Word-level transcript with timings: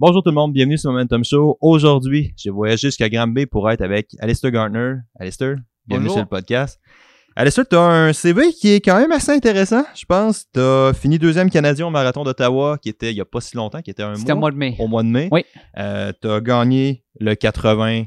Bonjour 0.00 0.22
tout 0.22 0.30
le 0.30 0.34
monde, 0.34 0.54
bienvenue 0.54 0.78
sur 0.78 0.90
Momentum 0.90 1.22
Show. 1.22 1.58
Aujourd'hui, 1.60 2.32
j'ai 2.34 2.48
voyagé 2.48 2.88
jusqu'à 2.88 3.10
Granby 3.10 3.44
pour 3.44 3.70
être 3.70 3.82
avec 3.82 4.16
Alistair 4.18 4.50
Gardner. 4.50 4.94
Alistair, 5.18 5.56
bienvenue 5.86 6.08
Bonjour. 6.08 6.12
sur 6.14 6.22
le 6.22 6.26
podcast. 6.26 6.80
Alistair, 7.36 7.68
tu 7.68 7.76
as 7.76 7.82
un 7.82 8.12
CV 8.14 8.50
qui 8.54 8.70
est 8.70 8.80
quand 8.80 8.98
même 8.98 9.12
assez 9.12 9.30
intéressant, 9.32 9.84
je 9.94 10.06
pense. 10.06 10.46
Tu 10.54 10.58
as 10.58 10.94
fini 10.94 11.18
deuxième 11.18 11.50
Canadien 11.50 11.86
au 11.86 11.90
Marathon 11.90 12.24
d'Ottawa, 12.24 12.78
qui 12.78 12.88
était 12.88 13.12
il 13.12 13.16
n'y 13.16 13.20
a 13.20 13.26
pas 13.26 13.42
si 13.42 13.58
longtemps, 13.58 13.82
qui 13.82 13.90
était 13.90 14.02
un 14.02 14.14
C'était 14.14 14.32
au 14.32 14.36
mois, 14.36 14.50
mois 14.50 14.52
de 14.52 14.56
mai. 14.56 14.76
au 14.78 14.86
mois 14.88 15.02
de 15.02 15.08
mai. 15.08 15.28
Oui. 15.30 15.44
Euh, 15.76 16.12
tu 16.22 16.30
as 16.30 16.40
gagné 16.40 17.04
le 17.18 17.34
80 17.34 18.04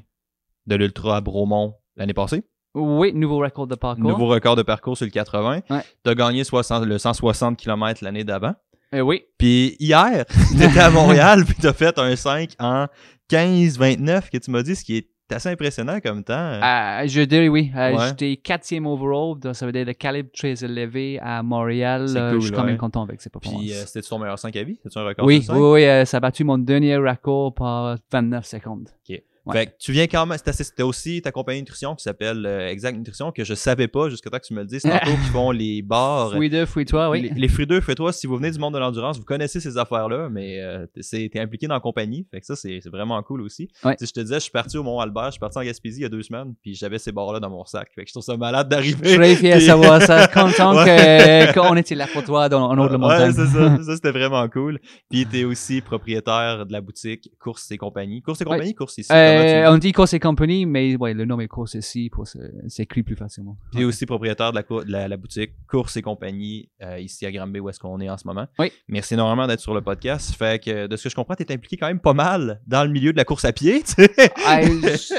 de 0.65 0.75
l'Ultra 0.75 1.17
à 1.17 1.21
Bromont 1.21 1.75
l'année 1.95 2.15
passée. 2.15 2.41
Oui, 2.73 3.13
nouveau 3.13 3.37
record 3.37 3.67
de 3.67 3.75
parcours. 3.75 4.03
Nouveau 4.03 4.25
record 4.27 4.55
de 4.55 4.63
parcours 4.63 4.97
sur 4.97 5.05
le 5.05 5.11
80. 5.11 5.61
Ouais. 5.69 5.81
Tu 6.03 6.09
as 6.09 6.15
gagné 6.15 6.43
60 6.43 6.85
le 6.85 6.97
160 6.97 7.55
km 7.55 8.03
l'année 8.03 8.23
d'avant. 8.23 8.55
Euh, 8.93 9.01
oui. 9.01 9.23
Puis 9.37 9.75
hier, 9.79 10.25
tu 10.57 10.63
étais 10.63 10.79
à 10.79 10.89
Montréal, 10.89 11.43
puis 11.45 11.55
tu 11.59 11.67
as 11.67 11.73
fait 11.73 11.97
un 11.97 12.15
5 12.15 12.51
en 12.59 12.87
15-29 13.29 14.29
que 14.29 14.37
tu 14.37 14.51
m'as 14.51 14.63
dit, 14.63 14.75
ce 14.75 14.83
qui 14.83 14.97
est 14.97 15.07
assez 15.31 15.49
impressionnant 15.49 15.99
comme 15.99 16.23
temps. 16.23 16.33
Euh, 16.33 17.07
je 17.07 17.21
dirais 17.21 17.47
oui. 17.47 17.71
Euh, 17.75 17.93
Ouais. 17.93 18.07
J'étais 18.09 18.35
quatrième 18.37 18.85
overall, 18.85 19.39
donc 19.39 19.55
ça 19.55 19.65
veut 19.65 19.71
dire 19.71 19.85
le 19.85 19.93
calibre 19.93 20.29
très 20.37 20.63
élevé 20.63 21.19
à 21.21 21.41
Montréal. 21.41 22.05
Euh, 22.15 22.31
cool, 22.31 22.41
je 22.41 22.45
suis 22.45 22.55
quand 22.55 22.61
ouais. 22.61 22.67
même 22.67 22.77
content 22.77 23.03
avec 23.03 23.21
ces 23.21 23.29
performances. 23.29 23.61
Puis 23.61 23.73
euh, 23.73 23.83
c'était 23.85 24.01
ton 24.01 24.19
meilleur 24.19 24.37
5 24.37 24.55
à 24.55 24.63
vie? 24.63 24.79
C'est-tu 24.83 24.99
un 24.99 25.03
record 25.03 25.25
oui, 25.25 25.37
oui, 25.37 25.43
5? 25.43 25.55
oui, 25.55 25.85
euh, 25.85 26.05
ça 26.05 26.17
a 26.17 26.19
battu 26.19 26.43
mon 26.43 26.57
dernier 26.57 26.97
record 26.97 27.53
par 27.55 27.97
29 28.11 28.45
secondes. 28.45 28.89
Ouais. 29.45 29.57
Fait 29.57 29.65
que 29.67 29.71
tu 29.77 29.91
viens 29.91 30.07
quand 30.07 30.25
même, 30.25 30.37
c'était 30.45 30.83
aussi 30.83 31.21
ta 31.21 31.31
compagnie 31.31 31.59
de 31.59 31.63
nutrition 31.63 31.95
qui 31.95 32.03
s'appelle 32.03 32.45
euh, 32.45 32.69
Exact 32.69 32.95
Nutrition 32.97 33.31
que 33.33 33.43
je 33.43 33.53
savais 33.53 33.89
pas 33.89 34.07
jusqu'à 34.09 34.29
temps 34.29 34.37
que 34.39 34.45
tu 34.45 34.53
me 34.53 34.61
le 34.61 34.67
dises 34.67 34.81
tantôt 34.83 35.11
qui 35.11 35.29
font 35.31 35.51
les 35.51 35.81
bars. 35.81 36.31
Fruits 36.31 36.49
2, 36.49 36.65
fruits 36.65 36.85
3, 36.85 37.09
oui. 37.09 37.21
Les, 37.23 37.29
les 37.41 37.47
fruits 37.49 37.67
d'œufs, 37.67 37.83
fais-toi, 37.83 38.13
si 38.13 38.25
vous 38.25 38.37
venez 38.37 38.51
du 38.51 38.59
monde 38.59 38.73
de 38.73 38.79
l'endurance, 38.79 39.17
vous 39.17 39.25
connaissez 39.25 39.59
ces 39.59 39.77
affaires-là, 39.77 40.29
mais 40.29 40.61
euh, 40.61 40.85
t'es 40.95 41.29
impliqué 41.39 41.67
dans 41.67 41.73
la 41.73 41.81
compagnie. 41.81 42.25
Fait 42.31 42.39
que 42.39 42.45
ça, 42.45 42.55
c'est 42.55 42.79
vraiment 42.89 43.21
cool 43.23 43.41
aussi. 43.41 43.67
Ouais. 43.83 43.95
Si 43.99 44.05
je 44.05 44.13
te 44.13 44.19
disais, 44.21 44.35
je 44.35 44.39
suis 44.43 44.51
parti 44.51 44.77
au 44.77 44.83
Mont-Albert, 44.83 45.25
je 45.27 45.31
suis 45.31 45.39
parti 45.39 45.57
en 45.57 45.63
Gaspésie 45.63 45.99
il 45.99 46.03
y 46.03 46.05
a 46.05 46.09
deux 46.09 46.23
semaines, 46.23 46.53
puis 46.61 46.73
j'avais 46.75 46.97
ces 46.97 47.11
bars-là 47.11 47.39
dans 47.41 47.49
mon 47.49 47.65
sac. 47.65 47.89
Fait 47.93 48.03
que 48.03 48.07
je 48.07 48.13
trouve 48.13 48.23
ça 48.23 48.37
malade 48.37 48.67
Je 48.69 48.75
d'arriver. 48.75 49.07
suis 49.09 49.17
très 49.17 49.35
fier 49.35 49.55
de 49.55 49.61
savoir 49.61 50.01
ça. 50.01 50.27
Content 50.33 50.73
Ouais. 50.75 51.49
qu'on 51.53 51.75
était 51.75 51.95
là 51.95 52.07
pour 52.07 52.23
toi 52.23 52.47
dans, 52.47 52.69
en 52.69 52.77
haut 52.77 52.87
de 52.87 52.95
la 52.97 53.07
Ouais, 53.27 53.31
c'est 53.33 53.45
ça. 53.47 53.77
Ça, 53.83 53.95
c'était 53.95 54.11
vraiment 54.11 54.47
cool. 54.47 54.79
Puis 55.09 55.25
t'es 55.25 55.43
aussi 55.43 55.81
propriétaire 55.81 56.65
de 56.65 56.71
la 56.71 56.79
boutique 56.81 57.29
Courses 57.39 57.69
et 57.71 57.77
compagnie. 57.77 58.21
Courses 58.21 58.39
et 58.41 58.45
compagnie, 58.45 58.73
Courses 58.73 58.97
ici. 58.97 59.11
Euh, 59.11 59.32
comment 59.37 59.75
on 59.75 59.77
dit 59.77 59.91
Course 59.91 60.13
et 60.13 60.19
Company, 60.19 60.65
mais 60.65 60.95
ouais, 60.95 61.13
le 61.13 61.25
nom 61.25 61.39
est 61.39 61.47
Course 61.47 61.75
ici 61.75 62.09
pour 62.11 62.27
s'écrit 62.67 63.03
plus 63.03 63.15
facilement. 63.15 63.57
tu... 63.71 63.79
T'es 63.79 63.83
aussi 63.83 64.05
propriétaire 64.05 64.51
de 64.51 64.57
la, 64.57 64.83
de 64.83 64.91
la, 64.91 65.07
la 65.07 65.17
boutique 65.17 65.51
Courses 65.67 65.97
et 65.97 66.01
compagnie 66.01 66.69
euh, 66.81 66.99
ici 66.99 67.25
à 67.25 67.31
Granby 67.31 67.59
où 67.59 67.69
est-ce 67.69 67.79
qu'on 67.79 67.99
est 67.99 68.09
en 68.09 68.17
ce 68.17 68.27
moment. 68.27 68.47
Oui. 68.59 68.71
Merci 68.87 69.13
énormément 69.13 69.47
d'être 69.47 69.59
sur 69.59 69.73
le 69.73 69.81
podcast. 69.81 70.35
Fait 70.35 70.63
que 70.63 70.87
de 70.87 70.95
ce 70.95 71.03
que 71.03 71.09
je 71.09 71.15
comprends, 71.15 71.35
t'es 71.35 71.51
impliqué 71.51 71.77
quand 71.77 71.87
même 71.87 71.99
pas 71.99 72.13
mal 72.13 72.61
dans 72.67 72.83
le 72.83 72.89
milieu 72.89 73.11
de 73.11 73.17
la 73.17 73.25
course 73.25 73.45
à 73.45 73.53
pied, 73.53 73.83
tu. 73.83 74.07
Ah, 74.45 74.61
je, 74.61 75.13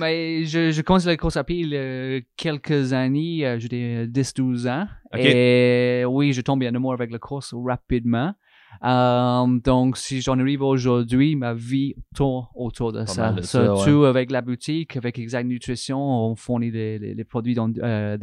mais 0.00 0.44
je, 0.46 0.70
je 0.70 0.82
commence 0.82 1.04
la 1.06 1.16
course 1.16 1.36
à 1.36 1.44
pied 1.44 1.60
il 1.60 1.68
y 1.70 1.76
a 1.76 2.20
quelques 2.36 2.92
années, 2.92 3.46
euh, 3.46 3.58
j'étais 3.58 4.06
10-12 4.06 4.68
ans. 4.68 4.86
Et 5.18 6.04
oui, 6.06 6.32
je 6.32 6.40
tombe 6.40 6.62
en 6.62 6.74
amour 6.74 6.92
avec 6.92 7.10
la 7.10 7.18
course 7.18 7.54
rapidement. 7.54 8.34
Euh, 8.84 9.58
donc, 9.64 9.96
si 9.96 10.20
j'en 10.20 10.38
arrive 10.38 10.62
aujourd'hui, 10.62 11.36
ma 11.36 11.54
vie 11.54 11.94
tourne 12.14 12.46
autour 12.54 12.92
de 12.92 13.00
Pas 13.00 13.06
ça. 13.06 13.34
Surtout 13.42 14.04
avec 14.04 14.30
la 14.30 14.42
boutique, 14.42 14.96
avec 14.96 15.18
Exact 15.18 15.44
Nutrition, 15.46 15.98
on 15.98 16.34
fournit 16.36 16.70
des, 16.70 16.98
des 17.14 17.24
produits 17.24 17.54
d'en- 17.54 17.72
euh, 17.78 18.16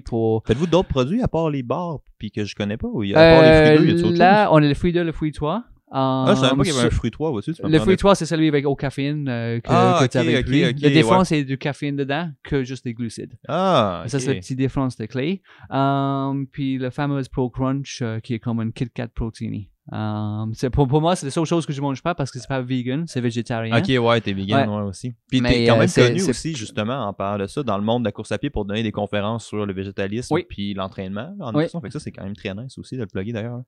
pour... 0.00 0.42
Faites-vous 0.46 0.66
d'autres 0.66 0.88
produits 0.88 1.22
à 1.22 1.28
part 1.28 1.50
les 1.50 1.62
bars 1.62 1.98
puis 2.18 2.30
que 2.30 2.44
je 2.44 2.54
connais 2.54 2.76
pas 2.76 2.88
ou 2.88 3.02
à 3.02 3.14
part 3.14 3.42
les 3.42 3.76
fruits 3.76 3.88
a 3.88 4.06
Euh, 4.14 4.16
là, 4.18 4.48
on 4.52 4.56
a 4.56 4.60
le 4.60 4.74
fruit 4.74 4.92
2, 4.92 5.02
le 5.02 5.12
fruit 5.12 5.32
3. 5.32 5.64
Ah, 5.94 6.24
je 6.30 6.34
savais 6.36 6.56
pas 6.56 6.62
qu'il 6.64 6.72
y 6.72 6.76
avait 6.78 6.86
un 6.86 6.90
fruit 6.90 7.10
3 7.10 7.30
aussi. 7.30 7.52
Le 7.62 7.78
fruit 7.78 7.96
3, 7.96 8.14
c'est 8.14 8.24
celui 8.26 8.48
avec 8.48 8.64
au 8.66 8.74
caféine 8.74 9.28
euh, 9.28 9.60
que, 9.60 9.66
Ah, 9.68 9.98
que 10.00 10.06
tu 10.06 10.16
avais 10.18 10.38
ok, 10.38 10.44
pris. 10.46 10.64
ok, 10.66 10.76
la 10.80 10.88
différence, 10.90 11.28
c'est 11.28 11.44
du 11.44 11.58
caféine 11.58 11.96
dedans 11.96 12.30
que 12.42 12.64
juste 12.64 12.84
des 12.84 12.94
glucides. 12.94 13.34
Ah, 13.48 14.04
Ça, 14.06 14.18
c'est 14.18 14.34
la 14.34 14.40
petite 14.40 14.58
différence 14.58 14.96
de 14.96 15.04
clé. 15.06 15.42
Um, 15.70 16.46
puis 16.50 16.78
le 16.78 16.90
fameux 16.90 17.22
Pro 17.30 17.50
Crunch, 17.50 18.00
euh, 18.02 18.20
qui 18.20 18.34
est 18.34 18.38
comme 18.38 18.60
un 18.60 18.70
Kit 18.70 18.88
Kat 18.88 19.08
protéiné. 19.08 19.68
Um, 19.90 20.52
c'est 20.54 20.70
pour, 20.70 20.86
pour 20.86 21.00
moi, 21.00 21.16
c'est 21.16 21.26
la 21.26 21.32
seule 21.32 21.44
chose 21.44 21.66
que 21.66 21.72
je 21.72 21.80
mange 21.80 22.02
pas 22.02 22.14
parce 22.14 22.30
que 22.30 22.38
c'est 22.38 22.46
pas 22.48 22.62
vegan, 22.62 23.04
c'est 23.08 23.20
végétarien. 23.20 23.76
Ok, 23.76 23.88
ouais, 23.88 24.20
t'es 24.20 24.32
vegan, 24.32 24.68
ouais, 24.68 24.82
aussi. 24.82 25.12
Puis 25.28 25.42
t'es 25.42 25.66
quand 25.66 25.74
euh, 25.74 25.78
même 25.80 25.88
c'est- 25.88 26.08
connu 26.08 26.22
aussi, 26.22 26.54
justement, 26.54 27.06
en 27.08 27.12
parlant 27.12 27.42
de 27.42 27.48
ça, 27.48 27.62
dans 27.64 27.76
le 27.78 27.82
monde 27.84 28.02
de 28.02 28.08
la 28.08 28.12
course 28.12 28.30
à 28.32 28.38
pied 28.38 28.48
pour 28.48 28.64
donner 28.64 28.82
des 28.84 28.92
conférences 28.92 29.44
sur 29.46 29.66
le 29.66 29.72
végétalisme 29.72 30.32
Oui. 30.34 30.46
puis 30.48 30.72
l'entraînement 30.74 31.34
en 31.40 31.48
Oui. 31.48 31.54
nutrition. 31.56 31.80
Fait 31.80 31.88
que 31.88 31.92
ça, 31.94 32.00
c'est 32.00 32.12
quand 32.12 32.22
même 32.22 32.36
très 32.36 32.54
nice 32.54 32.78
aussi 32.78 32.94
de 32.96 33.00
le 33.00 33.06
plugger 33.08 33.32
d'ailleurs. 33.32 33.62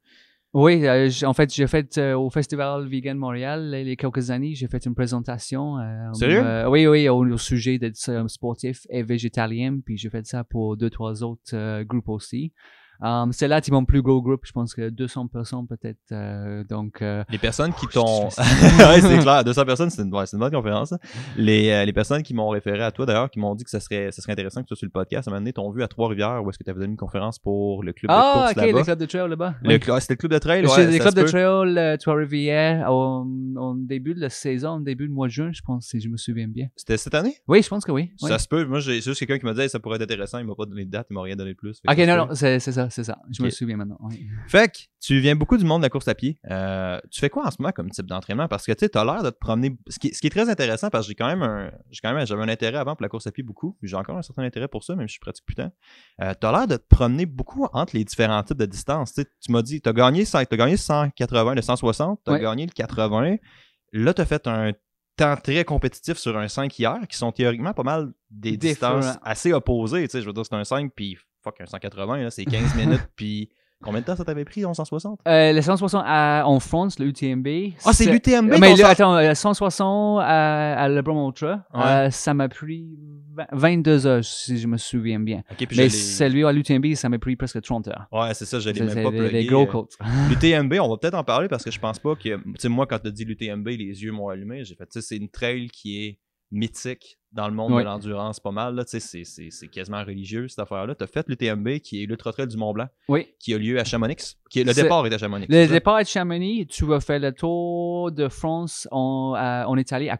Oui, 0.55 0.87
euh, 0.87 1.11
en 1.25 1.33
fait, 1.35 1.53
j'ai 1.53 1.67
fait 1.67 1.99
euh, 1.99 2.17
au 2.17 2.31
Festival 2.31 2.87
Vegan 2.87 3.19
Montréal 3.19 3.75
il 3.77 3.89
y 3.89 3.91
a 3.93 3.97
quelques 3.97 4.31
années, 4.31 4.55
j'ai 4.55 4.69
fait 4.69 4.87
une 4.87 4.95
présentation. 4.95 5.79
euh, 5.81 6.13
Sérieux? 6.13 6.43
euh, 6.45 6.69
oui, 6.71 6.87
oui, 6.87 7.09
au, 7.09 7.27
au 7.27 7.37
sujet 7.39 7.77
d'être 7.79 7.99
euh, 8.09 8.29
sportif 8.29 8.87
et 8.89 9.03
végétalien. 9.03 9.81
Puis 9.85 9.97
j'ai 9.99 10.11
fait 10.11 10.25
ça 10.25 10.45
pour 10.45 10.77
deux, 10.77 10.91
trois 10.91 11.25
autres 11.25 11.43
euh, 11.55 11.83
groupes 11.83 12.09
aussi. 12.09 12.53
Um, 13.03 13.33
c'est 13.33 13.71
mon 13.71 13.85
plus 13.85 14.03
gros 14.03 14.23
groupe, 14.23 14.43
je 14.45 14.53
pense 14.53 14.75
que 14.75 14.89
200 14.89 15.27
personnes 15.29 15.67
peut-être. 15.67 15.99
euh, 16.13 16.65
donc, 16.65 17.03
euh, 17.03 17.25
Les 17.31 17.39
personnes 17.39 17.73
qui 17.73 17.87
je- 17.87 17.93
t'ont. 17.95 18.25
ouais, 18.29 19.01
c'est 19.01 19.19
clair. 19.19 19.45
200 19.45 19.65
personnes, 19.65 19.91
c'est 19.91 20.03
une, 20.03 20.15
ouais, 20.15 20.27
c'est 20.27 20.37
une 20.37 20.41
bonne 20.41 20.53
conférence. 20.53 20.95
Les, 21.37 21.71
euh, 21.71 21.85
les 21.85 21.93
personnes 21.93 22.23
qui 22.23 22.35
m'ont 22.35 22.49
référé 22.49 22.83
à 22.83 22.91
toi, 22.91 23.07
d'ailleurs, 23.07 23.31
qui 23.31 23.39
m'ont 23.39 23.55
dit 23.55 23.65
que 23.65 23.71
ça 23.71 23.81
serait, 23.81 24.11
ça 24.13 24.23
serait 24.23 24.33
intéressant 24.33 24.61
que 24.63 24.67
tu 24.67 24.69
sois 24.69 24.77
sur 24.77 24.87
le 24.87 24.91
podcast, 24.93 25.29
à 25.29 25.31
un 25.31 25.35
moment 25.35 25.41
donné, 25.43 25.53
t'ont 25.53 25.71
vu 25.71 25.83
à 25.83 25.89
Trois-Rivières 25.89 26.43
où 26.45 26.51
est-ce 26.51 26.59
que 26.59 26.65
tu 26.65 26.71
avais 26.71 26.81
donné 26.81 26.93
une 26.93 26.97
conférence 26.97 27.39
pour 27.39 27.83
le 27.83 27.93
club 27.93 28.11
de 28.11 28.15
ah, 28.17 28.33
course 28.35 28.51
ok, 28.53 28.57
là-bas. 28.57 28.79
le 28.79 28.85
club 28.85 28.99
de 28.99 29.07
trail 29.07 29.29
là-bas. 29.29 29.55
Le 29.63 29.77
cl- 29.79 29.93
ah, 29.93 30.01
C'était 30.01 30.15
le 30.15 30.19
club 30.19 30.33
de 30.33 30.39
trail, 30.39 30.67
ouais. 30.67 30.87
le 30.87 30.93
ça 30.93 30.99
club 30.99 31.15
de 31.15 31.23
trail 31.25 31.99
Trois-Rivières 31.99 32.91
au, 32.93 33.27
au 33.57 33.75
début 33.77 34.15
de 34.15 34.21
la 34.21 34.31
saison, 34.31 34.77
au 34.77 34.81
début 34.81 35.09
du 35.09 35.13
mois 35.15 35.27
de 35.27 35.33
juin, 35.33 35.51
je 35.53 35.63
pense, 35.63 35.87
si 35.87 36.01
je 36.01 36.09
me 36.09 36.17
souviens 36.17 36.49
bien. 36.49 36.69
C'était 36.77 36.97
cette 36.97 37.15
année? 37.15 37.37
Oui, 37.49 37.63
je 37.63 37.69
pense 37.69 37.85
que 37.85 37.93
oui. 37.93 38.13
oui. 38.23 38.29
Ça 38.29 38.39
se 38.39 38.49
peut. 38.49 38.65
Moi, 38.65 38.81
j'ai 38.81 39.01
juste 39.01 39.19
quelqu'un 39.19 39.39
qui 39.39 39.45
m'a 39.45 39.55
dit 39.55 39.63
hey, 39.63 39.69
ça 39.69 39.79
pourrait 39.81 39.97
être 39.97 40.03
intéressant. 40.03 40.39
Il 40.39 40.47
m'a 40.47 40.55
pas 40.55 40.67
donné 40.67 40.85
de 40.85 40.91
date, 40.91 41.07
il 41.11 41.15
m'a 41.15 41.23
rien 41.23 41.37
donné 41.37 41.51
de 41.53 41.57
plus. 41.57 41.81
Ok, 41.89 41.97
ça 41.97 42.07
non, 42.07 42.27
non, 42.27 42.35
c'est 42.35 42.59
c'est 42.61 42.73
ça, 42.85 42.91
c'est 42.91 43.05
ça. 43.05 43.19
Je 43.31 43.43
me 43.43 43.51
souviens 43.51 43.77
maintenant. 43.77 43.99
oui. 44.03 44.27
Fait 44.49 44.69
que 44.73 44.79
tu 45.01 45.19
viens 45.21 45.37
beaucoup 45.37 45.57
du 45.57 45.65
monde 45.65 45.83
de 45.83 45.87
la 45.87 45.91
course 45.91 46.09
à 46.09 46.15
pied. 46.15 46.39
Euh, 46.51 46.99
tu 47.11 47.21
fais 47.21 47.29
quoi 47.31 47.47
en 47.47 47.51
ce 47.51 47.57
moment 47.61 47.73
comme 47.73 47.91
type 47.91 48.07
d'entraînement? 48.07 48.49
Parce 48.49 48.65
que 48.67 48.73
tu 48.73 48.89
t'as 48.89 49.05
l'air 49.05 49.23
de 49.23 49.31
te 49.31 49.39
promener. 49.39 49.77
Ce 49.89 49.99
qui, 49.99 50.15
ce 50.15 50.21
qui 50.21 50.27
est 50.29 50.31
très 50.31 50.49
intéressant, 50.49 50.89
parce 50.91 51.07
que 51.07 51.09
j'ai 51.09 51.15
quand 51.15 51.27
même 51.27 51.43
un. 51.43 51.71
J'ai 51.91 52.01
quand 52.03 52.13
même 52.15 52.27
j'avais 52.27 52.43
un 52.43 52.49
intérêt 52.49 52.79
avant 52.79 52.95
pour 52.97 53.03
la 53.03 53.09
course 53.09 53.27
à 53.27 53.33
pied 53.33 53.43
beaucoup. 53.45 53.77
J'ai 53.83 53.97
encore 53.97 54.17
un 54.19 54.23
certain 54.23 54.43
intérêt 54.43 54.69
pour 54.69 54.83
ça, 54.85 54.95
même 54.97 55.09
si 55.09 55.17
je 55.17 55.21
pratique 55.21 55.45
plus 55.45 55.55
tant. 55.57 55.71
Euh, 56.23 56.33
t'as 56.41 56.53
l'air 56.53 56.67
de 56.67 56.77
te 56.77 56.87
promener 56.89 57.27
beaucoup 57.27 57.67
entre 57.73 57.97
les 57.97 58.05
différents 58.05 58.43
types 58.43 58.59
de 58.59 58.67
distances. 58.67 59.15
Tu 59.15 59.25
tu 59.41 59.53
m'as 59.53 59.63
dit, 59.63 59.81
t'as 59.81 59.93
gagné, 59.93 60.25
100 60.25 60.45
t'as 60.45 60.57
gagné 60.57 60.77
180, 60.77 61.55
le 61.55 61.63
160, 61.63 62.21
t'as 62.25 62.33
Ouais. 62.33 62.41
gagné 62.41 62.67
le 62.67 62.73
80. 62.73 63.37
Là, 63.93 64.15
t'as 64.15 64.25
fait 64.25 64.47
un 64.47 64.73
temps 65.17 65.37
très 65.37 65.65
compétitif 65.65 66.17
sur 66.17 66.37
un 66.37 66.49
5 66.49 66.77
hier, 66.77 66.99
qui 67.09 67.17
sont 67.17 67.31
théoriquement 67.31 67.73
pas 67.73 67.85
mal 67.85 68.13
des 68.31 68.57
distances 68.57 69.17
assez 69.23 69.53
opposées. 69.53 70.09
Tu 70.09 70.21
je 70.21 70.27
veux 70.27 70.33
dire, 70.33 70.45
c'est 70.45 70.57
un 70.57 70.65
5, 70.65 70.91
puis 70.97 71.17
fuck, 71.45 71.61
un 71.61 71.67
180, 71.67 72.17
là, 72.19 72.31
c'est 72.31 72.45
15 72.45 72.75
minutes, 72.75 73.07
puis 73.17 73.51
combien 73.83 74.01
de 74.01 74.07
temps 74.07 74.17
ça 74.17 74.25
t'avait 74.25 74.47
pris, 74.47 74.63
160? 74.63 75.21
Euh, 75.29 75.53
le 75.53 75.61
160 75.61 76.03
à- 76.07 76.45
en 76.47 76.59
France, 76.59 76.99
le 76.99 77.07
UTMB. 77.07 77.75
Ah, 77.85 77.93
c'est 77.93 78.07
l'UTMB, 78.11 78.49
Mais 78.59 78.69
ton 78.71 78.77
le, 78.77 78.77
cent- 78.83 78.87
attends, 78.89 79.21
le 79.21 79.35
160 79.35 80.21
à, 80.23 80.75
à 80.83 80.89
LeBron 80.89 81.29
Ultra, 81.29 81.67
Ouais. 81.75 81.83
euh, 81.85 82.11
ça 82.11 82.33
m'a 82.33 82.49
pris 82.49 82.87
vingt- 83.37 83.47
22 83.53 84.07
heures, 84.07 84.25
si 84.25 84.57
je 84.59 84.67
me 84.67 84.79
souviens 84.79 85.21
bien. 85.21 85.43
Puis 85.59 85.69
Mais 85.77 85.91
celui 85.91 86.47
à 86.47 86.53
l'UTMB, 86.53 86.95
ça 86.95 87.11
m'a 87.11 87.19
pris 87.19 87.37
presque 87.37 87.61
30 87.61 87.89
heures. 87.89 88.07
Ouais, 88.11 88.33
c'est 88.33 88.47
ça, 88.47 88.59
je 88.59 88.71
l'ai 88.71 88.81
même 88.81 88.89
c'est 88.89 89.03
pas 89.03 89.11
plugué. 89.11 89.45
gros 89.45 89.65
euh, 89.65 89.67
codes. 89.67 89.89
L'UTMB, 90.31 90.75
on 90.81 90.89
va 90.89 90.97
peut-être 90.97 91.15
en 91.15 91.25
parler 91.25 91.49
parce 91.49 91.63
que 91.65 91.71
je 91.71 91.79
pense 91.79 91.99
pas 91.99 92.15
que. 92.15 92.37
Tu 92.37 92.43
sais, 92.59 92.69
moi, 92.71 92.87
quand 92.87 92.99
t'as 93.01 93.11
dit 93.11 93.27
l'UTMB, 93.27 93.67
les 93.69 94.03
yeux 94.03 94.13
m'ont 94.13 94.29
allumé. 94.29 94.65
J'ai 94.65 94.77
fait, 94.77 94.87
tu 94.87 94.93
sais, 94.93 95.03
c'est 95.03 95.17
une 95.17 95.29
trail 95.29 95.69
qui 95.69 96.05
est 96.07 96.19
mythique 96.51 97.19
dans 97.35 97.49
le 97.49 97.55
monde 97.55 97.77
de 97.79 97.83
l'endurance 97.85 98.41
pas 98.41 98.53
mal. 98.53 98.75
Là, 98.75 98.85
tu 98.85 99.01
c'est- 99.01 99.69
quasiment 99.69 100.03
religieux 100.05 100.49
cette 100.49 100.61
affaire-là. 100.61 100.95
T'as 100.95 101.07
fait 101.07 101.27
l'UTMB 101.29 101.81
qui 101.81 102.03
est 102.03 102.07
l'Ultra 102.07 102.33
Trail 102.33 102.47
du 102.49 102.57
Mont 102.57 102.73
Blanc, 102.73 102.87
Oui. 103.09 103.29
qui 103.39 103.53
a 103.55 103.59
lieu 103.59 103.79
à 103.79 103.85
Chamonix. 103.85 104.37
Qui 104.51 104.61
est, 104.61 104.65
le 104.65 104.73
départ 104.73 105.05
est 105.07 105.13
à 105.13 105.19
Chamonix. 105.19 105.47
Le 105.49 105.67
départ 105.67 105.99
de 106.01 106.07
Chamonix, 106.07 106.67
tu 106.69 106.85
vas 106.85 107.01
faire 107.01 107.19
le 107.19 107.33
tour 107.33 108.13
de 108.13 108.29
France 108.29 108.87
en, 108.93 109.35
euh, 109.37 109.65
à 110.09 110.17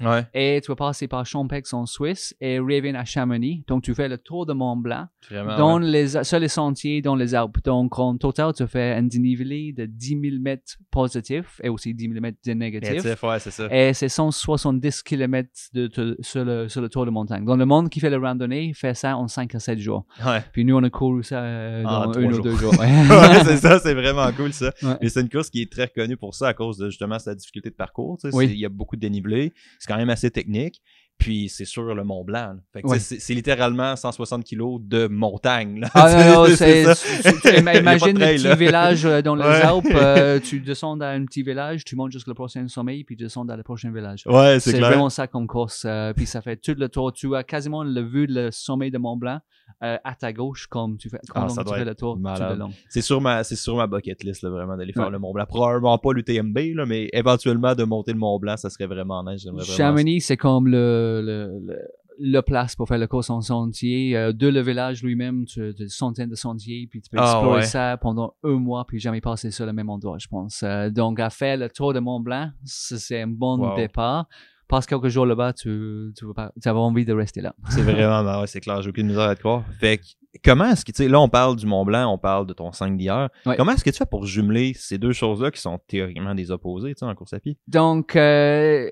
Ouais, 0.00 0.26
et 0.32 0.60
tu 0.64 0.70
vas 0.70 0.76
passer 0.76 1.06
par 1.06 1.26
Champex 1.26 1.72
en 1.74 1.84
Suisse 1.84 2.34
et 2.40 2.58
Raven 2.58 2.96
à 2.96 3.04
Chamonix. 3.04 3.64
Donc, 3.66 3.82
tu 3.82 3.94
fais 3.94 4.08
le 4.08 4.16
tour 4.16 4.46
de 4.46 4.52
Mont 4.54 4.76
Blanc 4.76 5.06
vraiment. 5.30 5.56
dans 5.58 5.80
ouais. 5.82 5.86
les, 5.86 6.24
sur 6.24 6.38
les 6.38 6.48
sentiers, 6.48 7.02
dans 7.02 7.14
les 7.16 7.34
Alpes. 7.34 7.58
Donc, 7.64 7.98
en 7.98 8.16
total, 8.16 8.52
tu 8.54 8.66
fais 8.66 8.92
un 8.94 9.02
dénivelé 9.02 9.72
de 9.72 9.84
10 9.86 10.18
000 10.20 10.36
mètres 10.40 10.76
positifs 10.90 11.60
et 11.62 11.68
aussi 11.68 11.92
10 11.94 12.08
000 12.08 12.20
mètres 12.20 12.38
de 12.46 12.52
négatifs. 12.52 12.90
Négatif, 12.90 13.22
ouais, 13.22 13.38
c'est 13.38 13.50
ça. 13.50 13.68
Et 13.70 13.92
c'est 13.92 14.08
170 14.08 15.02
km 15.02 15.48
de, 15.74 15.86
de- 15.88 16.16
sur, 16.38 16.44
le, 16.44 16.68
sur 16.68 16.80
le 16.80 16.88
tour 16.88 17.06
de 17.06 17.10
montagne. 17.10 17.44
Donc, 17.44 17.58
le 17.58 17.66
monde 17.66 17.88
qui 17.90 18.00
fait 18.00 18.10
le 18.10 18.18
randonnée 18.18 18.72
fait 18.74 18.94
ça 18.94 19.16
en 19.16 19.28
5 19.28 19.54
à 19.54 19.58
7 19.58 19.78
jours. 19.78 20.04
Ouais. 20.24 20.42
Puis 20.52 20.64
nous, 20.64 20.76
on 20.76 20.82
a 20.82 20.90
couru 20.90 21.22
ça 21.24 21.42
euh, 21.42 21.84
En 21.84 22.06
dans 22.06 22.18
un 22.18 22.24
ou 22.24 22.40
deux 22.40 22.56
jours. 22.56 22.72
ouais. 22.78 22.86
ouais, 22.86 23.44
c'est 23.44 23.56
ça, 23.56 23.78
c'est 23.78 23.94
vraiment 23.94 24.30
cool 24.32 24.52
ça. 24.52 24.72
Mais 25.00 25.08
c'est 25.08 25.20
une 25.20 25.28
course 25.28 25.50
qui 25.50 25.62
est 25.62 25.72
très 25.72 25.88
connue 25.88 26.16
pour 26.16 26.34
ça 26.34 26.48
à 26.48 26.54
cause 26.54 26.78
de 26.78 26.90
justement 26.90 27.18
sa 27.18 27.34
difficulté 27.34 27.70
de 27.70 27.74
parcours. 27.74 28.18
tu 28.20 28.30
sais. 28.30 28.36
Oui. 28.36 28.46
Il 28.46 28.58
y 28.58 28.64
a 28.64 28.68
beaucoup 28.68 28.96
de 28.96 29.00
dénivelé. 29.00 29.52
C'est 29.78 29.90
quand 29.90 29.98
même 29.98 30.10
assez 30.10 30.30
technique. 30.30 30.80
Puis 31.18 31.48
c'est 31.48 31.64
sur 31.64 31.82
le 31.82 32.04
Mont 32.04 32.24
Blanc. 32.24 32.54
Ouais. 32.84 32.98
c'est 32.98 33.18
c'est 33.20 33.34
littéralement 33.34 33.96
160 33.96 34.44
kilos 34.44 34.80
de 34.82 35.08
montagne. 35.08 35.80
Là. 35.80 35.88
Ah 35.94 36.24
non, 36.24 36.44
non, 36.48 36.54
C'est 36.56 36.82
imagine 37.58 38.22
un 38.22 38.34
petit 38.36 38.56
village 38.56 39.04
euh, 39.04 39.20
dans 39.20 39.34
les 39.34 39.42
Ouais. 39.44 39.62
Alpes, 39.62 39.86
euh, 39.94 40.38
tu 40.44 40.60
descends 40.60 40.96
dans 40.96 41.06
un 41.06 41.24
petit 41.24 41.42
village, 41.42 41.84
tu 41.84 41.96
montes 41.96 42.12
jusqu'au 42.12 42.34
prochain 42.34 42.66
sommet, 42.68 43.02
puis 43.04 43.16
tu 43.16 43.24
descends 43.24 43.44
dans 43.44 43.56
le 43.56 43.62
prochain 43.62 43.90
village. 43.92 44.22
Ouais, 44.26 44.60
C'est 44.60 44.78
vraiment 44.78 45.08
ça 45.10 45.26
comme 45.26 45.46
course. 45.46 45.84
euh, 45.86 46.12
puis 46.12 46.26
ça 46.26 46.40
fait 46.40 46.56
tout 46.56 46.74
le 46.78 46.88
tour. 46.88 47.12
Tu 47.12 47.34
as 47.34 47.42
quasiment 47.44 47.82
le 47.84 48.00
vue 48.02 48.26
le 48.28 48.50
sommet 48.50 48.90
de 48.90 48.98
Mont 48.98 49.16
Blanc 49.16 49.40
euh, 49.82 49.96
à 50.02 50.14
ta 50.14 50.32
gauche, 50.32 50.66
comme 50.66 50.96
tu 50.96 51.08
fais, 51.08 51.18
comme 51.28 51.44
Ah, 51.44 51.48
ça 51.48 51.62
tu 51.64 51.72
fais 51.72 51.84
le 51.84 51.94
tour 51.94 52.16
le. 52.16 52.64
C'est 52.88 53.00
sur 53.02 53.20
ma, 53.20 53.44
c'est 53.44 53.56
sur 53.56 53.76
ma 53.76 53.86
bucket 53.86 54.22
list, 54.24 54.42
là, 54.42 54.50
vraiment, 54.50 54.76
d'aller 54.76 54.92
faire 54.92 55.04
Ouais. 55.06 55.10
le 55.10 55.18
Mont 55.18 55.32
Blanc. 55.32 55.46
Probablement 55.46 55.98
pas 55.98 56.12
l'UTMB, 56.12 56.58
là, 56.74 56.84
mais 56.86 57.08
éventuellement 57.12 57.74
de 57.74 57.84
monter 57.84 58.12
le 58.12 58.18
Mont 58.18 58.38
Blanc, 58.38 58.56
ça 58.56 58.70
serait 58.70 58.86
vraiment 58.86 59.22
nice. 59.24 59.44
Vraiment. 59.46 59.62
Chamonix, 59.62 60.20
c'est 60.20 60.36
comme 60.36 60.66
le, 60.66 61.20
le, 61.24 61.58
le, 61.64 61.78
le 62.20 62.40
place 62.42 62.74
pour 62.74 62.88
faire 62.88 62.98
la 62.98 63.06
course 63.06 63.30
en 63.30 63.40
sentier. 63.40 64.16
Euh, 64.16 64.32
de 64.32 64.48
le 64.48 64.60
village 64.60 65.04
lui-même, 65.04 65.44
tu 65.44 65.62
as 65.62 65.72
des 65.72 65.88
centaines 65.88 66.30
de 66.30 66.34
sentiers, 66.34 66.88
puis 66.90 67.00
tu 67.00 67.08
peux 67.10 67.18
Ah, 67.20 67.34
explorer 67.34 67.58
ouais. 67.60 67.62
ça 67.64 67.96
pendant 68.00 68.34
un 68.42 68.54
mois, 68.58 68.84
puis 68.84 68.98
jamais 68.98 69.20
passer 69.20 69.52
sur 69.52 69.64
le 69.66 69.72
même 69.72 69.88
endroit, 69.88 70.18
je 70.18 70.26
pense. 70.26 70.62
Euh, 70.64 70.90
donc, 70.90 71.20
à 71.20 71.30
faire 71.30 71.56
le 71.56 71.68
tour 71.68 71.94
de 71.94 72.00
Mont 72.00 72.18
Blanc, 72.18 72.50
c'est 72.64 73.22
un 73.22 73.28
bon 73.28 73.58
Wow. 73.58 73.76
départ. 73.76 74.26
Passe 74.68 74.86
quelques 74.86 75.08
jours 75.08 75.24
là-bas, 75.24 75.54
tu, 75.54 76.12
tu, 76.16 76.26
vas 76.26 76.52
tu 76.62 76.68
as 76.68 76.74
envie 76.74 77.06
de 77.06 77.14
rester 77.14 77.40
là. 77.40 77.54
C'est 77.70 77.80
vraiment, 77.80 78.22
ben 78.22 78.40
ouais, 78.40 78.46
c'est 78.46 78.60
clair, 78.60 78.82
j'ai 78.82 78.90
aucune 78.90 79.06
misère 79.06 79.22
à 79.22 79.34
te 79.34 79.40
croire. 79.40 79.64
Fait 79.80 79.96
que, 79.96 80.04
comment 80.44 80.66
est-ce 80.66 80.84
que, 80.84 80.92
tu 80.92 81.02
sais, 81.02 81.08
là, 81.08 81.20
on 81.20 81.28
parle 81.28 81.56
du 81.56 81.64
Mont 81.66 81.84
Blanc, 81.86 82.12
on 82.12 82.18
parle 82.18 82.46
de 82.46 82.52
ton 82.52 82.70
5 82.70 82.96
d'hier. 82.98 83.30
Ouais. 83.46 83.56
Comment 83.56 83.72
est-ce 83.72 83.84
que 83.84 83.90
tu 83.90 83.96
fais 83.96 84.06
pour 84.06 84.26
jumeler 84.26 84.74
ces 84.74 84.98
deux 84.98 85.12
choses-là 85.12 85.50
qui 85.50 85.60
sont 85.60 85.78
théoriquement 85.86 86.34
des 86.34 86.50
opposés, 86.50 86.94
tu 86.94 86.98
sais, 86.98 87.06
en 87.06 87.14
course 87.14 87.32
à 87.32 87.40
pied? 87.40 87.56
Donc, 87.66 88.14
euh, 88.14 88.90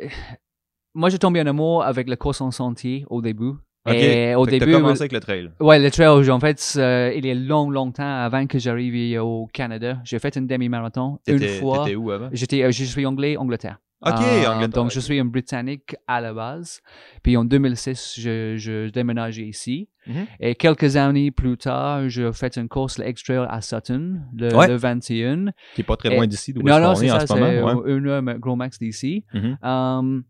moi, 0.95 1.11
j'ai 1.11 1.19
tombé 1.19 1.43
en 1.43 1.47
amour 1.47 1.85
avec 1.85 2.09
la 2.09 2.17
course 2.17 2.41
en 2.41 2.51
sentier 2.51 3.05
au 3.11 3.21
début. 3.21 3.53
Ok. 3.87 3.95
Et 3.95 4.35
au 4.35 4.45
Fait 4.47 4.53
début, 4.53 4.73
T'as 4.73 4.79
commencé 4.79 5.03
avec 5.03 5.13
le 5.13 5.21
trail. 5.21 5.51
Ouais, 5.61 5.79
le 5.79 5.91
trail, 5.91 6.31
en 6.31 6.41
fait, 6.41 6.75
euh, 6.77 7.13
il 7.15 7.25
y 7.25 7.31
a 7.31 7.35
long, 7.35 7.71
longtemps 7.71 8.03
avant 8.03 8.47
que 8.47 8.59
j'arrive 8.59 9.21
au 9.23 9.47
Canada. 9.53 9.99
J'ai 10.05 10.19
fait 10.19 10.37
une 10.37 10.47
demi-marathon 10.47 11.19
une 11.29 11.39
fois. 11.39 11.85
t'étais 11.85 11.97
où 11.97 12.11
avant? 12.11 12.29
J'étais, 12.33 12.63
euh, 12.65 12.73
je 12.73 12.83
suis 12.85 13.07
anglais, 13.07 13.37
Angleterre. 13.37 13.79
Ok, 14.05 14.13
Euh. 14.21 14.67
Donc, 14.69 14.91
je 14.91 15.01
suis 15.01 15.19
un 15.19 15.25
Britannique 15.25 15.97
à 16.07 16.21
la 16.21 16.35
base. 16.35 16.81
Puis 17.23 17.37
en 17.37 17.45
2006, 17.45 18.15
je, 18.21 18.57
je 18.57 18.91
déménageais 18.91 19.47
ici. 19.47 19.89
Mhm. 20.07 20.27
Et 20.39 20.55
quelques 20.55 20.97
années 20.97 21.31
plus 21.31 21.57
tard, 21.57 22.09
j'ai 22.09 22.31
fait 22.33 22.57
une 22.57 22.69
course, 22.69 22.99
le 22.99 23.09
X-Trail 23.09 23.47
à 23.49 23.61
Sutton, 23.63 24.21
le, 24.37 24.55
Ouais. 24.55 24.69
le 24.69 24.77
21. 24.77 25.47
Qui 25.75 25.81
est 25.81 25.85
pas 25.85 25.97
très 25.97 26.15
loin 26.15 26.27
d'ici, 26.27 26.53
d'où 26.53 26.63
Non, 26.63 26.79
non, 26.79 26.95
c'est 26.95 27.09
ça, 27.09 27.21
ce 27.21 27.27
c'est. 27.27 27.63
Ouais. 27.63 27.73
une 27.97 28.07
heure 28.07 28.23
gros 28.39 28.55
max 28.57 28.79
d'ici. 28.79 29.25
Mhm. 29.33 29.59
Um, 29.63 30.25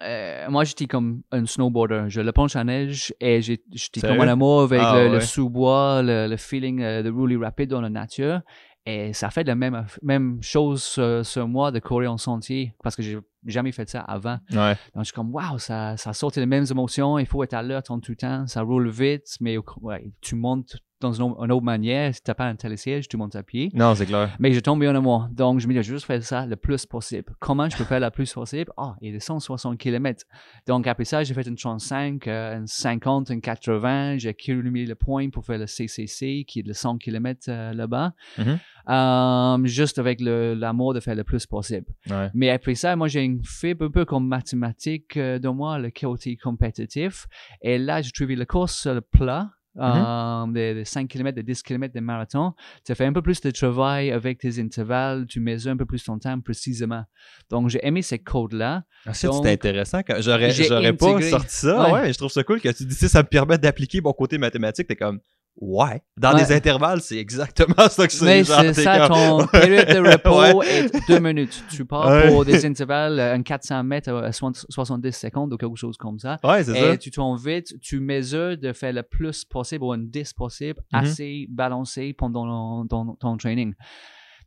euh, 0.00 0.46
moi, 0.48 0.62
j'étais 0.64 0.86
comme 0.86 1.22
un 1.32 1.44
snowboarder. 1.44 2.04
Je 2.08 2.20
le 2.20 2.30
planche 2.32 2.54
à 2.54 2.62
neige 2.62 3.12
et 3.20 3.40
j'étais 3.42 4.00
comme 4.00 4.20
en 4.20 4.28
amour 4.28 4.62
avec 4.62 4.80
Ah, 4.82 5.08
le, 5.08 5.20
sous-bois, 5.20 6.02
le, 6.04 6.28
le 6.28 6.36
feeling 6.36 6.80
euh, 6.82 7.02
de 7.02 7.10
rouler 7.10 7.36
rapide 7.36 7.70
dans 7.70 7.80
la 7.80 7.90
nature. 7.90 8.40
Et 8.88 9.12
ça 9.12 9.28
fait 9.28 9.44
la 9.44 9.54
même, 9.54 9.84
même 10.00 10.42
chose 10.42 10.82
sur, 10.82 11.24
sur 11.24 11.46
moi 11.46 11.70
de 11.70 11.78
courir 11.78 12.10
en 12.10 12.16
sentier 12.16 12.72
parce 12.82 12.96
que 12.96 13.02
j'ai 13.02 13.18
jamais 13.44 13.70
fait 13.70 13.86
ça 13.86 14.00
avant. 14.00 14.38
Ouais. 14.50 14.76
Donc, 14.94 15.00
je 15.00 15.04
suis 15.04 15.12
comme, 15.12 15.30
waouh, 15.34 15.58
ça, 15.58 15.98
ça 15.98 16.14
sort 16.14 16.32
les 16.36 16.46
mêmes 16.46 16.64
émotions. 16.70 17.18
Il 17.18 17.26
faut 17.26 17.44
être 17.44 17.52
alerte 17.52 17.90
en 17.90 18.00
tout 18.00 18.14
temps. 18.14 18.46
Ça 18.46 18.62
roule 18.62 18.88
vite, 18.88 19.36
mais 19.42 19.58
ouais, 19.82 20.10
tu 20.22 20.36
montes 20.36 20.78
dans 21.00 21.12
une, 21.12 21.22
autre- 21.22 21.44
une 21.44 21.52
autre 21.52 21.64
manière. 21.64 22.14
Si 22.14 22.22
tu 22.22 22.30
n'as 22.30 22.34
pas 22.34 22.46
un 22.46 22.56
télésiège, 22.56 23.08
tu 23.08 23.16
montes 23.16 23.36
à 23.36 23.42
pied. 23.42 23.70
Non, 23.74 23.94
c'est 23.94 24.06
clair. 24.06 24.34
Mais 24.38 24.52
je 24.52 24.60
tombe 24.60 24.80
bien 24.80 24.94
en 24.96 25.02
moi. 25.02 25.28
Donc, 25.32 25.60
je 25.60 25.66
me 25.68 25.72
dis, 25.72 25.82
je 25.82 25.88
vais 25.90 25.94
juste 25.96 26.06
faire 26.06 26.22
ça 26.22 26.46
le 26.46 26.56
plus 26.56 26.86
possible. 26.86 27.34
Comment 27.40 27.68
je 27.68 27.76
peux 27.76 27.84
faire 27.84 28.00
le 28.00 28.10
plus 28.10 28.32
possible? 28.32 28.72
Ah, 28.76 28.96
il 29.00 29.06
y 29.08 29.10
a 29.10 29.12
des 29.14 29.20
160 29.20 29.78
km. 29.78 30.24
Donc, 30.66 30.86
après 30.86 31.04
ça, 31.04 31.22
j'ai 31.24 31.34
fait 31.34 31.46
une 31.46 31.56
35, 31.56 32.26
euh, 32.26 32.58
une 32.58 32.66
50, 32.66 33.30
une 33.30 33.40
80. 33.40 34.18
J'ai 34.18 34.30
accumulé 34.30 34.86
le 34.86 34.94
point 34.94 35.28
pour 35.30 35.44
faire 35.44 35.58
le 35.58 35.66
CCC, 35.66 36.44
qui 36.46 36.60
est 36.60 36.62
de 36.64 36.72
100 36.72 36.98
km 36.98 37.46
euh, 37.48 37.72
là-bas. 37.72 38.12
Mhm. 38.38 38.58
Euh, 38.90 39.58
juste 39.66 39.98
avec 39.98 40.20
le- 40.20 40.54
l'amour 40.54 40.94
de 40.94 41.00
faire 41.00 41.14
le 41.14 41.24
plus 41.24 41.46
possible. 41.46 41.86
Ouais. 42.10 42.30
Mais 42.34 42.50
après 42.50 42.74
ça, 42.74 42.96
moi, 42.96 43.06
j'ai 43.08 43.22
une 43.22 43.44
fibre 43.44 43.84
un 43.86 43.90
peu 43.90 44.04
comme 44.04 44.26
mathématique 44.26 45.16
euh, 45.16 45.38
de 45.38 45.48
moi, 45.48 45.78
le 45.78 45.90
côté 45.90 46.36
compétitif. 46.36 47.26
Et 47.62 47.78
là, 47.78 48.00
j'ai 48.02 48.10
trouvé 48.10 48.34
la 48.34 48.46
course 48.46 48.74
sur 48.80 48.94
le 48.94 49.00
plat. 49.02 49.50
Euh, 49.78 50.46
des, 50.48 50.74
des 50.74 50.84
5 50.84 51.08
km, 51.08 51.34
des 51.34 51.42
10 51.42 51.62
km 51.62 51.94
de 51.94 52.00
marathon, 52.00 52.52
tu 52.84 52.94
fais 52.94 53.06
un 53.06 53.12
peu 53.12 53.22
plus 53.22 53.40
de 53.40 53.50
travail 53.50 54.10
avec 54.10 54.38
tes 54.38 54.60
intervalles, 54.60 55.26
tu 55.26 55.40
mesures 55.40 55.72
un 55.72 55.76
peu 55.76 55.86
plus 55.86 56.02
ton 56.02 56.18
temps 56.18 56.38
précisément. 56.40 57.04
Donc, 57.50 57.68
j'ai 57.68 57.84
aimé 57.86 58.02
ces 58.02 58.18
codes-là. 58.18 58.84
Ah, 59.06 59.14
c'était 59.14 59.52
intéressant. 59.52 60.00
J'aurais, 60.18 60.92
pas 60.92 61.20
sorti 61.22 61.54
ça. 61.54 61.92
Ouais. 61.92 62.00
Ouais. 62.00 62.12
je 62.12 62.18
trouve 62.18 62.30
ça 62.30 62.42
cool 62.44 62.60
que 62.60 62.68
tu 62.68 62.84
dis 62.84 62.94
ça, 62.94 63.08
ça 63.08 63.22
me 63.22 63.28
permet 63.28 63.58
d'appliquer 63.58 64.00
mon 64.00 64.12
côté 64.12 64.38
mathématique. 64.38 64.86
T'es 64.88 64.96
comme, 64.96 65.20
ouais. 65.60 66.02
Dans 66.16 66.32
Ouais. 66.34 66.40
les 66.40 66.52
intervalles, 66.52 67.00
c'est 67.00 67.18
exactement 67.18 67.74
ça 67.88 68.06
que 68.06 68.12
c'est. 68.12 68.24
Mais 68.24 68.44
c'est 68.44 68.72
ça, 68.74 69.08
comme- 69.08 69.16
ton 69.42 69.46
période 69.52 69.88
de 69.88 70.10
repos 70.12 70.58
Ouais. 70.58 70.66
est 70.68 71.08
deux 71.08 71.18
minutes. 71.20 71.62
Tu 71.70 71.84
pars 71.84 72.06
Ouais. 72.08 72.28
pour 72.28 72.44
des 72.44 72.64
intervalles, 72.66 73.18
euh, 73.20 73.34
un 73.34 73.42
400 73.42 73.82
mètres 73.84 74.12
à 74.12 74.32
60 74.32 74.66
70 74.68 75.12
secondes 75.12 75.52
ou 75.52 75.56
quelque 75.56 75.76
chose 75.76 75.96
comme 75.96 76.18
ça. 76.18 76.38
Ouais, 76.44 76.64
c'est 76.64 76.74
ça. 76.74 76.92
Et 76.94 76.98
tu 76.98 77.10
tombes 77.10 77.38
vite, 77.38 77.74
tu 77.80 78.00
mesures 78.00 78.56
de 78.56 78.72
faire 78.72 78.92
le 78.92 79.02
plus 79.02 79.44
possible 79.44 79.84
ou 79.84 79.92
un 79.92 79.98
10 79.98 80.32
possible, 80.32 80.80
Mhm. 80.92 81.00
assez 81.00 81.46
balancé 81.50 82.12
pendant 82.12 82.86
ton, 82.86 83.14
ton 83.16 83.36
training. 83.36 83.74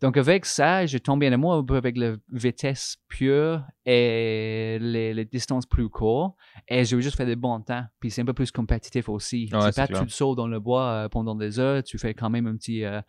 Donc 0.01 0.17
avec 0.17 0.47
ça, 0.47 0.85
j'ai 0.87 0.99
tombé 0.99 1.29
en 1.29 1.33
amour 1.33 1.63
avec 1.69 1.95
la 1.95 2.13
vitesse 2.31 2.97
pure 3.07 3.61
et 3.85 4.77
les, 4.79 5.13
les 5.13 5.25
distances 5.25 5.65
plus 5.65 5.89
courtes. 5.89 6.35
Et 6.67 6.85
j'ai 6.85 7.01
juste 7.01 7.17
fait 7.17 7.25
des 7.25 7.35
bons 7.35 7.59
temps. 7.61 7.83
Puis 7.99 8.11
c'est 8.11 8.21
un 8.21 8.25
peu 8.25 8.33
plus 8.33 8.51
compétitif 8.51 9.09
aussi. 9.09 9.49
Ouais, 9.51 9.59
c'est 9.71 9.75
pas 9.81 9.87
clair. 9.87 10.01
tu 10.01 10.07
te 10.07 10.11
sautes 10.11 10.37
dans 10.37 10.47
le 10.47 10.59
bois 10.59 10.83
euh, 10.85 11.09
pendant 11.09 11.35
des 11.35 11.59
heures, 11.59 11.83
tu 11.83 11.97
fais 11.97 12.13
quand 12.13 12.29
même 12.29 12.45
un 12.47 12.55
petit... 12.55 12.83
euh, 12.83 13.01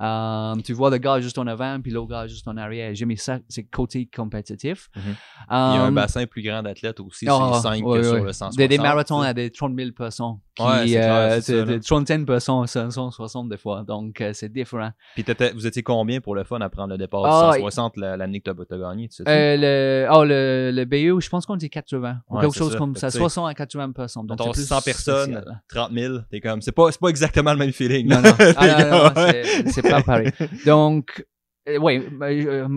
euh, 0.00 0.54
tu 0.64 0.72
vois 0.72 0.90
le 0.90 0.98
gars 0.98 1.20
juste 1.20 1.36
en 1.38 1.46
avant, 1.46 1.80
puis 1.80 1.90
l'autre 1.90 2.08
gars 2.10 2.26
juste 2.26 2.46
en 2.48 2.56
arrière. 2.56 2.94
J'ai 2.94 3.06
mis 3.06 3.16
ça, 3.16 3.38
c'est 3.48 3.64
côté 3.64 4.06
compétitif. 4.14 4.88
Mhm. 4.96 5.02
Il 5.50 5.74
y 5.74 5.78
a 5.78 5.82
un 5.84 5.92
bassin 5.92 6.26
plus 6.26 6.42
grand 6.42 6.62
d'athlètes 6.62 7.00
aussi 7.00 7.26
Ah, 7.28 7.32
sur 7.36 7.46
les 7.54 7.60
5 7.80 7.86
ouais, 7.86 7.98
que 7.98 8.02
sur 8.04 8.24
le 8.24 8.32
160. 8.32 8.56
des, 8.56 8.68
des 8.68 8.78
marathons 8.78 9.20
tu 9.20 9.26
à 9.26 9.34
des 9.34 9.50
30 9.50 9.76
000 9.76 9.90
personnes. 9.92 10.36
Qui, 10.54 10.62
clair, 10.64 11.14
euh, 11.32 11.40
c'est 11.40 11.64
des- 11.64 11.80
trentaines 11.80 12.22
de 12.22 12.26
personnes, 12.26 12.66
160 12.66 13.48
des 13.48 13.56
fois. 13.56 13.82
Donc, 13.82 14.22
c'est 14.32 14.52
différent. 14.52 14.90
Puis 15.14 15.24
vous 15.54 15.66
étiez 15.66 15.82
combien 15.82 16.20
pour 16.20 16.34
le 16.34 16.44
fun 16.44 16.60
à 16.60 16.68
prendre 16.68 16.90
le 16.90 16.98
départ 16.98 17.24
Ah, 17.24 17.50
du 17.52 17.58
160 17.60 17.96
la- 17.96 18.16
l'année 18.16 18.40
que 18.40 18.50
gagné, 18.78 19.08
tu 19.08 19.16
sais? 19.16 19.24
Euh, 19.28 19.56
le, 19.56 20.08
oh, 20.12 20.19
le, 20.24 20.70
le 20.72 20.84
BU, 20.84 21.20
je 21.20 21.28
pense 21.28 21.46
qu'on 21.46 21.56
dit 21.56 21.70
80. 21.70 22.18
ou 22.28 22.34
Ouais, 22.36 22.42
quelque 22.42 22.56
chose 22.56 22.72
ça. 22.72 22.78
comme 22.78 22.94
ça. 22.96 23.08
que, 23.08 23.12
tu 23.12 23.18
sais, 23.18 23.18
60 23.18 23.48
à 23.48 23.54
80 23.54 23.92
personnes. 23.92 24.26
Donc, 24.26 24.38
plus 24.52 24.66
100 24.66 24.80
personnes, 24.82 25.32
spécial. 25.34 25.62
30 25.68 25.92
000, 25.92 26.18
t'es 26.30 26.40
comme, 26.40 26.60
c'est 26.62 26.72
pas, 26.72 26.88
pas 27.00 27.08
exactement 27.08 27.52
le 27.52 27.58
même 27.58 27.72
feeling. 27.72 28.08
Non, 28.08 28.20
non. 28.22 28.30
Ah, 28.56 28.84
non, 28.84 29.70
c'est- 29.70 29.82
pas 29.82 30.02
pareil. 30.02 30.30
Donc, 30.66 31.24
euh, 31.68 31.78
oui, 31.78 32.00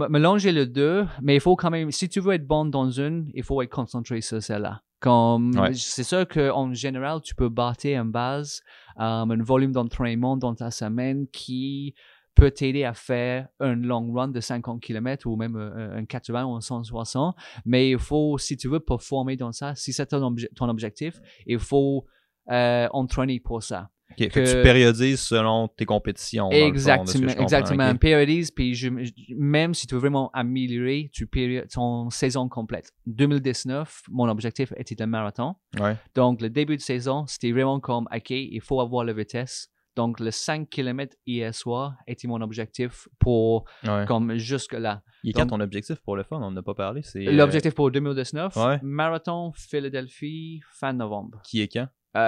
mélanger 0.09 0.51
les 0.51 0.65
deux, 0.65 1.05
mais 1.21 1.35
il 1.35 1.41
faut 1.41 1.55
quand 1.55 1.69
même, 1.71 1.91
si 1.91 2.09
tu 2.09 2.19
veux 2.19 2.33
être 2.33 2.45
bon 2.47 2.65
dans 2.65 2.89
une, 2.89 3.29
il 3.33 3.43
faut 3.43 3.61
être 3.61 3.69
concentré 3.71 4.21
sur 4.21 4.41
celle-là. 4.41 4.81
Comme, 4.99 5.51
Ouais. 5.59 5.73
c'est 5.73 6.03
sûr 6.03 6.25
qu'en 6.27 6.73
général, 6.73 7.19
tu 7.21 7.35
peux 7.35 7.49
bâtir 7.49 8.01
une 8.01 8.11
base, 8.11 8.61
euh, 8.99 9.03
un 9.03 9.43
volume 9.43 9.73
d'entraînement 9.73 10.37
dans 10.37 10.55
ta 10.55 10.71
semaine 10.71 11.27
qui 11.31 11.93
peut 12.35 12.51
t'aider 12.51 12.83
à 12.83 12.93
faire 12.93 13.47
un 13.59 13.75
long 13.75 14.11
run 14.11 14.29
de 14.29 14.39
50 14.39 14.81
km 14.81 15.27
ou 15.27 15.35
même 15.35 15.55
euh, 15.55 15.97
un 15.97 16.05
80 16.05 16.45
ou 16.45 16.55
un 16.55 16.61
160. 16.61 17.35
Mais 17.65 17.91
il 17.91 17.99
faut, 17.99 18.37
si 18.37 18.57
tu 18.57 18.67
veux 18.67 18.79
performer 18.79 19.35
dans 19.35 19.51
ça, 19.51 19.75
si 19.75 19.93
c'est 19.93 20.07
ton, 20.07 20.31
obje- 20.31 20.53
ton 20.55 20.69
objectif, 20.69 21.19
il 21.45 21.59
faut 21.59 22.05
euh, 22.51 22.87
entraîner 22.91 23.39
pour 23.39 23.61
ça. 23.63 23.89
Ok, 24.11 24.17
fait 24.17 24.29
que 24.29 24.57
tu 24.57 24.61
périodises 24.61 25.21
selon 25.21 25.67
tes 25.69 25.85
compétitions. 25.85 26.49
fond, 26.51 26.57
ce 26.57 26.67
Exactement, 26.67 27.29
exactement. 27.41 27.91
ok. 27.91 27.99
Périodise, 27.99 28.51
puis 28.51 28.75
je, 28.75 28.89
même 29.35 29.73
si 29.73 29.87
tu 29.87 29.95
veux 29.95 30.01
vraiment 30.01 30.29
améliorer, 30.33 31.09
tu 31.11 31.27
ton 31.73 32.09
saison 32.11 32.47
complète. 32.47 32.91
2019, 33.07 34.03
mon 34.11 34.29
objectif 34.29 34.71
était 34.77 34.95
le 34.99 35.07
marathon. 35.07 35.55
Ouais. 35.79 35.95
Donc, 36.13 36.41
le 36.41 36.49
début 36.49 36.77
de 36.77 36.81
saison, 36.81 37.25
c'était 37.27 37.51
vraiment 37.51 37.79
comme, 37.79 38.07
OK, 38.13 38.29
il 38.29 38.61
faut 38.61 38.81
avoir 38.81 39.03
la 39.03 39.13
vitesse. 39.13 39.69
Donc, 39.95 40.19
le 40.19 40.31
5 40.31 40.69
km 40.69 41.15
hier 41.27 41.53
soir 41.53 41.93
était 42.07 42.27
mon 42.27 42.41
objectif 42.41 43.07
pour, 43.19 43.65
Ouais. 43.83 44.05
comme 44.07 44.35
jusque-là. 44.37 45.01
Il 45.23 45.29
est 45.29 45.33
quand 45.33 45.45
ton 45.47 45.59
objectif 45.59 45.97
pour 46.03 46.15
le 46.15 46.23
fun? 46.23 46.37
On 46.37 46.49
n'en 46.51 46.57
a 46.57 46.63
pas 46.63 46.73
parlé. 46.73 47.01
C'est, 47.03 47.27
euh, 47.27 47.31
L'objectif 47.31 47.75
pour 47.75 47.91
2019, 47.91 48.55
ouais. 48.55 48.79
marathon 48.81 49.51
Philadelphie, 49.55 50.61
fin 50.73 50.93
novembre. 50.93 51.39
Qui 51.43 51.61
est 51.61 51.67
quand? 51.67 51.87
Euh, 52.15 52.19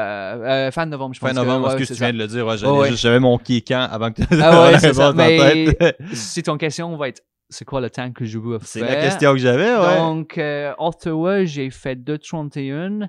euh, 0.67 0.71
fin 0.71 0.85
novembre, 0.85 1.13
je 1.15 1.19
pense. 1.19 1.29
Fin 1.29 1.35
que- 1.35 1.39
novembre, 1.39 1.67
ouais, 1.67 1.71
est-ce 1.73 1.77
que 1.79 1.85
c'est 1.85 1.93
tu 1.93 1.99
ça. 1.99 2.05
viens 2.05 2.13
de 2.13 2.17
le 2.19 2.27
dire? 2.27 2.45
Ouais, 2.45 2.57
j'avais, 2.57 2.71
Oh, 2.71 2.81
ouais. 2.81 3.19
mon 3.19 3.37
qui 3.37 3.57
est 3.57 3.67
quand 3.67 3.87
avant 3.91 4.11
que 4.11 4.21
tu 4.21 4.27
Ah 4.41 4.63
ouais, 4.71 4.79
c'est 4.79 4.93
ça. 4.93 5.13
Mais 5.13 5.37
tête. 5.77 5.97
si 6.13 6.41
ton 6.43 6.57
question 6.57 6.95
va 6.97 7.09
être, 7.09 7.21
c'est 7.49 7.65
quoi 7.65 7.81
le 7.81 7.89
temps 7.91 8.11
que 8.11 8.25
je 8.25 8.39
veux 8.39 8.57
C'est 8.63 8.79
faire? 8.79 8.89
la 8.89 9.01
question 9.01 9.31
que 9.33 9.37
j'avais, 9.37 9.75
ouais. 9.75 9.97
Donc, 9.97 10.37
euh, 10.39 10.73
Ottawa, 10.79 11.45
j'ai 11.45 11.69
fait 11.69 11.95
2,31. 11.95 13.07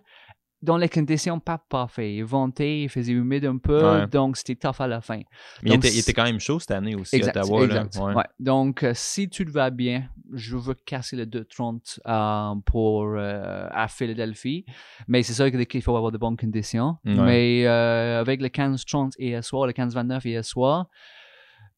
Dans 0.66 0.76
les 0.76 0.88
conditions 0.90 1.40
pas 1.40 1.56
parfaites. 1.56 2.12
Il 2.14 2.24
ventait, 2.24 2.82
il 2.82 2.88
faisait 2.90 3.12
humide 3.12 3.46
un 3.46 3.56
peu, 3.56 3.82
Ouais. 3.82 4.06
donc 4.06 4.36
c'était 4.36 4.56
tough 4.56 4.80
à 4.80 4.86
la 4.86 5.00
fin. 5.00 5.16
Mais 5.18 5.24
il 5.62 5.68
Donc, 5.70 5.84
était, 5.84 5.94
il 5.94 6.00
était 6.00 6.12
quand 6.12 6.24
même 6.24 6.40
chaud 6.40 6.58
cette 6.60 6.72
année 6.72 6.94
aussi 6.94 7.16
Exact, 7.16 7.36
à 7.38 7.40
Ottawa. 7.44 7.60
là. 7.60 7.66
exact. 7.84 7.96
Ouais. 8.04 8.14
Ouais. 8.14 8.24
Donc, 8.40 8.82
euh, 8.82 8.92
si 8.94 9.28
tu 9.30 9.44
te 9.46 9.50
vas 9.50 9.70
bien, 9.70 10.04
je 10.32 10.56
veux 10.56 10.74
casser 10.74 11.16
le 11.16 11.24
2,30 11.24 12.00
euh, 12.06 12.54
pour 12.66 13.04
euh, 13.16 13.68
à 13.70 13.88
Philadelphie. 13.88 14.66
Mais 15.08 15.22
c'est 15.22 15.32
sûr 15.32 15.50
qu'il 15.66 15.82
faut 15.82 15.96
avoir 15.96 16.12
de 16.12 16.18
bonnes 16.18 16.36
conditions. 16.36 16.96
Mais 17.04 17.64
euh, 17.66 18.20
avec 18.20 18.42
le 18.42 18.48
15-30 18.48 19.12
hier 19.18 19.42
soir, 19.44 19.66
le 19.66 19.72
15-29 19.72 20.26
hier 20.26 20.44
soir, 20.44 20.88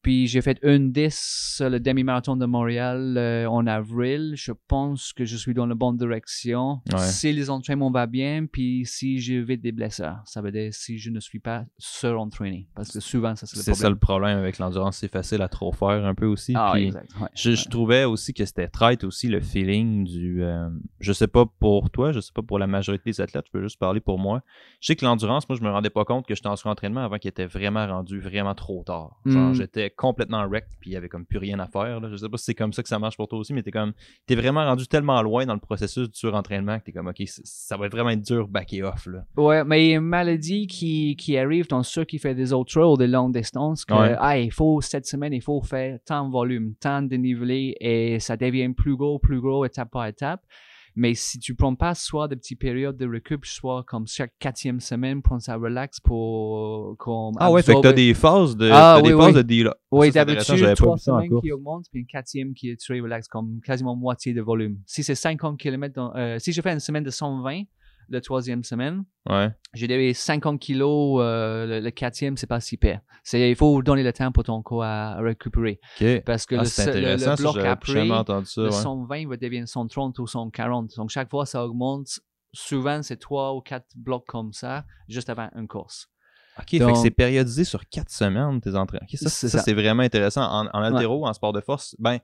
puis 0.01 0.27
j'ai 0.27 0.41
fait 0.41 0.57
une 0.63 0.91
10 0.91 1.61
le 1.65 1.79
demi-marathon 1.79 2.35
de 2.37 2.45
Montréal 2.45 3.15
euh, 3.17 3.45
en 3.47 3.67
avril. 3.67 4.33
Je 4.35 4.51
pense 4.67 5.13
que 5.13 5.25
je 5.25 5.35
suis 5.35 5.53
dans 5.53 5.65
la 5.65 5.75
bonne 5.75 5.97
direction. 5.97 6.79
Ouais. 6.91 6.99
Si 6.99 7.31
les 7.33 7.49
entraînements 7.49 7.91
vont 7.91 8.05
bien, 8.07 8.45
puis 8.51 8.83
si 8.85 9.19
j'évite 9.19 9.61
des 9.61 9.71
blessures, 9.71 10.17
ça 10.25 10.41
veut 10.41 10.51
dire 10.51 10.73
si 10.73 10.97
je 10.97 11.09
ne 11.09 11.19
suis 11.19 11.39
pas 11.39 11.65
surentraîné. 11.77 12.67
Parce 12.75 12.91
que 12.91 12.99
souvent, 12.99 13.35
ça 13.35 13.45
c'est 13.45 13.57
le 13.57 13.61
C'est 13.63 13.71
problème. 13.71 13.81
ça 13.83 13.89
le 13.89 13.97
problème 13.97 14.37
avec 14.37 14.57
l'endurance, 14.59 14.97
c'est 14.97 15.11
facile 15.11 15.41
à 15.41 15.47
trop 15.49 15.71
faire 15.71 16.05
un 16.05 16.15
peu 16.15 16.25
aussi. 16.25 16.53
Ah, 16.55 16.71
puis 16.73 16.85
exact. 16.87 17.09
ouais. 17.21 17.27
je, 17.35 17.51
je 17.55 17.67
trouvais 17.69 18.05
aussi 18.05 18.33
que 18.33 18.45
c'était 18.45 18.67
traite 18.67 19.03
aussi 19.03 19.27
le 19.27 19.41
feeling 19.41 20.05
du. 20.05 20.43
euh, 20.43 20.69
je 20.99 21.11
sais 21.13 21.27
pas 21.27 21.45
pour 21.59 21.89
toi, 21.89 22.11
je 22.11 22.19
sais 22.19 22.31
pas 22.33 22.41
pour 22.41 22.59
la 22.59 22.67
majorité 22.67 23.09
des 23.09 23.21
athlètes, 23.21 23.45
je 23.47 23.51
peux 23.51 23.61
juste 23.61 23.79
parler 23.79 23.99
pour 23.99 24.19
moi. 24.19 24.41
Je 24.81 24.87
sais 24.87 24.95
que 24.95 25.03
l'endurance, 25.05 25.47
moi, 25.49 25.57
je 25.57 25.63
me 25.63 25.69
rendais 25.69 25.89
pas 25.89 26.05
compte 26.05 26.25
que 26.27 26.35
j'étais 26.35 26.47
en 26.47 26.55
surentraînement 26.55 27.01
avant 27.01 27.17
qu'il 27.17 27.29
était 27.29 27.45
vraiment 27.45 27.85
rendu 27.87 28.19
vraiment 28.19 28.55
trop 28.55 28.83
tard. 28.85 29.19
Genre, 29.25 29.49
Mm. 29.49 29.53
j'étais 29.55 29.88
complètement 29.89 30.45
wrecked, 30.47 30.69
puis 30.79 30.91
il 30.91 30.93
y 30.93 30.95
avait 30.97 31.09
comme 31.09 31.25
plus 31.25 31.37
rien 31.37 31.59
à 31.59 31.67
faire. 31.67 31.99
Là. 31.99 32.09
Je 32.09 32.15
sais 32.17 32.29
pas 32.29 32.37
si 32.37 32.45
c'est 32.45 32.55
comme 32.55 32.73
ça 32.73 32.81
que 32.83 32.89
ça 32.89 32.99
marche 32.99 33.17
pour 33.17 33.27
toi 33.27 33.39
aussi, 33.39 33.53
mais 33.53 33.63
t'es 33.63 33.71
comme. 33.71 33.93
T'es 34.25 34.35
vraiment 34.35 34.63
rendu 34.65 34.87
tellement 34.87 35.21
loin 35.21 35.45
dans 35.45 35.53
le 35.53 35.59
processus 35.59 36.09
du 36.09 36.17
surentraînement 36.17 36.79
que 36.79 36.85
t'es 36.85 36.91
comme, 36.91 37.07
ok, 37.07 37.21
ça 37.25 37.77
va 37.77 37.87
vraiment 37.89 38.09
être 38.11 38.21
dur 38.21 38.47
backer 38.47 38.83
off. 38.83 39.05
Là. 39.07 39.25
Ouais, 39.37 39.63
mais 39.63 39.85
il 39.85 39.89
y 39.91 39.93
a 39.93 39.97
une 39.97 40.05
maladie 40.05 40.67
qui, 40.67 41.15
qui 41.15 41.37
arrive 41.37 41.67
dans 41.67 41.83
ceux 41.83 42.05
qui 42.05 42.19
font 42.19 42.33
des 42.33 42.51
ultras 42.51 42.85
ou 42.85 42.97
des 42.97 43.07
longues 43.07 43.33
distances 43.33 43.85
que, 43.85 43.93
Ouais. 43.93 44.15
ah, 44.19 44.37
il 44.37 44.51
faut, 44.51 44.81
cette 44.81 45.05
semaine, 45.05 45.33
il 45.33 45.41
faut 45.41 45.61
faire 45.61 45.99
tant 46.05 46.25
de 46.27 46.31
volume, 46.31 46.75
tant 46.79 47.01
de 47.01 47.07
dénivelé 47.07 47.75
et 47.79 48.19
ça 48.19 48.37
devient 48.37 48.69
plus 48.73 48.95
gros, 48.95 49.19
plus 49.19 49.41
gros, 49.41 49.65
étape 49.65 49.91
par 49.91 50.05
étape. 50.05 50.41
Mais 51.01 51.13
si 51.13 51.39
tu 51.39 51.55
prends 51.55 51.75
pas 51.75 51.95
soit 51.95 52.27
des 52.27 52.35
petites 52.35 52.59
périodes 52.59 52.97
de 52.97 53.07
récup, 53.07 53.45
soit 53.45 53.83
comme 53.87 54.05
chaque 54.05 54.33
quatrième 54.37 54.81
semaine, 54.81 55.21
prends 55.21 55.39
ça 55.39 55.55
relax 55.55 56.01
pour, 56.01 56.97
Ah 57.39 57.49
ouais, 57.49 57.61
fait 57.63 57.73
que 57.73 57.79
t'as 57.81 57.93
des 57.93 58.13
phases 58.13 58.57
de, 58.57 58.69
Ah, 58.69 58.95
t'as 58.97 59.01
des 59.03 59.13
oui, 59.13 59.17
phases 59.21 59.27
oui. 59.27 59.33
de 59.35 59.41
deal. 59.43 59.71
Oui, 59.91 60.09
c'est 60.11 60.19
intéressant, 60.19 60.53
d'habitude, 60.55 60.75
trois 60.75 60.97
semaines 60.97 61.39
qui 61.41 61.51
augmentent, 61.53 61.85
puis 61.89 62.01
une 62.01 62.05
quatrième 62.05 62.53
qui 62.53 62.69
est 62.69 62.77
très 62.77 62.99
relax, 62.99 63.29
comme 63.29 63.61
quasiment 63.61 63.95
moitié 63.95 64.33
de 64.33 64.41
volume. 64.41 64.77
Si 64.85 65.01
c'est 65.03 65.15
50 65.15 65.57
km, 65.57 65.93
dans- 65.95 66.13
euh, 66.17 66.37
si 66.37 66.51
je 66.51 66.61
fais 66.61 66.73
une 66.73 66.81
semaine 66.81 67.03
de 67.05 67.11
120, 67.11 67.63
la 68.09 68.21
troisième 68.21 68.63
semaine, 68.63 69.03
Ouais. 69.29 69.49
j'ai 69.73 69.87
des 69.87 70.13
50 70.13 70.59
kilos, 70.59 71.19
euh, 71.21 71.65
le, 71.65 71.79
le 71.79 71.91
quatrième, 71.91 72.37
c'est 72.37 72.47
pas 72.47 72.59
si 72.59 72.77
pire. 72.77 72.99
C'est, 73.23 73.49
il 73.49 73.55
faut 73.55 73.81
donner 73.83 74.03
le 74.03 74.11
temps 74.13 74.31
pour 74.31 74.43
ton 74.43 74.61
corps 74.61 74.83
à, 74.83 75.11
à 75.17 75.21
récupérer. 75.21 75.79
Ok. 76.01 76.23
Parce 76.25 76.45
que 76.45 76.55
Ah, 76.55 76.63
le, 76.63 77.35
bloc 77.37 77.57
après, 77.57 77.93
ça. 77.93 78.61
le 78.61 78.67
ouais. 78.67 78.71
120 78.71 79.27
va 79.27 79.37
devenir 79.37 79.67
130 79.67 80.17
ou 80.19 80.27
140. 80.27 80.91
Donc, 80.97 81.09
chaque 81.09 81.29
fois, 81.29 81.45
ça 81.45 81.63
augmente. 81.65 82.19
Souvent, 82.53 83.03
c'est 83.03 83.17
trois 83.17 83.53
ou 83.53 83.61
quatre 83.61 83.85
blocs 83.95 84.25
comme 84.25 84.53
ça, 84.53 84.83
juste 85.07 85.29
avant 85.29 85.49
une 85.55 85.67
course. 85.67 86.07
Ok, 86.57 86.65
fait 86.71 86.79
Donc- 86.79 86.93
que 86.93 86.97
c'est 86.97 87.11
périodisé 87.11 87.63
sur 87.63 87.87
quatre 87.87 88.09
semaines, 88.09 88.59
tes 88.59 88.75
entraînements. 88.75 89.05
C'est 89.13 89.29
ça. 89.47 89.59
c'est 89.59 89.73
vraiment 89.73 90.03
intéressant. 90.03 90.41
En, 90.43 90.65
en 90.67 90.81
altéro, 90.81 91.25
en 91.27 91.33
sport 91.33 91.53
de 91.53 91.61
force, 91.61 91.95
ben, 91.99 92.17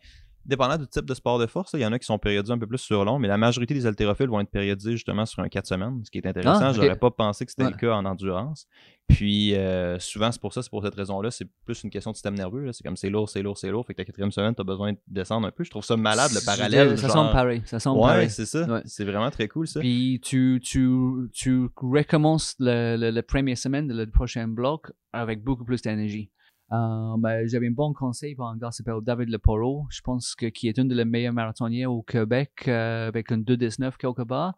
dépendant 0.45 0.77
du 0.77 0.87
type 0.87 1.05
de 1.05 1.13
sport 1.13 1.39
de 1.39 1.45
force, 1.47 1.71
il 1.73 1.79
y 1.81 1.85
en 1.85 1.91
a 1.91 1.99
qui 1.99 2.05
sont 2.05 2.17
périodisés 2.19 2.53
un 2.53 2.57
peu 2.59 2.67
plus 2.67 2.77
sur 2.77 3.03
long, 3.03 3.19
mais 3.19 3.27
la 3.27 3.37
majorité 3.37 3.73
des 3.73 3.85
haltérophiles 3.85 4.27
vont 4.29 4.39
être 4.39 4.49
périodisés 4.51 4.91
justement 4.93 5.25
sur 5.25 5.41
un 5.41 5.49
4 5.49 5.65
semaines, 5.67 6.01
ce 6.03 6.11
qui 6.11 6.19
est 6.19 6.27
intéressant. 6.27 6.59
Ah, 6.63 6.69
ok. 6.69 6.75
J'aurais 6.75 6.95
pas 6.97 7.11
pensé 7.11 7.45
que 7.45 7.51
c'était 7.51 7.63
Ouais. 7.65 7.71
le 7.71 7.77
cas 7.77 7.93
en 7.95 8.05
endurance. 8.05 8.67
Puis 9.07 9.53
euh, 9.55 9.99
souvent, 9.99 10.31
c'est 10.31 10.41
pour 10.41 10.51
ça, 10.53 10.63
c'est 10.63 10.69
pour 10.69 10.83
cette 10.83 10.95
raison-là, 10.95 11.29
c'est 11.29 11.47
plus 11.65 11.83
une 11.83 11.91
question 11.91 12.09
de 12.11 12.15
système 12.15 12.33
nerveux. 12.33 12.71
C'est 12.71 12.83
comme 12.83 12.97
c'est 12.97 13.09
lourd, 13.11 13.29
c'est 13.29 13.43
lourd, 13.43 13.55
c'est 13.57 13.69
lourd. 13.69 13.85
Fait 13.85 13.93
que 13.93 13.97
ta 13.97 14.05
quatrième 14.05 14.31
semaine, 14.31 14.55
tu 14.55 14.61
as 14.61 14.63
besoin 14.63 14.93
de 14.93 14.97
descendre 15.07 15.45
un 15.47 15.51
peu. 15.51 15.63
Je 15.63 15.69
trouve 15.69 15.83
ça 15.85 15.95
malade, 15.95 16.31
le 16.33 16.43
parallèle. 16.43 16.97
Ça 16.97 17.07
genre- 17.07 17.17
semble 17.17 17.31
pareil. 17.31 17.61
Ça 17.65 17.79
semble 17.79 17.99
Ouais, 17.99 18.07
pareil. 18.07 18.29
c'est 18.31 18.45
ça. 18.47 18.63
Ouais. 18.65 18.81
C'est 18.85 19.05
vraiment 19.05 19.29
très 19.29 19.47
cool, 19.47 19.67
ça. 19.67 19.79
Puis 19.79 20.19
tu, 20.23 20.59
tu, 20.63 20.89
tu 21.33 21.69
recommences 21.77 22.55
le, 22.59 22.97
le, 22.97 23.11
le 23.11 23.21
première 23.21 23.57
semaine 23.57 23.87
de 23.87 23.93
le 23.93 24.09
prochain 24.09 24.47
bloc 24.47 24.91
avec 25.13 25.43
beaucoup 25.43 25.65
plus 25.65 25.81
d'énergie. 25.81 26.31
Euh, 26.71 27.15
ben, 27.19 27.47
J'avais 27.47 27.67
un 27.67 27.71
bon 27.71 27.93
conseil 27.93 28.35
pour 28.35 28.47
un 28.47 28.57
gars 28.57 28.69
qui 28.69 28.77
s'appelle 28.77 29.01
David 29.03 29.29
Leporo, 29.29 29.85
je 29.91 30.01
pense 30.01 30.33
que 30.35 30.47
qui 30.47 30.67
est 30.67 30.77
une 30.77 30.87
des 30.87 31.05
meilleurs 31.05 31.33
marathoniens 31.33 31.89
au 31.89 32.01
Québec 32.01 32.51
euh, 32.67 33.07
avec 33.07 33.31
un 33.31 33.37
2,19 33.37 33.97
quelque 33.97 34.23
part. 34.23 34.55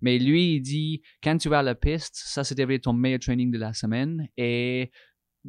Mais 0.00 0.18
lui, 0.18 0.54
il 0.54 0.60
dit, 0.60 1.02
quand 1.22 1.36
tu 1.36 1.50
vas 1.50 1.58
à 1.58 1.62
la 1.62 1.74
piste, 1.74 2.14
ça, 2.14 2.44
c'est 2.44 2.54
devrait 2.54 2.78
ton 2.78 2.94
meilleur 2.94 3.20
training 3.20 3.50
de 3.50 3.58
la 3.58 3.74
semaine. 3.74 4.26
Et 4.38 4.90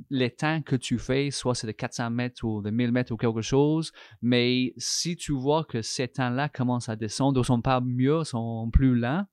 les 0.10 0.32
temps 0.32 0.62
que 0.62 0.76
tu 0.76 0.98
fais, 0.98 1.32
soit 1.32 1.56
c'est 1.56 1.68
de 1.68 1.72
400 1.72 2.10
mètres 2.10 2.44
ou 2.44 2.62
de 2.62 2.70
1000 2.70 2.92
mètres 2.92 3.14
ou 3.14 3.18
quelque 3.18 3.42
chose, 3.42 3.92
mais 4.22 4.74
si 4.78 5.16
tu 5.16 5.34
vois 5.34 5.66
que 5.66 5.82
ces 5.82 6.08
temps-là 6.08 6.50
commencent 6.50 6.90
à 6.90 6.96
descendre, 6.96 7.40
ou 7.40 7.44
sont 7.44 7.62
pas 7.62 7.82
mieux, 7.82 8.24
sont 8.24 8.70
plus 8.72 8.96
lents, 8.96 9.26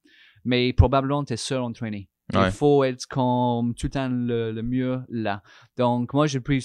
mais 0.44 0.72
probablement 0.72 1.24
tu 1.24 1.34
es 1.34 1.36
surentraîné. 1.36 1.98
Ouais. 1.98 2.17
Il 2.34 2.50
faut 2.50 2.84
être 2.84 3.06
comme 3.06 3.74
tout 3.74 3.86
le 3.86 3.90
temps 3.90 4.08
le, 4.08 4.52
le 4.52 4.62
mieux 4.62 5.00
là. 5.08 5.42
Donc, 5.76 6.12
moi, 6.12 6.26
j'ai 6.26 6.40
pris, 6.40 6.64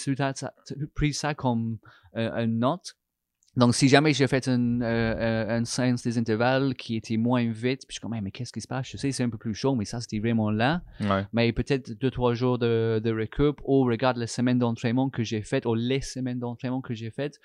pris 0.96 1.14
ça 1.14 1.34
comme 1.34 1.78
euh, 2.18 2.44
une 2.44 2.60
note. 2.60 2.96
Donc, 3.56 3.76
si 3.76 3.88
jamais 3.88 4.14
j'ai 4.14 4.26
fait 4.28 4.48
une, 4.48 4.82
euh, 4.82 5.16
euh, 5.16 5.60
une 5.60 5.66
séance 5.66 6.02
des 6.02 6.18
intervalles 6.18 6.74
qui 6.74 6.96
était 6.96 7.18
moins 7.18 7.44
vite, 7.52 7.82
puis 7.88 7.90
je 7.90 7.94
suis 7.94 8.00
comme, 8.00 8.20
mais 8.20 8.32
qu'est-ce 8.32 8.52
qui 8.52 8.62
se 8.62 8.68
passe? 8.68 8.88
Je 8.90 8.98
sais, 8.98 9.12
c'est 9.12 9.24
un 9.24 9.30
peu 9.30 9.38
plus 9.38 9.54
chaud, 9.54 9.76
mais 9.76 9.86
ça, 9.86 10.02
c'était 10.02 10.20
vraiment 10.20 10.50
Ouais. 10.50 11.28
mais 11.34 11.54
peut-être 11.54 11.92
deux, 11.92 12.10
trois 12.10 12.34
jours 12.34 12.58
de, 12.58 13.00
de 13.04 13.12
récup 13.12 13.62
ou 13.64 13.84
regarde 13.84 14.18
les 14.18 14.26
semaines 14.28 14.58
d'entraînement 14.58 15.10
que 15.12 15.24
j'ai 15.24 15.44
faites 15.44 15.68
ou 15.68 15.76
les 15.76 16.02
semaines 16.02 16.40
d'entraînement 16.40 16.82
que 16.82 16.96
j'ai 16.96 17.12
faites. 17.12 17.40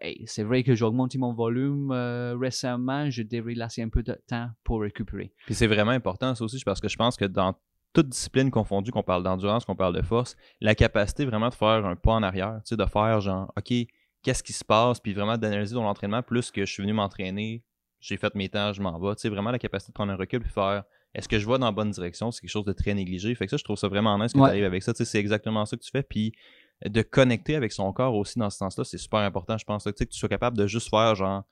Et 0.00 0.24
c'est 0.26 0.42
vrai 0.42 0.62
que 0.64 0.74
j'ai 0.74 0.84
augmenté 0.84 1.18
mon 1.18 1.32
volume 1.32 1.90
euh, 1.92 2.36
récemment, 2.38 3.08
je 3.10 3.22
devrais 3.22 3.54
laisser 3.54 3.82
un 3.82 3.88
peu 3.88 4.02
de 4.02 4.18
temps 4.26 4.48
pour 4.64 4.80
récupérer. 4.82 5.32
Puis 5.46 5.54
c'est 5.54 5.66
vraiment 5.66 5.92
important 5.92 6.34
ça 6.34 6.44
aussi, 6.44 6.60
parce 6.64 6.80
que 6.80 6.88
je 6.88 6.96
pense 6.96 7.16
que 7.16 7.24
dans 7.24 7.54
toute 7.92 8.08
discipline 8.08 8.50
confondue, 8.50 8.90
qu'on 8.90 9.04
parle 9.04 9.22
d'endurance, 9.22 9.64
qu'on 9.64 9.76
parle 9.76 9.94
de 9.94 10.02
force, 10.02 10.36
la 10.60 10.74
capacité 10.74 11.24
vraiment 11.24 11.48
de 11.48 11.54
faire 11.54 11.86
un 11.86 11.94
pas 11.94 12.12
en 12.12 12.22
arrière, 12.24 12.56
tu 12.64 12.70
sais, 12.70 12.76
de 12.76 12.84
faire 12.86 13.20
genre, 13.20 13.52
OK, 13.56 13.72
qu'est-ce 14.22 14.42
qui 14.42 14.52
se 14.52 14.64
passe, 14.64 14.98
puis 14.98 15.14
vraiment 15.14 15.38
d'analyser 15.38 15.74
ton 15.74 15.86
entraînement 15.86 16.22
plus 16.22 16.50
que 16.50 16.64
je 16.66 16.72
suis 16.72 16.82
venu 16.82 16.92
m'entraîner, 16.92 17.62
j'ai 18.00 18.16
fait 18.16 18.34
mes 18.34 18.48
temps, 18.48 18.72
je 18.72 18.82
m'en 18.82 18.98
vais. 18.98 19.14
Tu 19.14 19.20
sais, 19.22 19.28
vraiment 19.28 19.52
la 19.52 19.58
capacité 19.60 19.92
de 19.92 19.94
prendre 19.94 20.12
un 20.12 20.16
recul 20.16 20.40
puis 20.40 20.50
faire 20.50 20.82
est-ce 21.14 21.28
que 21.28 21.38
je 21.38 21.46
vais 21.48 21.58
dans 21.58 21.66
la 21.66 21.72
bonne 21.72 21.92
direction, 21.92 22.32
c'est 22.32 22.40
quelque 22.40 22.50
chose 22.50 22.64
de 22.64 22.72
très 22.72 22.92
négligé. 22.92 23.32
Fait 23.36 23.44
que 23.46 23.50
ça, 23.52 23.56
je 23.56 23.62
trouve 23.62 23.76
ça 23.78 23.86
vraiment 23.86 24.18
nice 24.18 24.32
que 24.32 24.38
Ouais. 24.38 24.46
tu 24.48 24.50
arrives 24.50 24.64
avec 24.64 24.82
ça. 24.82 24.92
Tu 24.92 24.98
sais, 24.98 25.04
c'est 25.04 25.20
exactement 25.20 25.64
ça 25.64 25.76
que 25.76 25.82
tu 25.82 25.90
fais. 25.92 26.02
Puis 26.02 26.32
de 26.84 27.02
connecter 27.02 27.56
avec 27.56 27.72
son 27.72 27.92
corps 27.92 28.14
aussi 28.14 28.38
dans 28.38 28.50
ce 28.50 28.58
sens-là, 28.58 28.84
c'est 28.84 28.98
super 28.98 29.20
important, 29.20 29.56
je 29.58 29.64
pense. 29.64 29.86
là. 29.86 29.92
Tu 29.92 29.98
sais, 29.98 30.06
que 30.06 30.12
tu 30.12 30.18
sois 30.18 30.28
capable 30.28 30.56
de 30.56 30.66
juste 30.66 30.90
faire 30.90 31.14
genre 31.14 31.44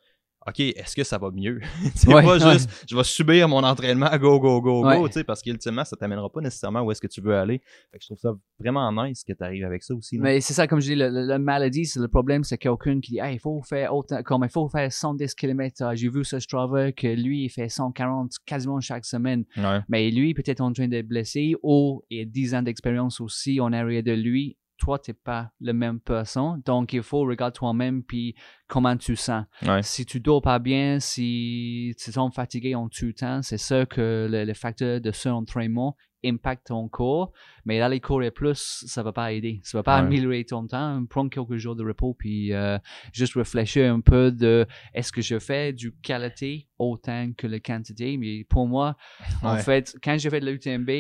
OK, 0.45 0.59
est-ce 0.59 0.97
que 0.97 1.05
ça 1.05 1.19
va 1.19 1.31
mieux? 1.31 1.61
c'est 1.95 2.09
Ouais, 2.13 2.21
pas 2.21 2.37
ouais. 2.45 2.53
juste 2.55 2.69
je 2.91 2.97
vais 2.97 3.05
subir 3.05 3.49
mon 3.49 3.63
entraînement, 3.63 4.11
go, 4.19 4.41
go, 4.41 4.61
go, 4.61 4.83
go, 4.83 4.89
Ouais. 4.89 5.07
tu 5.07 5.13
sais, 5.13 5.23
parce 5.25 5.41
qu'ultimement, 5.41 5.85
ça 5.85 5.95
t'amènera 5.95 6.29
pas 6.29 6.41
nécessairement 6.41 6.81
où 6.83 6.91
est-ce 6.91 7.01
que 7.01 7.07
tu 7.07 7.21
veux 7.21 7.37
aller. 7.37 7.61
Fait 7.93 7.99
que 7.99 8.03
je 8.03 8.09
trouve 8.09 8.19
ça 8.19 8.33
vraiment 8.59 8.91
nice 9.05 9.23
que 9.23 9.33
tu 9.33 9.45
arrives 9.45 9.65
avec 9.65 9.85
ça 9.85 9.95
aussi. 9.95 10.17
là. 10.17 10.25
Mais 10.25 10.41
c'est 10.41 10.53
ça, 10.53 10.67
comme 10.67 10.81
je 10.81 10.87
dis, 10.89 10.95
la 10.97 11.39
maladie, 11.39 11.85
c'est 11.85 12.01
le 12.01 12.09
problème, 12.09 12.43
c'est 12.43 12.59
quelqu'un 12.59 12.99
qui 12.99 13.13
dit, 13.13 13.21
ah, 13.21 13.31
il 13.31 13.39
faut 13.39 13.63
faire 13.63 13.95
autant, 13.95 14.21
comme 14.25 14.43
il 14.43 14.51
faut 14.51 14.69
faire 14.69 14.93
110 14.93 15.33
km. 15.37 15.93
J'ai 15.95 16.09
vu 16.09 16.25
ce 16.25 16.41
Strava 16.41 16.91
que 16.91 17.07
lui, 17.07 17.45
il 17.45 17.49
fait 17.49 17.69
140 17.69 18.33
quasiment 18.45 18.81
chaque 18.81 19.05
semaine. 19.05 19.45
Mais 19.89 20.11
lui, 20.11 20.35
peut-être 20.35 20.61
en 20.61 20.73
train 20.73 20.89
d'être 20.89 21.07
blessé 21.07 21.55
ou 21.63 22.03
il 22.11 22.23
a 22.23 22.25
10 22.25 22.55
ans 22.57 22.63
d'expérience 22.63 23.21
aussi 23.21 23.61
en 23.61 23.73
arrière 23.73 24.03
de 24.03 24.11
lui. 24.13 24.57
Toi, 24.83 24.99
t'es 24.99 25.13
pas 25.13 25.53
la 25.61 25.73
même 25.73 26.01
personne. 26.01 26.61
Donc, 26.67 26.93
il 26.93 27.05
faut 27.05 27.21
regarder 27.21 27.55
toi-même 27.55 28.03
puis 28.03 28.35
comment 28.73 28.97
tu 28.97 29.17
sens. 29.17 29.45
Ouais. 29.67 29.83
Si 29.83 30.07
tu 30.07 30.19
dors 30.19 30.41
pas 30.41 30.59
bien, 30.59 30.99
si 30.99 31.95
tu 31.99 32.07
te 32.07 32.11
sens 32.11 32.35
fatigué 32.35 32.75
en 32.75 32.89
tout 32.89 33.13
temps, 33.13 33.43
c'est 33.43 33.59
sûr 33.59 33.87
que 33.87 34.27
le, 34.31 34.45
le 34.45 34.55
facteur 34.55 34.99
de 34.99 35.11
surentraînement 35.13 35.95
impacte 36.25 36.69
ton 36.69 36.89
corps. 36.89 37.33
Mais 37.65 37.81
là, 37.81 37.89
les 37.89 37.99
cours 37.99 38.23
et 38.23 38.31
plus, 38.31 38.85
ça 38.87 39.03
va 39.03 39.13
pas 39.13 39.33
aider. 39.33 39.61
Ça 39.65 39.77
va 39.79 39.83
pas 39.83 40.01
Ouais. 40.01 40.07
améliorer 40.07 40.45
ton 40.45 40.65
temps. 40.69 41.05
Prends 41.11 41.29
quelques 41.29 41.57
jours 41.57 41.75
de 41.75 41.85
repos 41.85 42.15
puis 42.17 42.53
euh, 42.53 42.79
juste 43.13 43.35
réfléchir 43.35 43.93
un 43.93 44.01
peu 44.01 44.31
de 44.31 44.65
est-ce 44.95 45.11
que 45.11 45.21
je 45.21 45.41
fais 45.41 45.73
du 45.73 45.93
qualité 46.01 46.69
autant 46.79 47.33
que 47.37 47.49
la 47.49 47.59
quantité? 47.59 48.17
Mais 48.19 48.45
pour 48.45 48.69
moi, 48.69 48.97
en 49.43 49.57
fait, 49.57 49.97
quand 50.03 50.17
j'ai 50.17 50.31
fait 50.31 50.39
de 50.39 50.49
l'UTMB, 50.49 50.91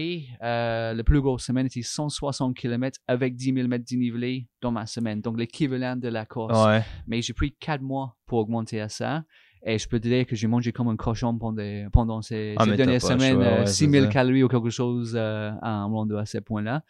euh, 0.42 0.92
la 0.92 1.04
plus 1.04 1.20
grosse 1.20 1.44
semaine 1.44 1.66
était 1.66 1.82
160 1.82 2.56
km 2.56 2.98
avec 3.06 3.36
10 3.36 3.54
000 3.54 3.68
mètres 3.68 3.84
dénivelé 3.88 4.48
dans 4.60 4.72
ma 4.72 4.86
semaine. 4.86 5.20
Donc, 5.20 5.38
l'équivalent 5.38 5.94
de 5.96 6.08
la 6.08 6.26
course. 6.26 6.66
Ouais. 6.66 6.82
Mais 7.06 7.22
j'ai 7.22 7.32
pris 7.32 7.52
4 7.62 7.80
mois 7.82 8.16
pour 8.26 8.38
augmenter 8.38 8.80
à 8.80 8.88
ça. 8.88 9.24
Et 9.64 9.78
je 9.78 9.88
peux 9.88 10.00
te 10.00 10.08
dire 10.08 10.26
que 10.26 10.34
j'ai 10.34 10.48
mangé 10.48 10.72
comme 10.72 10.88
un 10.88 10.96
cochon 10.96 11.38
pendant, 11.38 11.62
pendant 11.92 12.20
ces, 12.20 12.56
Ah, 12.58 12.64
ces 12.64 12.74
dernières 12.76 13.00
semaines. 13.00 13.40
euh, 13.40 13.60
ouais, 13.60 13.66
6 13.66 13.84
c'est 13.84 13.90
000 13.90 14.04
ça. 14.06 14.10
calories 14.10 14.42
ou 14.42 14.48
quelque 14.48 14.70
chose 14.70 15.14
euh, 15.16 15.52
en 15.62 15.88
rendu 15.88 16.16
à 16.16 16.26
ce 16.26 16.38
point-là. 16.38 16.82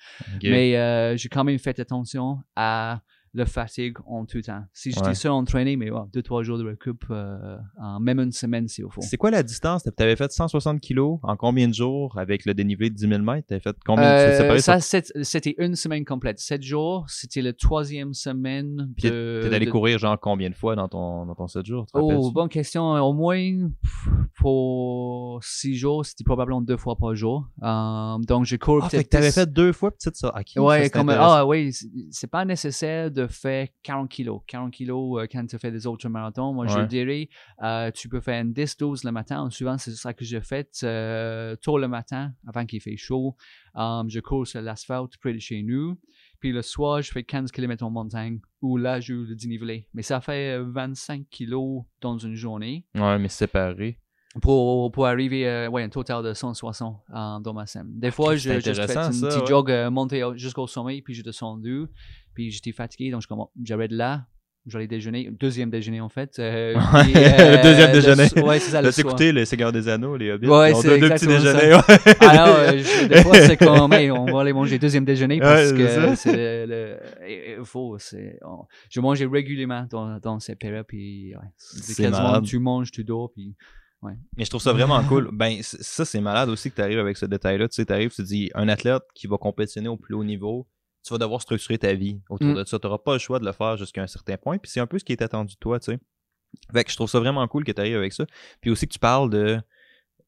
Mais 0.43 0.77
euh, 0.79 1.15
j'ai 1.19 1.29
quand 1.29 1.45
même 1.45 1.59
fait 1.59 1.79
attention 1.81 2.39
à 2.57 3.03
le 3.35 3.45
fatigue 3.47 3.97
en 4.07 4.27
tout 4.27 4.43
temps. 4.43 4.63
Si 4.75 4.91
j'étais 4.91 5.07
Ouais. 5.09 5.15
seul 5.15 5.33
en 5.33 5.43
training, 5.45 5.79
mais 5.79 5.91
deux, 6.13 6.23
trois 6.23 6.43
jours 6.43 6.59
de 6.59 6.65
récup, 6.65 7.05
euh, 7.11 7.57
en 7.81 7.99
même 7.99 8.21
une 8.21 8.31
semaine 8.33 8.69
s'il 8.69 8.85
faut. 8.91 9.01
C'est 9.01 9.17
quoi 9.17 9.31
la 9.31 9.43
distance? 9.43 9.83
Tu 9.85 10.03
avais 10.03 10.17
fait 10.17 10.31
160 10.31 10.81
kilos 10.81 11.19
en 11.23 11.37
combien 11.37 11.67
de 11.69 11.73
jours 11.75 12.19
avec 12.19 12.45
le 12.45 12.53
dénivelé 12.53 12.91
de 12.91 12.95
10 12.95 13.09
000 13.09 13.23
mètres? 13.23 13.47
Tu 13.49 13.55
avais 13.55 13.63
fait 13.63 13.77
combien 13.87 14.05
Euh, 14.05 14.59
ça, 14.59 14.81
c'est- 14.81 15.13
c'était 15.23 15.55
une 15.59 15.77
semaine 15.77 16.05
complète. 16.05 16.39
Sept 16.41 16.63
jours, 16.63 17.07
c'était 17.09 17.41
la 17.41 17.53
troisième 17.55 18.13
semaine 18.13 18.91
Puis 18.97 19.09
de... 19.09 19.41
T'es 19.49 19.55
allé 19.55 19.65
de- 19.67 19.71
courir 19.71 19.99
genre 19.99 20.19
combien 20.21 20.51
de 20.51 20.55
fois 20.55 20.77
dans 20.77 20.89
ton, 20.89 21.25
dans 21.25 21.35
ton 21.35 21.47
7 21.49 21.65
jours? 21.65 21.87
Oh, 21.95 22.31
bonne 22.33 22.49
question. 22.51 22.83
Au 22.93 23.13
moins, 23.15 23.71
pour 24.37 25.41
six 25.43 25.75
jours, 25.75 26.05
c'était 26.05 26.25
probablement 26.25 26.61
deux 26.61 26.77
fois 26.77 26.97
par 26.97 27.15
jour. 27.15 27.49
Euh, 27.63 28.19
donc, 28.27 28.45
je 28.45 28.57
cours 28.57 28.81
Ah, 28.85 28.89
fait 28.89 28.99
peut-être 28.99 29.07
que 29.07 29.11
t'avais 29.11 29.29
10 29.29 29.35
fait 29.35 29.53
deux 29.53 29.73
fois 29.73 29.91
petite 29.91 30.17
ça. 30.17 30.33
Ça, 30.55 30.61
Ouais, 30.63 30.85
c'est 30.85 30.91
comme, 30.91 31.09
ah 31.11 31.47
oui, 31.47 31.73
c'est- 31.73 31.89
c'est 32.11 32.27
pas 32.31 32.45
nécessaire 32.45 33.11
de 33.11 33.22
faire 33.27 33.69
40 33.83 34.11
kilos. 34.11 34.41
40 34.47 34.73
kilos 34.73 35.21
euh, 35.23 35.27
quand 35.31 35.47
tu 35.47 35.59
fais 35.59 35.71
des 35.71 35.87
autres 35.87 36.09
marathons. 36.09 36.53
Moi, 36.53 36.67
je 36.67 36.81
dirais, 36.87 37.29
euh, 37.63 37.91
tu 37.91 38.09
peux 38.09 38.21
faire 38.21 38.43
un 38.43 38.49
10-12 38.49 39.05
le 39.05 39.13
matin. 39.13 39.49
Souvent, 39.51 39.79
c'est 39.79 39.93
ça 39.93 40.13
que 40.13 40.25
j'ai 40.25 40.41
fait 40.41 40.69
euh, 40.83 41.57
tôt 41.57 41.79
le 41.79 41.89
matin, 41.89 42.33
avant 42.47 42.67
qu'il 42.67 42.81
fait 42.81 42.97
chaud. 42.97 43.37
Um, 43.75 44.09
je 44.11 44.21
cours 44.21 44.47
sur 44.47 44.61
l'asphalte 44.61 45.17
près 45.19 45.33
de 45.33 45.39
chez 45.39 45.63
nous. 45.63 45.99
Puis 46.43 46.51
le 46.51 46.63
soir, 46.63 47.01
je 47.03 47.13
fais 47.13 47.23
15 47.23 47.53
km 47.53 47.85
en 47.85 47.91
montagne, 47.91 48.41
où 48.61 48.77
là, 48.77 48.99
je 48.99 49.15
le 49.15 49.37
dénivelé. 49.37 49.87
Mais 49.95 50.03
ça 50.03 50.21
fait 50.21 50.59
euh, 50.59 50.65
25 50.69 51.29
kilos 51.31 51.85
dans 52.01 52.19
une 52.19 52.35
journée 52.35 52.85
Ouais, 52.97 53.17
mais 53.19 53.29
séparé. 53.29 54.01
pour, 54.41 54.91
pour 54.91 55.07
arriver 55.07 55.49
à 55.49 55.71
ouais, 55.71 55.85
un 55.85 55.89
total 55.89 56.25
de 56.25 56.35
160 56.35 56.97
euh, 57.15 57.39
dans 57.39 57.55
ma 57.55 57.67
semaine. 57.67 57.93
Des 57.95 58.11
fois, 58.11 58.37
c'est 58.37 58.61
je, 58.61 58.73
je 58.73 58.83
fais 58.83 58.97
une 58.97 59.13
ça, 59.13 59.29
petite 59.29 59.43
ouais. 59.43 59.47
jog 59.47 59.71
euh, 59.71 60.35
jusqu'au 60.35 60.67
sommet, 60.67 61.01
puis 61.01 61.15
j'ai 61.15 61.23
descendu, 61.23 61.87
puis 62.35 62.51
j'étais 62.51 62.73
fatigué, 62.73 63.11
donc 63.11 63.23
je 63.23 63.27
comme, 63.29 63.45
j'arrête 63.63 63.91
là, 63.93 64.27
j'allais 64.67 64.87
déjeuner, 64.87 65.29
deuxième 65.41 65.71
déjeuner 65.71 66.01
en 66.01 66.09
fait. 66.09 66.39
euh, 66.39 66.75
Ouais, 66.75 67.03
puis, 67.03 67.13
euh, 67.17 67.57
le 67.57 67.63
deuxième 67.65 67.89
le 67.89 67.93
déjeuner. 68.01 68.29
so- 68.29 68.47
ouais, 68.47 68.59
c'est 68.61 68.71
ça, 68.71 68.81
le 68.83 68.93
soir. 68.93 69.07
écouté 69.09 69.33
les 69.33 69.45
Seigneurs 69.45 69.73
des 69.73 69.89
Anneaux, 69.89 70.17
les 70.17 70.31
Hobbits? 70.31 70.47
Ouais, 70.49 70.73
c'est 70.75 70.89
deux, 71.01 71.09
deux 71.09 71.15
petits 71.15 71.27
déjeuners. 71.27 71.75
ouais. 71.75 72.15
Alors, 72.21 72.57
euh, 72.59 72.79
je- 72.79 73.07
des 73.09 73.23
fois, 73.23 73.35
c'est 73.41 73.57
comme, 73.57 73.93
hey, 73.93 74.11
on 74.13 74.25
va 74.27 74.41
aller 74.43 74.53
manger 74.53 74.79
deuxième 74.79 75.05
déjeuner 75.05 75.41
parce 75.41 75.73
Ouais, 75.73 75.79
que 75.79 76.15
c'est 76.15 76.67
le, 76.67 76.67
le- 76.69 76.99
c'est, 77.99 78.39
on- 78.45 78.65
je 78.91 79.01
mangeais 79.01 79.27
régulièrement 79.27 79.87
dans, 79.91 80.19
dans 80.21 80.39
ces 80.39 80.55
périodes, 80.55 80.87
puis 80.87 81.35
ouais, 81.35 81.49
c'est 81.57 82.01
quasiment 82.03 82.41
tu 82.41 82.59
manges, 82.59 82.91
tu 82.93 83.03
dors, 83.05 83.33
puis 83.33 83.55
Mais 84.37 84.45
je 84.45 84.51
trouve 84.51 84.63
ça 84.63 84.73
vraiment 84.73 85.03
cool. 85.05 85.29
Ben, 85.33 85.59
ça, 85.63 86.05
c'est 86.05 86.21
malade 86.21 86.49
aussi 86.49 86.71
que 86.71 86.77
tu 86.77 86.83
arrives 86.83 86.99
avec 86.99 87.17
ce 87.17 87.27
détail-là. 87.27 87.69
Tu 87.69 87.75
sais, 87.77 87.87
tu 87.87 87.93
arrives, 87.93 88.11
tu 88.11 88.17
te 88.23 88.23
dis, 88.27 88.51
un 88.55 88.69
athlète 88.69 89.03
qui 89.15 89.27
va 89.29 89.39
compétitionner 89.39 89.89
au 89.89 89.97
plus 89.97 90.15
haut 90.15 90.25
niveau, 90.25 90.67
tu 91.05 91.13
vas 91.13 91.19
devoir 91.19 91.41
structurer 91.43 91.79
ta 91.79 91.93
vie 91.95 92.21
autour 92.31 92.49
Mm. 92.49 92.55
de 92.55 92.65
ça. 92.65 92.79
Tu 92.79 92.87
n'auras 92.87 92.99
pas 92.99 93.13
le 93.15 93.19
choix 93.19 93.39
de 93.39 93.45
le 93.45 93.53
faire 93.53 93.77
jusqu'à 93.77 94.03
un 94.03 94.07
certain 94.07 94.37
point. 94.37 94.59
Puis 94.59 94.71
c'est 94.71 94.81
un 94.81 94.87
peu 94.87 94.99
ce 94.99 95.05
qui 95.05 95.13
est 95.13 95.23
attendu 95.23 95.55
de 95.55 95.59
toi, 95.59 95.81
tu 95.81 95.93
sais. 95.93 95.99
Fait 96.73 96.85
que 96.85 96.91
je 96.91 96.97
trouve 96.97 97.09
ça 97.09 97.19
vraiment 97.19 97.47
cool 97.49 97.65
que 97.65 97.73
tu 97.73 97.81
arrives 97.81 97.97
avec 97.97 98.13
ça. 98.13 98.25
Puis 98.61 98.71
aussi 98.71 98.87
que 98.87 98.93
tu 98.93 98.99
parles 98.99 99.31
de. 99.31 99.61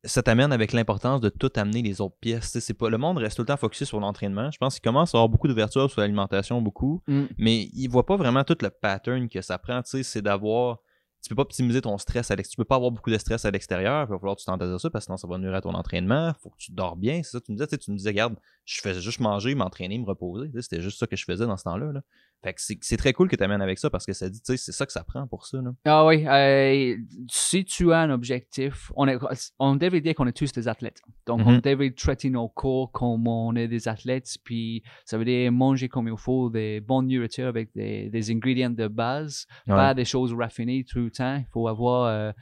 Ça 0.07 0.23
t'amène 0.23 0.53
avec 0.53 0.73
l'importance 0.73 1.21
de 1.23 1.31
tout 1.31 1.51
amener 1.57 1.81
les 1.81 2.03
autres 2.03 2.17
pièces. 2.21 2.59
C'est 2.59 2.75
pas... 2.75 2.91
Le 2.91 2.99
monde 2.99 3.17
reste 3.17 3.37
tout 3.37 3.43
le 3.43 3.47
temps 3.47 3.57
focusé 3.57 3.87
sur 3.87 4.01
l'entraînement. 4.01 4.51
Je 4.51 4.59
pense 4.59 4.75
qu'il 4.75 4.83
commence 4.83 5.15
à 5.15 5.19
avoir 5.19 5.31
beaucoup 5.31 5.49
d'ouverture 5.49 5.91
sur 5.91 6.01
l'alimentation, 6.03 6.61
beaucoup 6.61 7.03
Mm. 7.07 7.25
mais 7.39 7.69
il 7.73 7.89
voit 7.89 8.05
pas 8.05 8.17
vraiment 8.17 8.45
tout 8.45 8.57
le 8.61 8.69
pattern 8.69 9.29
que 9.31 9.41
ça 9.41 9.57
prend. 9.59 9.81
Tu 9.83 9.91
sais, 9.91 10.03
c'est 10.03 10.23
d'avoir. 10.23 10.79
Tu 11.25 11.31
peux 11.31 11.37
pas 11.37 11.43
optimiser 11.43 11.81
ton 11.81 11.97
stress 11.97 12.31
à 12.31 12.37
l'extérieur. 12.37 12.53
Tu 12.53 12.57
peux 12.59 12.67
pas 12.67 12.77
avoir 12.77 12.91
beaucoup 12.91 13.11
de 13.11 13.17
stress 13.17 13.47
à 13.47 13.51
l'extérieur. 13.51 14.07
Il 14.07 14.11
va 14.11 14.19
falloir 14.19 14.37
que 14.37 14.43
tu 14.43 14.45
t'entendes 14.45 14.75
à 14.75 14.79
ça 14.79 14.91
parce 14.91 15.05
que 15.05 15.07
sinon 15.07 15.17
ça 15.17 15.27
va 15.27 15.39
nuire 15.39 15.55
à 15.55 15.63
ton 15.63 15.73
entraînement. 15.73 16.35
Faut 16.43 16.51
que 16.51 16.59
tu 16.59 16.71
dors 16.73 16.97
bien. 16.97 17.23
C'est 17.23 17.31
ça 17.31 17.41
tu 17.41 17.51
me 17.51 17.57
disais. 17.57 17.79
Tu, 17.79 17.91
me 17.91 17.97
disais, 17.97 18.11
regarde, 18.11 18.37
je 18.67 18.83
faisais 18.83 19.01
juste 19.01 19.21
manger, 19.21 19.55
m'entraîner, 19.55 19.99
me 19.99 20.05
reposer. 20.05 20.51
C'était 20.61 20.83
juste 20.83 20.99
ça 20.99 21.07
que 21.07 21.17
je 21.17 21.25
faisais 21.25 21.47
dans 21.47 21.57
ce 21.57 21.65
temps-là. 21.65 21.93
Là. 21.93 22.03
Fait 22.43 22.53
que 22.53 22.61
c'est 22.61 22.97
très 22.99 23.15
cool 23.15 23.29
que 23.29 23.37
tu 23.37 23.43
amènes 23.43 23.63
avec 23.63 23.79
ça 23.79 23.89
parce 23.89 24.05
que 24.05 24.13
ça 24.13 24.29
dit, 24.29 24.39
tu 24.41 24.53
sais, 24.53 24.57
c'est 24.59 24.73
ça 24.73 24.85
que 24.85 24.93
ça 24.93 25.03
prend 25.03 25.27
pour 25.27 25.47
ça. 25.47 25.63
Là. 25.63 25.71
Ah 25.87 26.05
oui, 26.05 26.27
euh, 26.27 26.95
si 27.31 27.65
tu 27.65 27.91
as 27.91 28.01
un 28.01 28.11
objectif, 28.11 28.93
on, 28.97 29.09
est, 29.09 29.17
on 29.59 29.77
devrait 29.77 30.03
dire 30.03 30.15
qu'on 30.15 30.27
est 30.27 30.37
tous 30.37 30.53
des 30.53 30.69
athlètes. 30.69 31.01
Donc, 31.27 31.41
on 31.47 31.53
Mhm. 31.53 31.61
devrait 31.63 31.91
traiter 31.93 32.29
nos 32.29 32.49
corps 32.49 32.93
comme 32.93 33.27
on 33.27 33.57
est 33.57 33.67
des 33.67 33.89
athlètes, 33.89 34.37
puis 34.45 34.83
ça 35.07 35.17
veut 35.17 35.25
dire 35.25 35.51
manger 35.53 35.89
comme 35.89 36.07
il 36.09 36.19
faut, 36.19 36.51
des 36.51 36.81
bonnes 36.81 37.07
nourritures 37.09 37.47
avec 37.49 37.71
des, 37.75 38.11
des 38.11 38.31
ingrédients 38.31 38.69
de 38.69 38.89
base, 38.89 39.47
pas 39.67 39.95
des 39.95 40.05
choses 40.05 40.35
raffinées 40.35 40.85
tout 40.85 40.99
le 40.99 41.11
temps. 41.11 41.37
Il 41.37 41.47
faut 41.51 41.67
avoir 41.67 42.05
euh, 42.09 42.33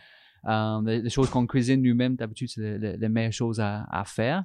euh, 0.48 1.08
choses 1.08 1.30
qu'on 1.30 1.46
cuisine 1.46 1.80
nous-mêmes. 1.80 2.16
D'habitude, 2.16 2.48
c'est 2.48 2.60
le- 2.60 2.78
le- 2.78 2.96
les 2.96 3.08
meilleures 3.08 3.32
choses 3.32 3.60
à, 3.60 3.84
à 3.88 4.04
faire. 4.04 4.42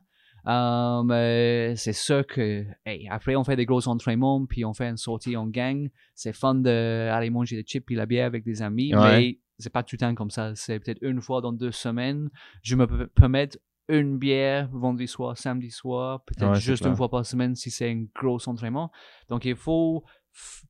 Mais 0.47 1.75
c'est 1.75 1.93
sûr 1.93 2.25
que, 2.25 2.65
hey, 2.85 3.07
après, 3.09 3.35
on 3.35 3.43
fait 3.43 3.55
des 3.55 3.65
gros 3.65 3.87
entraînements, 3.87 4.45
puis 4.45 4.63
on 4.65 4.73
fait 4.73 4.87
une 4.87 4.97
sortie 4.97 5.35
en 5.35 5.47
gang. 5.47 5.89
C'est 6.15 6.33
fun 6.33 6.55
d'aller 6.55 7.29
manger 7.29 7.55
des 7.57 7.63
chips 7.63 7.89
et 7.91 7.95
la 7.95 8.05
bière 8.05 8.25
avec 8.25 8.43
des 8.43 8.61
amis, 8.61 8.95
Ouais. 8.95 9.19
mais 9.19 9.39
c'est 9.59 9.71
pas 9.71 9.83
tout 9.83 9.95
le 9.95 9.99
temps 9.99 10.15
comme 10.15 10.29
ça. 10.31 10.53
C'est 10.55 10.79
peut-être 10.79 10.99
une 11.01 11.21
fois 11.21 11.41
dans 11.41 11.51
deux 11.51 11.71
semaines. 11.71 12.29
Je 12.63 12.75
me 12.75 12.87
peux 12.87 13.07
permettre 13.07 13.57
une 13.89 14.17
bière 14.17 14.69
vendredi 14.73 15.07
soir, 15.07 15.37
samedi 15.37 15.71
soir, 15.71 16.21
peut-être 16.25 16.51
Ouais, 16.51 16.59
juste 16.59 16.85
une 16.85 16.95
fois 16.95 17.09
par 17.09 17.25
semaine 17.25 17.55
si 17.55 17.71
c'est 17.71 17.89
un 17.89 18.05
gros 18.15 18.37
entraînement. 18.49 18.91
Donc, 19.29 19.45
il 19.45 19.55
faut 19.55 20.03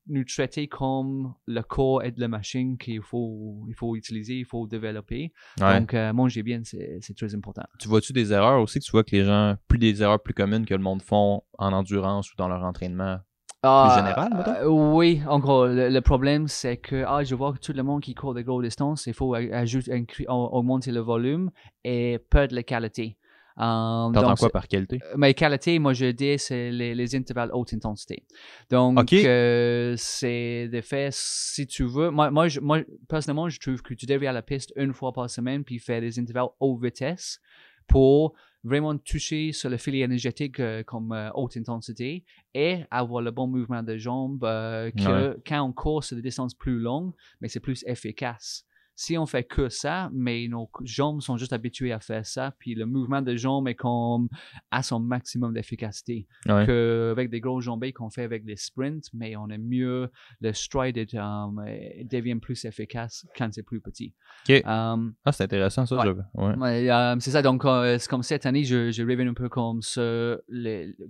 nous 0.08 0.24
traiter 0.24 0.68
comme 0.68 1.34
le 1.46 1.62
corps 1.62 2.04
et 2.04 2.14
la 2.18 2.28
machine 2.28 2.78
qu'il 2.78 3.02
faut, 3.02 3.66
il 3.68 3.76
faut 3.76 3.96
utiliser, 3.96 4.36
il 4.36 4.46
faut 4.46 4.68
développer. 4.68 5.32
Ouais. 5.60 5.80
Donc, 5.80 5.94
euh, 5.94 6.14
manger 6.14 6.44
bien, 6.44 6.62
c'est 6.64 7.16
très 7.16 7.36
important. 7.36 7.64
tu 7.80 7.88
vois-tu 7.88 8.14
des 8.14 8.32
erreurs 8.32 8.62
aussi 8.62 8.80
tu 8.80 8.92
vois 8.92 9.04
que 9.04 9.16
les 9.16 9.26
gens, 9.26 9.56
plus 9.68 9.78
des 9.78 10.02
erreurs 10.02 10.22
plus 10.22 10.34
communes 10.34 10.66
que 10.66 10.74
le 10.74 10.82
monde 10.82 11.02
font 11.02 11.44
en 11.58 11.74
endurance 11.74 12.32
ou 12.32 12.36
dans 12.38 12.48
leur 12.48 12.64
entraînement? 12.64 13.20
Ah, 13.64 13.96
général, 13.98 14.56
euh, 14.62 14.68
oui, 14.68 15.22
en 15.28 15.40
gros, 15.40 15.66
le, 15.66 15.90
le 15.90 16.02
problème, 16.02 16.48
c'est 16.48 16.78
que 16.78 17.04
ah, 17.08 17.24
je 17.24 17.34
vois 17.34 17.54
que 17.54 17.58
tout 17.58 17.74
le 17.74 17.82
monde 17.82 18.02
qui 18.02 18.14
court 18.14 18.36
des 18.36 18.44
grosses 18.44 18.64
distances, 18.64 19.08
il 19.08 19.14
faut 19.16 19.34
ajouter, 19.34 20.06
augmenter 20.28 20.92
le 20.92 21.00
volume 21.00 21.50
et 21.84 22.20
perdre 22.30 22.54
la 22.54 22.64
qualité. 22.64 23.18
Euh, 23.60 24.12
T'entends 24.12 24.36
quoi 24.36 24.50
par 24.52 24.68
qualité? 24.68 25.00
c'est- 25.02 25.18
Mais 25.18 25.34
qualité, 25.34 25.80
moi, 25.80 25.94
je 25.94 26.08
dis, 26.12 26.38
c'est 26.38 26.70
les, 26.72 26.94
les 26.94 27.16
intervalles 27.16 27.50
haute 27.54 27.74
intensité. 27.74 28.24
Donc, 28.70 28.96
euh, 29.26 29.96
c'est 29.98 30.68
de 30.68 30.82
fait, 30.82 31.10
si 31.14 31.66
tu 31.66 31.84
veux, 31.86 32.10
moi, 32.12 32.30
moi, 32.30 32.48
je- 32.48 32.60
moi, 32.60 32.80
personnellement, 33.08 33.50
je 33.50 33.60
trouve 33.60 33.82
que 33.82 33.94
tu 33.94 34.06
devrais 34.06 34.28
aller 34.28 34.28
à 34.28 34.34
la 34.34 34.42
piste 34.42 34.72
une 34.76 34.94
fois 34.94 35.12
par 35.12 35.30
semaine 35.30 35.64
puis 35.64 35.80
faire 35.80 36.02
des 36.02 36.20
intervalles 36.20 36.50
haute 36.60 36.84
vitesse 36.84 37.40
pour 37.88 38.34
vraiment 38.64 38.98
toucher 38.98 39.54
sur 39.54 39.70
le 39.70 39.78
filet 39.78 40.00
énergétique 40.00 40.60
euh, 40.60 40.84
comme 40.84 41.14
euh, 41.14 41.30
haute 41.36 41.56
intensité 41.58 42.26
et 42.54 42.82
avoir 42.92 43.22
le 43.22 43.32
bon 43.32 43.48
mouvement 43.48 43.82
de 43.82 43.98
jambes 43.98 44.44
euh, 44.44 44.92
que 44.92 45.40
quand 45.48 45.62
on 45.64 45.72
court 45.72 46.04
sur 46.04 46.16
des 46.18 46.22
distances 46.22 46.54
plus 46.54 46.80
longues, 46.80 47.14
mais 47.40 47.48
c'est 47.48 47.62
plus 47.62 47.84
efficace. 47.88 48.66
Si 49.00 49.16
on 49.16 49.28
fait 49.28 49.44
que 49.44 49.70
ça, 49.70 50.10
mais 50.12 50.48
nos 50.48 50.68
jambes 50.84 51.22
sont 51.22 51.38
juste 51.38 51.54
habituées 51.54 51.92
à 51.92 52.00
faire 52.00 52.26
ça, 52.26 52.52
puis 52.58 52.74
le 52.74 52.88
mouvement 52.88 53.22
de 53.22 53.36
jambes 53.36 53.68
est 53.68 53.76
comme 53.76 54.28
à 54.72 54.82
son 54.82 55.00
maximum 55.00 55.54
d'efficacité 55.54 56.26
Ouais. 56.48 56.66
qu'avec 56.66 57.30
des 57.30 57.40
gros 57.40 57.62
jambes 57.62 57.86
qu'on 57.94 58.10
fait 58.10 58.24
avec 58.24 58.44
des 58.44 58.56
sprints, 58.56 59.06
mais 59.14 59.36
on 59.36 59.50
est 59.50 59.60
mieux, 59.60 60.10
le 60.42 60.52
stride 60.52 60.98
est, 60.98 61.14
um, 61.14 61.64
devient 62.10 62.40
plus 62.40 62.66
efficace 62.66 63.28
quand 63.38 63.54
c'est 63.54 63.62
plus 63.62 63.82
petit. 63.82 64.16
Ok. 64.50 64.64
Um, 64.66 65.14
Ah, 65.24 65.32
c'est 65.32 65.44
intéressant 65.44 65.86
ça. 65.86 65.98
Ouais. 65.98 66.06
je- 66.36 66.42
ouais. 66.60 66.90
Euh, 66.90 67.16
c'est 67.20 67.30
ça, 67.32 67.44
donc 67.44 67.66
euh, 67.66 68.00
c'est 68.00 68.10
comme 68.10 68.24
cette 68.24 68.48
année, 68.48 68.64
je, 68.64 68.90
je 68.90 69.04
revenu 69.04 69.30
un 69.30 69.34
peu 69.36 69.48
comme 69.48 69.84
ce, 69.84 70.42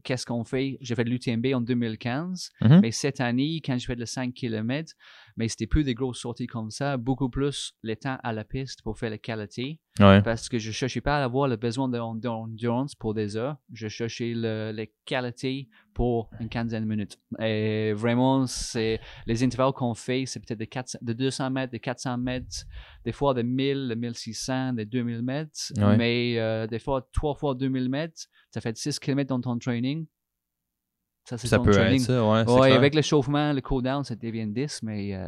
qu'est-ce 0.04 0.26
qu'on 0.26 0.44
fait? 0.44 0.78
J'ai 0.82 0.94
fait 0.94 1.06
de 1.06 1.10
l'UTMB 1.10 1.54
en 1.54 1.62
2015, 1.62 2.50
Mhm. 2.62 2.80
mais 2.82 2.92
cette 2.92 3.22
année, 3.22 3.62
quand 3.64 3.78
je 3.78 3.86
fais 3.86 3.96
le 3.96 4.06
5 4.06 4.34
km, 4.34 4.92
mais 5.38 5.48
c'était 5.48 5.68
plus 5.68 5.84
des 5.84 5.94
grosses 5.94 6.20
sorties 6.20 6.48
comme 6.48 6.72
ça, 6.72 6.98
beaucoup 6.98 7.30
plus 7.30 7.74
le 7.84 7.96
temps 7.96 8.18
à 8.24 8.34
la 8.34 8.44
piste 8.44 8.82
pour 8.82 8.98
faire 8.98 9.10
la 9.12 9.18
qualité, 9.18 9.80
Ouais. 10.00 10.22
parce 10.22 10.50
que 10.50 10.60
je 10.60 10.72
cherchais 10.72 11.02
pas 11.02 11.20
à 11.20 11.24
avoir 11.24 11.48
le 11.48 11.56
besoin 11.56 11.88
de- 11.90 12.20
d'endurance 12.20 12.94
pour 12.96 13.14
des 13.14 13.36
heures, 13.38 13.56
je 13.74 13.88
cherchais 13.88 14.34
le, 14.36 14.72
la 14.72 14.86
qualité 15.06 15.70
pour 15.94 16.30
une 16.40 16.50
quinzaine 16.50 16.84
de 16.84 16.88
minutes. 16.90 17.18
Et 17.40 17.94
vraiment, 17.94 18.46
c'est 18.46 19.00
les 19.26 19.44
intervalles 19.44 19.74
qu'on 19.74 19.96
fait, 19.96 20.26
c'est 20.28 20.40
peut-être 20.40 20.60
de, 20.60 20.66
400 20.66 21.00
de 21.02 21.14
200 21.14 21.50
mètres, 21.50 21.74
de 21.74 21.78
400 21.78 22.18
mètres, 22.18 22.66
des 23.06 23.12
fois 23.12 23.34
de 23.34 23.42
1000, 23.42 23.88
de 23.90 23.96
1600, 23.96 24.74
de 24.74 24.84
2000 24.84 25.22
mètres, 25.24 25.72
Ouais. 25.78 25.98
mais 25.98 26.36
euh, 26.38 26.68
des 26.68 26.80
fois 26.80 27.08
3 27.14 27.34
fois 27.36 27.56
2000 27.56 27.90
mètres, 27.90 28.26
ça 28.54 28.62
fait 28.62 28.78
6 28.78 29.00
km 29.00 29.30
dans 29.30 29.42
ton 29.42 29.58
training. 29.58 30.06
Ça, 31.36 31.60
peut 31.60 31.72
training. 31.72 32.00
être 32.00 32.08
ça, 32.08 32.26
ouais. 32.26 32.50
Ouais, 32.50 32.72
avec 32.72 32.96
le 32.96 33.02
chauffement, 33.02 33.52
le 33.52 33.60
cool-down, 33.60 34.06
ça 34.06 34.16
devient 34.16 34.48
10, 34.48 34.80
mais 34.84 35.14
euh, 35.14 35.28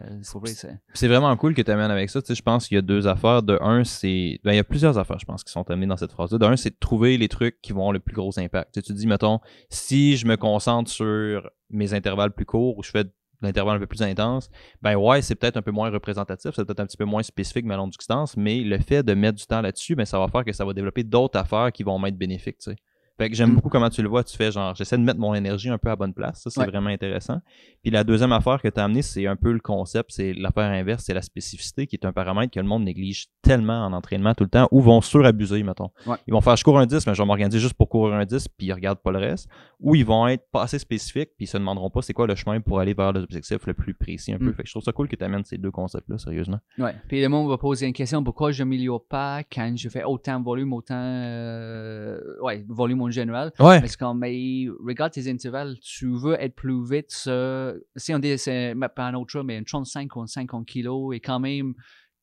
c'est. 0.93 1.07
Vraiment 1.07 1.35
cool 1.35 1.53
que 1.53 1.61
tu 1.61 1.69
amènes 1.69 1.91
avec 1.91 2.09
ça. 2.09 2.21
Tu 2.21 2.27
sais, 2.27 2.35
je 2.35 2.41
pense 2.41 2.69
qu'il 2.69 2.75
y 2.75 2.77
a 2.77 2.81
deux 2.81 3.05
affaires. 3.05 3.43
De 3.43 3.57
un, 3.61 3.83
c'est. 3.83 4.39
Ben, 4.45 4.53
il 4.53 4.55
y 4.55 4.59
a 4.59 4.63
plusieurs 4.63 4.97
affaires, 4.97 5.19
je 5.19 5.25
pense, 5.25 5.43
qui 5.43 5.51
sont 5.51 5.69
amenées 5.69 5.87
dans 5.87 5.97
cette 5.97 6.13
phrase-là. 6.13 6.37
De 6.37 6.45
un, 6.45 6.55
c'est 6.55 6.69
de 6.69 6.77
trouver 6.79 7.17
les 7.17 7.27
trucs 7.27 7.59
qui 7.61 7.73
vont 7.73 7.79
avoir 7.79 7.91
le 7.91 7.99
plus 7.99 8.15
gros 8.15 8.31
impact. 8.39 8.73
Tu, 8.73 8.79
sais, 8.79 8.85
tu 8.85 8.93
dis, 8.93 9.07
mettons, 9.07 9.39
si 9.69 10.15
je 10.15 10.25
me 10.25 10.37
concentre 10.37 10.89
sur 10.89 11.49
mes 11.69 11.93
intervalles 11.93 12.31
plus 12.31 12.45
courts 12.45 12.77
ou 12.77 12.83
je 12.83 12.91
fais 12.91 13.03
de 13.03 13.11
l'intervalle 13.41 13.77
un 13.77 13.79
peu 13.79 13.87
plus 13.87 14.01
intense, 14.01 14.49
ben 14.81 14.95
ouais, 14.95 15.21
c'est 15.21 15.35
peut-être 15.35 15.57
un 15.57 15.61
peu 15.61 15.71
moins 15.71 15.89
représentatif, 15.89 16.51
c'est 16.55 16.65
peut-être 16.65 16.79
un 16.79 16.85
petit 16.85 16.97
peu 16.97 17.05
moins 17.05 17.23
spécifique 17.23 17.65
ma 17.65 17.77
longue 17.77 17.91
distance, 17.91 18.35
mais 18.35 18.61
le 18.61 18.77
fait 18.79 19.03
de 19.03 19.13
mettre 19.13 19.37
du 19.37 19.45
temps 19.45 19.61
là-dessus, 19.61 19.95
ben 19.95 20.05
ça 20.05 20.19
va 20.19 20.27
faire 20.27 20.43
que 20.43 20.51
ça 20.51 20.65
va 20.65 20.73
développer 20.73 21.03
d'autres 21.03 21.39
affaires 21.39 21.71
qui 21.71 21.83
vont 21.83 21.97
m'être 21.99 22.17
bénéfiques, 22.17 22.57
tu 22.57 22.71
sais. 22.71 22.77
Fait 23.19 23.29
que 23.29 23.35
j'aime 23.35 23.51
Mm. 23.51 23.55
beaucoup 23.55 23.69
comment 23.69 23.89
tu 23.89 24.01
le 24.01 24.07
vois. 24.09 24.23
Tu 24.23 24.35
fais 24.35 24.49
genre, 24.51 24.73
j'essaie 24.73 24.97
de 24.97 25.03
mettre 25.03 25.19
mon 25.19 25.35
énergie 25.35 25.69
un 25.69 25.77
peu 25.77 25.91
à 25.91 25.95
bonne 25.95 26.13
place. 26.13 26.41
Ça, 26.41 26.49
c'est 26.49 26.61
Ouais. 26.61 26.65
vraiment 26.65 26.89
intéressant. 26.89 27.39
Puis 27.83 27.91
la 27.91 28.03
deuxième 28.03 28.31
affaire 28.31 28.61
que 28.61 28.67
tu 28.69 28.79
as 28.79 28.83
amené, 28.85 29.01
c'est 29.01 29.27
un 29.27 29.35
peu 29.35 29.51
le 29.51 29.59
concept, 29.59 30.11
c'est 30.11 30.33
l'affaire 30.33 30.71
inverse, 30.71 31.03
c'est 31.05 31.13
la 31.13 31.21
spécificité 31.21 31.85
qui 31.85 31.95
est 31.97 32.05
un 32.05 32.13
paramètre 32.13 32.51
que 32.53 32.59
le 32.59 32.65
monde 32.65 32.83
néglige 32.85 33.27
tellement 33.41 33.85
en 33.85 33.93
entraînement 33.93 34.33
tout 34.33 34.43
le 34.45 34.49
temps 34.49 34.67
ou 34.71 34.81
vont 34.81 35.01
surabuser, 35.01 35.61
mettons. 35.63 35.89
Ouais. 36.07 36.15
Ils 36.27 36.31
vont 36.33 36.41
faire 36.41 36.55
je 36.55 36.63
cours 36.63 36.79
un 36.79 36.85
10, 36.85 37.05
mais 37.05 37.13
je 37.13 37.21
vais 37.21 37.25
m'organiser 37.27 37.59
juste 37.59 37.73
pour 37.75 37.89
courir 37.89 38.15
un 38.15 38.25
10, 38.25 38.47
puis 38.47 38.67
ils 38.67 38.73
regardent 38.73 38.99
pas 39.01 39.11
le 39.11 39.19
reste. 39.19 39.49
Ou 39.81 39.95
ils 39.95 40.05
vont 40.05 40.27
être 40.27 40.45
pas 40.51 40.63
assez 40.63 40.79
spécifiques, 40.79 41.29
puis 41.37 41.45
ils 41.45 41.47
se 41.47 41.57
demanderont 41.57 41.89
pas 41.89 42.01
c'est 42.01 42.13
quoi 42.13 42.25
le 42.27 42.35
chemin 42.35 42.59
pour 42.61 42.79
aller 42.79 42.93
vers 42.93 43.11
l'objectif 43.13 43.65
le 43.67 43.73
plus 43.73 43.93
précis 43.93 44.31
un 44.33 44.37
peu. 44.37 44.49
Mm. 44.49 44.53
Fait 44.53 44.63
que 44.63 44.67
je 44.67 44.73
trouve 44.73 44.83
ça 44.83 44.91
cool 44.93 45.07
que 45.09 45.15
tu 45.17 45.23
amènes 45.23 45.43
ces 45.45 45.57
deux 45.57 45.71
concepts-là, 45.71 46.17
sérieusement. 46.17 46.59
Ouais. 46.77 46.95
Puis 47.09 47.21
le 47.21 47.27
monde 47.29 47.49
va 47.49 47.57
poser 47.57 47.85
une 47.85 47.93
question 47.93 48.23
pourquoi 48.23 48.51
je 48.51 48.63
m'améliore 48.63 49.03
pas 49.05 49.43
quand 49.43 49.73
je 49.75 49.89
fais 49.89 50.03
autant 50.05 50.39
de 50.39 50.45
volume, 50.45 50.71
autant 50.73 50.95
euh, 50.97 52.19
ouais, 52.41 52.65
volume 52.67 53.01
en 53.09 53.11
général. 53.11 53.51
Ouais. 53.59 53.79
Parce 53.79 53.97
qu'on 53.97 54.13
mais 54.13 54.67
regarde 54.79 55.13
tes 55.13 55.29
intervalles, 55.29 55.77
tu 55.81 56.07
veux 56.17 56.39
être 56.39 56.55
plus 56.55 56.83
vite. 56.89 57.11
si 57.11 58.13
on 58.13 58.19
dit 58.19 58.37
c'est 58.37 58.75
pas 58.95 59.07
un 59.07 59.13
autre, 59.15 59.41
mais 59.43 59.57
un 59.57 59.63
35 59.63 60.15
ou 60.15 60.21
un 60.21 60.27
50 60.27 60.65
kilos 60.65 61.15
et 61.15 61.19
quand 61.19 61.39
même 61.39 61.73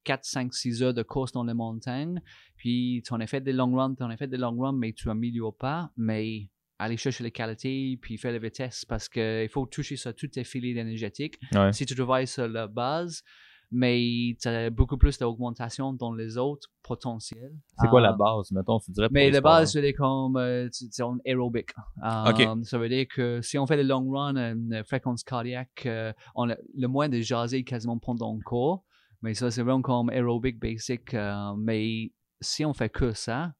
4, 0.04 0.24
5, 0.24 0.54
6 0.54 0.82
heures 0.82 0.94
de 0.94 1.02
course 1.02 1.32
dans 1.32 1.44
les 1.44 1.54
montagnes. 1.54 2.22
Puis 2.56 3.02
tu 3.04 3.12
en 3.12 3.20
as 3.20 3.26
fait 3.26 3.40
des 3.40 3.52
long 3.52 3.74
runs, 3.74 3.94
tu 3.94 4.02
en 4.02 4.10
as 4.10 4.16
fait 4.16 4.28
des 4.28 4.38
long 4.38 4.56
runs, 4.56 4.72
mais 4.72 4.92
tu 4.92 5.10
améliores 5.10 5.56
pas. 5.56 5.90
Mais 5.96 6.48
aller 6.78 6.96
chercher 6.96 7.24
les 7.24 7.30
qualités, 7.30 7.98
puis 8.00 8.18
faire 8.18 8.32
la 8.32 8.38
vitesse 8.38 8.84
parce 8.84 9.08
qu'il 9.08 9.48
faut 9.50 9.66
toucher 9.66 9.96
sur 9.96 10.14
tous 10.14 10.28
tes 10.28 10.44
filets 10.44 10.78
énergétiques. 10.80 11.38
Ouais. 11.52 11.72
Si 11.72 11.86
tu 11.86 11.94
travailles 11.94 12.26
sur 12.26 12.48
la 12.48 12.66
base, 12.66 13.22
mais 13.70 14.36
tu 14.40 14.48
as 14.48 14.70
beaucoup 14.70 14.96
plus 14.96 15.18
d'augmentation 15.18 15.92
dans 15.92 16.12
les 16.12 16.38
autres 16.38 16.68
potentiels. 16.82 17.52
C'est 17.80 17.88
quoi 17.88 18.00
Euh, 18.00 18.04
la 18.04 18.12
base, 18.12 18.50
mettons, 18.52 18.78
tu 18.78 18.92
dirais? 18.92 19.08
pour 19.08 19.14
mais 19.14 19.30
la 19.30 19.40
base, 19.40 19.72
c'est 19.72 19.92
comme 19.92 20.36
euh, 20.36 20.68
c'est 20.72 21.02
en 21.02 21.18
aérobic. 21.26 21.70
Euh, 22.04 22.30
Ok. 22.30 22.64
Ça 22.64 22.78
veut 22.78 22.88
dire 22.88 23.06
que 23.12 23.40
si 23.42 23.58
on 23.58 23.66
fait 23.66 23.76
des 23.76 23.82
long 23.84 24.08
runs, 24.10 24.36
une 24.36 24.82
fréquence 24.84 25.22
cardiaque, 25.24 25.84
euh, 25.86 26.12
on 26.34 26.48
a 26.50 26.56
le 26.76 26.86
moins 26.88 27.08
de 27.08 27.20
jaser 27.20 27.64
quasiment 27.64 27.98
pendant 27.98 28.34
le 28.34 28.42
cours. 28.44 28.84
Mais 29.22 29.34
ça, 29.34 29.50
c'est 29.50 29.62
vraiment 29.62 29.82
comme 29.82 30.10
aerobic 30.10 30.58
basic. 30.60 31.14
euh, 31.14 31.54
mais 31.58 32.12
si 32.40 32.64
on 32.64 32.74
fait 32.74 32.90
que 32.90 33.12
ça, 33.14 33.52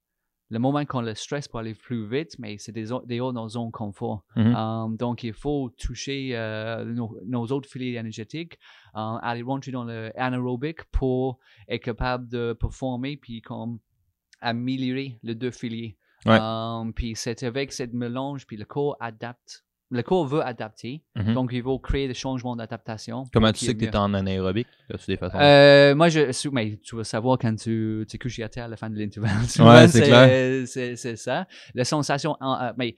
le 0.50 0.59
moment 0.59 0.85
qu'on 0.85 1.00
le 1.00 1.14
stress 1.14 1.48
pour 1.48 1.59
aller 1.59 1.74
plus 1.74 2.06
vite, 2.09 2.38
mais 2.38 2.56
c'est 2.59 2.72
des, 2.72 2.87
des 3.04 3.18
dans 3.18 3.48
zone 3.48 3.72
confort. 3.72 4.24
Mhm. 4.37 4.54
Um, 4.54 4.96
donc, 4.96 5.24
il 5.24 5.32
faut 5.32 5.70
toucher 5.76 6.30
euh, 6.37 6.85
nos, 6.85 7.18
nos 7.26 7.46
autres 7.46 7.68
filets 7.68 7.98
énergétiques, 7.98 8.59
euh, 8.94 9.16
aller 9.22 9.42
rentrer 9.42 9.72
dans 9.72 9.85
le 9.85 10.12
anaerobic 10.16 10.85
pour 10.92 11.38
être 11.68 11.82
capable 11.82 12.28
de 12.28 12.52
performer 12.59 13.16
puis 13.16 13.42
comme 13.42 13.78
améliorer 14.40 15.18
les 15.22 15.35
deux 15.35 15.50
filiers. 15.50 15.96
Ouais. 16.24 16.38
Um, 16.40 16.92
puis 16.92 17.14
c'est 17.16 17.42
avec 17.42 17.72
cette 17.72 17.92
mélange, 17.92 18.46
puis 18.46 18.56
le 18.56 18.64
corps 18.64 18.96
adapte. 19.00 19.64
Le 19.90 20.03
corps 20.03 20.27
veut 20.27 20.42
adapter, 20.44 21.05
Mhm. 21.14 21.35
donc 21.35 21.51
il 21.53 21.62
faut 21.62 21.79
créer 21.79 22.09
des 22.09 22.14
changements 22.14 22.57
d'adaptation. 22.57 23.22
Comment 23.33 23.53
tu 23.53 23.64
sais 23.64 23.75
que 23.75 23.79
tu 23.79 23.85
es 23.87 23.96
en 23.96 24.12
anaérobique? 24.14 24.66
As-tu 24.92 25.12
des 25.12 25.16
façons? 25.16 25.38
Euh, 25.38 25.94
moi, 25.94 26.09
je, 26.09 26.49
mais 26.51 26.79
tu 26.83 26.96
vas 26.96 27.05
savoir 27.05 27.38
quand 27.38 27.55
tu, 27.55 28.05
tu 28.09 28.18
couches 28.18 28.40
à 28.40 28.49
terre 28.49 28.64
à 28.64 28.68
la 28.68 28.77
fin 28.77 28.90
de 28.90 28.99
l'intervalle. 28.99 29.31
Ouais, 29.61 29.87
c'est 29.88 30.03
clair. 30.03 30.66
C'est, 30.66 31.16
ça. 31.16 31.46
La 31.75 31.85
sensation, 31.85 32.37
en- 32.40 32.61
euh, 32.61 32.72
mais 32.77 32.96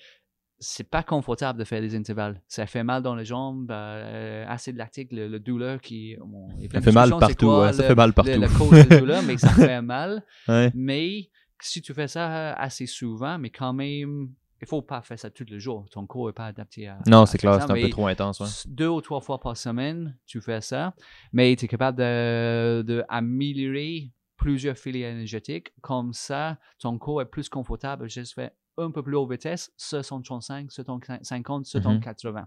c'est 0.60 0.88
pas 0.88 1.02
confortable 1.02 1.58
de 1.58 1.64
faire 1.64 1.82
des 1.82 1.94
intervalles. 1.94 2.40
Ça 2.48 2.66
fait 2.66 2.82
mal 2.82 3.02
dans 3.02 3.14
les 3.14 3.26
jambes, 3.26 3.70
euh, 3.70 4.44
acide 4.48 4.76
lactique, 4.76 5.12
le, 5.12 5.28
le 5.28 5.38
douleur 5.40 5.82
qui. 5.82 6.16
Bon, 6.18 6.48
ça 6.72 6.80
fait 6.80 6.90
mal 6.90 7.10
partout, 7.10 7.46
quoi 7.46 7.66
ouais, 7.66 7.72
ça 7.74 7.82
le- 7.82 7.88
fait 7.88 7.94
mal 7.94 8.08
le- 8.08 8.12
partout. 8.14 8.40
La 8.40 8.48
cause 8.48 8.88
de 8.88 8.98
douleur, 8.98 9.22
mais 9.22 9.36
ça 9.36 9.48
fait 9.50 9.82
mal. 9.82 10.24
Ouais. 10.48 10.72
Mais 10.74 11.28
si 11.60 11.82
tu 11.82 11.92
fais 11.92 12.08
ça 12.08 12.54
assez 12.54 12.86
souvent, 12.86 13.38
mais 13.38 13.50
quand 13.50 13.74
même, 13.74 14.30
il 14.60 14.66
faut 14.66 14.82
pas 14.82 15.02
faire 15.02 15.18
ça 15.18 15.30
tous 15.30 15.44
les 15.48 15.60
jours. 15.60 15.86
Ton 15.90 16.06
corps 16.06 16.26
n'est 16.28 16.32
pas 16.32 16.46
adapté 16.46 16.88
à. 16.88 16.98
Non, 17.06 17.26
c'est 17.26 17.38
clair, 17.38 17.54
c'est 17.62 17.70
un 17.70 17.74
peu 17.74 17.88
trop 17.90 18.06
intense. 18.06 18.40
Ouais. 18.40 18.46
deux 18.66 18.88
ou 18.88 19.00
trois 19.00 19.20
fois 19.20 19.38
par 19.40 19.56
semaine, 19.56 20.16
tu 20.26 20.40
fais 20.40 20.60
ça, 20.60 20.94
mais 21.32 21.54
tu 21.56 21.64
es 21.64 21.68
capable 21.68 21.98
de, 21.98 22.82
de 22.86 23.04
améliorer 23.08 24.10
plusieurs 24.36 24.76
filets 24.76 25.00
énergétiques. 25.10 25.72
Comme 25.80 26.12
ça, 26.12 26.58
ton 26.78 26.96
corps 26.98 27.22
est 27.22 27.26
plus 27.30 27.48
confortable. 27.48 28.08
Je 28.08 28.22
fais 28.22 28.52
un 28.76 28.90
peu 28.92 29.02
plus 29.02 29.16
haute 29.16 29.30
vitesse, 29.30 29.72
ce 29.76 30.02
135, 30.02 30.70
ce 30.70 30.82
50, 31.22 31.66
ce 31.66 31.78
Mhm. 31.78 32.00
80. 32.00 32.46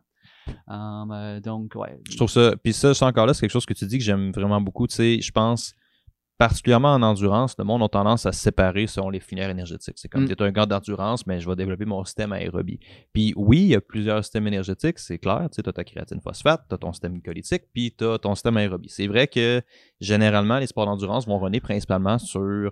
Um, 0.68 1.12
euh, 1.12 1.40
donc, 1.42 1.74
ouais. 1.76 2.00
Je 2.10 2.16
trouve 2.16 2.30
ça. 2.30 2.54
Puis 2.64 2.74
ça, 2.74 2.94
ça 2.94 3.08
encore 3.08 3.26
là, 3.26 3.34
c'est 3.34 3.42
quelque 3.42 3.52
chose 3.52 3.66
que 3.66 3.74
tu 3.74 3.86
dis 3.86 3.98
que 3.98 4.04
j'aime 4.04 4.32
vraiment 4.32 4.62
beaucoup. 4.62 4.88
Tu 4.88 4.96
sais, 4.96 5.22
je 5.22 5.32
pense, 5.32 5.74
particulièrement 6.42 6.96
en 6.96 7.04
endurance, 7.04 7.56
le 7.60 7.64
monde 7.66 7.84
a 7.84 7.88
tendance 7.88 8.26
à 8.26 8.32
se 8.32 8.40
séparer 8.42 8.88
selon 8.88 9.12
les 9.12 9.20
filières 9.20 9.52
énergétiques. 9.52 9.94
C'est 9.98 10.10
comme 10.10 10.24
Mm. 10.24 10.30
tu 10.30 10.34
es 10.34 10.42
un 10.42 10.52
gars 10.52 10.66
d'endurance, 10.66 11.28
mais 11.28 11.40
je 11.40 11.48
vais 11.48 11.56
développer 11.56 11.86
mon 11.86 12.04
système 12.04 12.32
aérobie. 12.32 12.80
Puis 13.14 13.32
oui, 13.38 13.60
il 13.60 13.68
y 13.68 13.76
a 13.76 13.80
plusieurs 13.82 14.24
systèmes 14.24 14.48
énergétiques, 14.48 14.98
c'est 14.98 15.20
clair. 15.20 15.48
Tu 15.54 15.62
as 15.64 15.72
ta 15.72 15.84
créatine 15.84 16.20
phosphate, 16.20 16.64
tu 16.68 16.74
as 16.74 16.80
ton 16.80 16.94
système 16.94 17.14
glycolytique, 17.14 17.66
puis 17.72 17.94
tu 17.96 18.06
as 18.06 18.18
ton 18.18 18.34
système 18.34 18.58
aérobie. 18.58 18.90
C'est 18.90 19.06
vrai 19.06 19.28
que 19.28 19.62
généralement, 20.00 20.58
les 20.58 20.66
sports 20.66 20.88
d'endurance 20.88 21.28
vont 21.28 21.38
runner 21.38 21.60
principalement 21.60 22.18
sur 22.18 22.42
le 22.42 22.72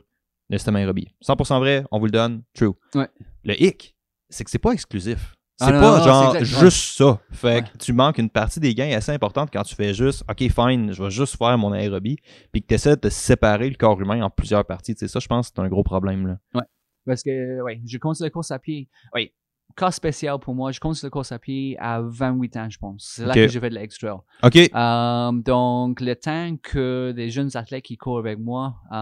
système 0.57 0.75
aérobie. 0.77 1.09
100% 1.23 1.59
vrai, 1.59 1.83
on 1.91 1.99
vous 1.99 2.05
le 2.05 2.11
donne, 2.11 2.41
true. 2.55 2.71
Ouais. 2.95 3.07
Le 3.43 3.53
hic, 3.61 3.95
c'est 4.29 4.43
que 4.43 4.49
c'est 4.49 4.57
pas 4.57 4.71
exclusif. 4.71 5.35
Ah 5.61 5.65
C'est 5.67 5.71
non, 5.73 5.79
pas 5.81 5.97
non, 5.99 6.03
genre 6.03 6.35
juste 6.43 6.97
ça. 6.97 7.19
Fait 7.31 7.47
Ouais. 7.55 7.63
que 7.63 7.77
tu 7.77 7.91
manques 7.93 8.17
une 8.17 8.29
partie 8.29 8.59
des 8.59 8.73
gains 8.73 8.95
assez 8.95 9.11
importante 9.11 9.49
quand 9.51 9.63
tu 9.63 9.75
fais 9.75 9.93
juste, 9.93 10.23
OK, 10.29 10.37
fine, 10.49 10.93
je 10.93 11.03
vais 11.03 11.09
juste 11.09 11.37
faire 11.37 11.57
mon 11.57 11.71
aérobie, 11.73 12.17
puis 12.51 12.61
que 12.61 12.67
tu 12.67 12.73
essaies 12.75 12.95
de 12.95 13.09
séparer 13.09 13.69
le 13.69 13.75
corps 13.75 13.99
humain 13.99 14.21
en 14.21 14.29
plusieurs 14.29 14.63
parties. 14.65 14.95
Tu 14.95 14.99
sais, 14.99 15.07
ça, 15.07 15.19
je 15.19 15.27
pense 15.27 15.49
que 15.49 15.53
c'est 15.55 15.61
un 15.61 15.67
gros 15.67 15.83
problème. 15.83 16.27
Là. 16.53 16.63
Parce 17.05 17.23
que, 17.23 17.61
ouais, 17.61 17.81
je 17.85 17.97
continue 17.97 18.27
la 18.27 18.29
course 18.31 18.51
à 18.51 18.59
pied. 18.59 18.87
Oui, 19.15 19.31
cas 19.75 19.91
spécial 19.91 20.37
pour 20.39 20.53
moi, 20.55 20.71
je 20.71 20.79
continue 20.79 21.07
la 21.07 21.09
course 21.11 21.31
à 21.31 21.39
pied 21.39 21.77
à 21.79 22.01
28 22.01 22.57
ans, 22.57 22.67
je 22.69 22.77
pense. 22.77 23.13
C'est 23.15 23.25
là 23.25 23.33
que 23.33 23.47
j'ai 23.47 23.59
fait 23.59 23.69
de 23.69 23.75
l'extra. 23.75 24.23
OK. 24.43 24.55
Euh, 24.55 25.31
donc, 25.31 26.01
le 26.01 26.15
temps 26.15 26.55
que 26.61 27.11
des 27.11 27.29
jeunes 27.29 27.49
athlètes 27.55 27.83
qui 27.83 27.97
courent 27.97 28.19
avec 28.19 28.39
moi. 28.39 28.75
euh, 28.91 28.95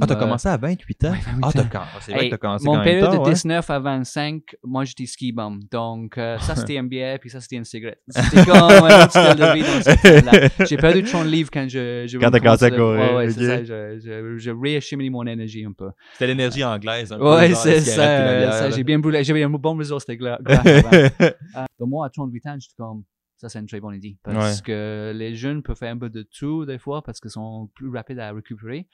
Ah, 0.00 0.06
t'as 0.06 0.16
commencé 0.16 0.48
à 0.48 0.56
28 0.56 1.04
ans? 1.04 1.10
ouais, 1.12 1.18
28 1.18 1.40
ah, 1.42 1.50
t'as 1.52 1.82
c'est 2.00 2.12
vrai 2.12 2.24
Hey, 2.24 2.30
que 2.30 2.34
t'as 2.34 2.38
commencé 2.38 2.64
mon 2.66 2.72
quand 2.72 2.78
même 2.78 2.84
période 2.84 3.12
de 3.12 3.18
ouais. 3.18 3.32
19 3.32 3.70
à 3.70 3.78
25, 3.78 4.42
moi 4.64 4.84
j'étais 4.84 5.06
ski 5.06 5.32
bum. 5.32 5.60
Donc, 5.70 6.18
euh, 6.18 6.38
ça 6.38 6.54
c'était 6.56 6.76
une 6.76 6.88
bière, 6.88 7.18
puis 7.18 7.30
ça 7.30 7.40
c'était 7.40 7.56
une 7.56 7.64
cigarette. 7.64 8.00
C'était 8.08 8.44
comme 8.44 8.56
un 8.56 9.02
autre 9.04 9.10
style 9.10 9.34
de 9.36 9.54
vie 9.54 9.62
dans 9.62 9.82
ce 9.82 10.22
temps-là. 10.30 10.66
J'ai 10.66 10.76
perdu 10.76 11.02
30 11.04 11.26
livres 11.26 11.50
quand 11.52 11.66
je. 11.68 12.06
je 12.06 12.18
Quand 12.18 12.30
t'as 12.30 12.40
commencé 12.40 12.64
à 12.64 12.70
courir, 12.70 13.14
Ouais, 13.14 13.30
c'est 13.30 13.46
ça. 13.46 13.64
Je, 13.64 13.98
je, 14.04 14.38
je 14.38 14.50
réacheminé 14.50 15.10
mon 15.10 15.26
énergie 15.26 15.64
un 15.64 15.72
peu. 15.72 15.90
C'était 16.12 16.26
l'énergie 16.28 16.64
anglaise. 16.64 17.12
un 17.12 17.18
peu, 17.18 17.34
Ouais, 17.34 17.54
c'est 17.54 17.80
ça. 17.80 18.06
bière, 18.06 18.52
ça 18.52 18.68
là. 18.68 18.70
J'ai 18.70 18.84
bien 18.84 18.98
brûlé. 18.98 19.22
J'avais 19.24 19.42
un 19.42 19.50
bon 19.50 19.76
ressource 19.76 20.07
de 20.08 20.14
gla- 20.14 20.42
glace 20.42 20.66
avant. 20.66 20.90
Euh, 21.56 21.64
donc 21.78 21.88
moi, 21.88 22.06
à 22.06 22.10
38 22.10 22.46
ans, 22.46 22.56
j'étais 22.60 22.74
comme, 22.76 23.04
ça 23.36 23.48
c'est 23.48 23.58
une 23.60 23.66
très 23.66 23.78
bonne 23.80 23.94
idée. 23.94 24.16
Parce 24.24 24.60
que 24.60 25.12
les 25.14 25.34
jeunes 25.36 25.62
peuvent 25.62 25.76
faire 25.76 25.92
un 25.92 25.98
peu 25.98 26.10
de 26.10 26.22
tout 26.36 26.66
des 26.66 26.78
fois 26.78 27.02
parce 27.02 27.20
qu'ils 27.20 27.30
sont 27.30 27.70
plus 27.74 27.88
rapides 27.88 28.18
à 28.18 28.32
récupérer. 28.32 28.86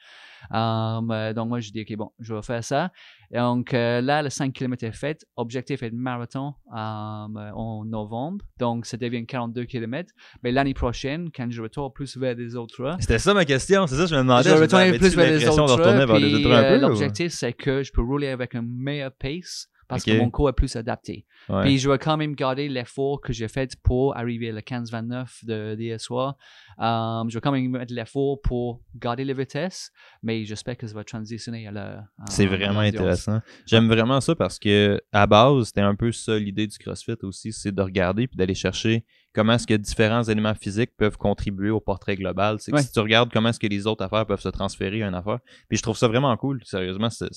Euh, 0.53 1.33
donc 1.33 1.49
moi, 1.49 1.59
je 1.59 1.71
dis, 1.71 1.81
OK, 1.81 1.97
bon, 1.97 2.11
je 2.19 2.33
vais 2.35 2.41
faire 2.43 2.63
ça. 2.63 2.91
Et 3.31 3.37
donc 3.37 3.73
euh, 3.73 4.01
là, 4.01 4.21
le 4.21 4.29
5 4.29 4.53
km 4.53 4.83
est 4.83 4.91
fait. 4.91 5.25
Objectif 5.35 5.81
est 5.83 5.89
le 5.89 5.97
marathon 5.97 6.53
en 6.71 7.83
novembre. 7.85 8.45
Donc 8.59 8.85
ça 8.85 8.97
devient 8.97 9.25
42 9.25 9.65
km. 9.65 10.11
Mais 10.43 10.51
l'année 10.51 10.73
prochaine, 10.75 11.29
quand 11.35 11.47
je 11.49 11.61
retourne 11.61 11.91
plus 11.91 12.15
vers 12.17 12.35
les 12.35 12.53
ultras, 12.53 12.97
C'était 12.99 13.19
ça 13.19 13.33
ma 13.33 13.45
question, 13.45 13.87
c'est 13.87 13.95
ça 13.95 14.05
je 14.05 14.15
me 14.15 14.19
demandais. 14.21 14.47
je 14.49 14.53
vais 14.55 14.61
retourner 14.61 14.97
plus 14.97 15.15
vers 15.15 15.31
les 15.31 15.39
de 15.39 16.77
ou- 16.77 16.81
L'objectif, 16.81 17.31
c'est 17.31 17.53
que 17.53 17.81
je 17.83 17.91
peux 17.91 18.01
rouler 18.03 18.27
avec 18.27 18.53
un 18.55 18.61
meilleur 18.61 19.11
pace 19.11 19.67
parce 19.87 20.03
que 20.03 20.17
mon 20.17 20.29
corps 20.29 20.49
est 20.49 20.53
plus 20.53 20.75
adapté. 20.75 21.25
Ouais. 21.49 21.63
Puis 21.63 21.77
je 21.77 21.89
vais 21.89 21.97
quand 21.97 22.17
même 22.17 22.35
garder 22.35 22.67
l'effort 22.69 23.21
que 23.21 23.33
j'ai 23.33 23.47
fait 23.47 23.75
pour 23.83 24.15
arriver 24.17 24.49
à 24.49 24.53
le 24.53 24.61
15-29 24.61 25.45
de 25.45 25.75
d'hier 25.75 25.99
soir. 25.99 26.37
Um, 26.77 27.29
je 27.29 27.35
vais 27.35 27.41
quand 27.41 27.51
même 27.51 27.69
mettre 27.69 27.93
l'effort 27.93 28.41
pour 28.41 28.81
garder 28.95 29.23
la 29.23 29.33
vitesse, 29.33 29.91
mais 30.23 30.45
j'espère 30.45 30.77
que 30.77 30.87
ça 30.87 30.93
va 30.93 31.03
transitionner 31.03 31.67
à 31.67 31.71
la. 31.71 32.03
C'est 32.29 32.47
vraiment 32.47 32.79
intéressant. 32.79 33.41
J'aime 33.65 33.87
vraiment 33.87 34.21
ça 34.21 34.35
parce 34.35 34.59
que 34.59 35.01
à 35.11 35.27
base, 35.27 35.67
c'était 35.67 35.81
un 35.81 35.95
peu 35.95 36.11
ça 36.11 36.37
l'idée 36.37 36.67
du 36.67 36.77
CrossFit 36.77 37.17
aussi, 37.23 37.51
c'est 37.51 37.73
de 37.73 37.81
regarder 37.81 38.27
puis 38.27 38.37
d'aller 38.37 38.55
chercher 38.55 39.05
comment 39.35 39.53
est-ce 39.53 39.67
que 39.67 39.73
différents 39.75 40.23
éléments 40.23 40.55
physiques 40.55 40.91
peuvent 40.97 41.17
contribuer 41.17 41.69
au 41.69 41.79
portrait 41.79 42.15
global. 42.15 42.57
C'est 42.59 42.71
que 42.71 42.77
Ouais. 42.77 42.81
si 42.83 42.91
tu 42.91 42.99
regardes 42.99 43.31
comment 43.31 43.49
est-ce 43.49 43.59
que 43.59 43.67
les 43.67 43.85
autres 43.85 44.03
affaires 44.03 44.25
peuvent 44.25 44.41
se 44.41 44.49
transférer 44.49 45.03
à 45.03 45.07
une 45.07 45.13
affaire. 45.15 45.39
Puis 45.69 45.77
je 45.77 45.83
trouve 45.83 45.97
ça 45.97 46.07
vraiment 46.07 46.35
cool. 46.37 46.61
Sérieusement, 46.63 47.09
je, 47.09 47.27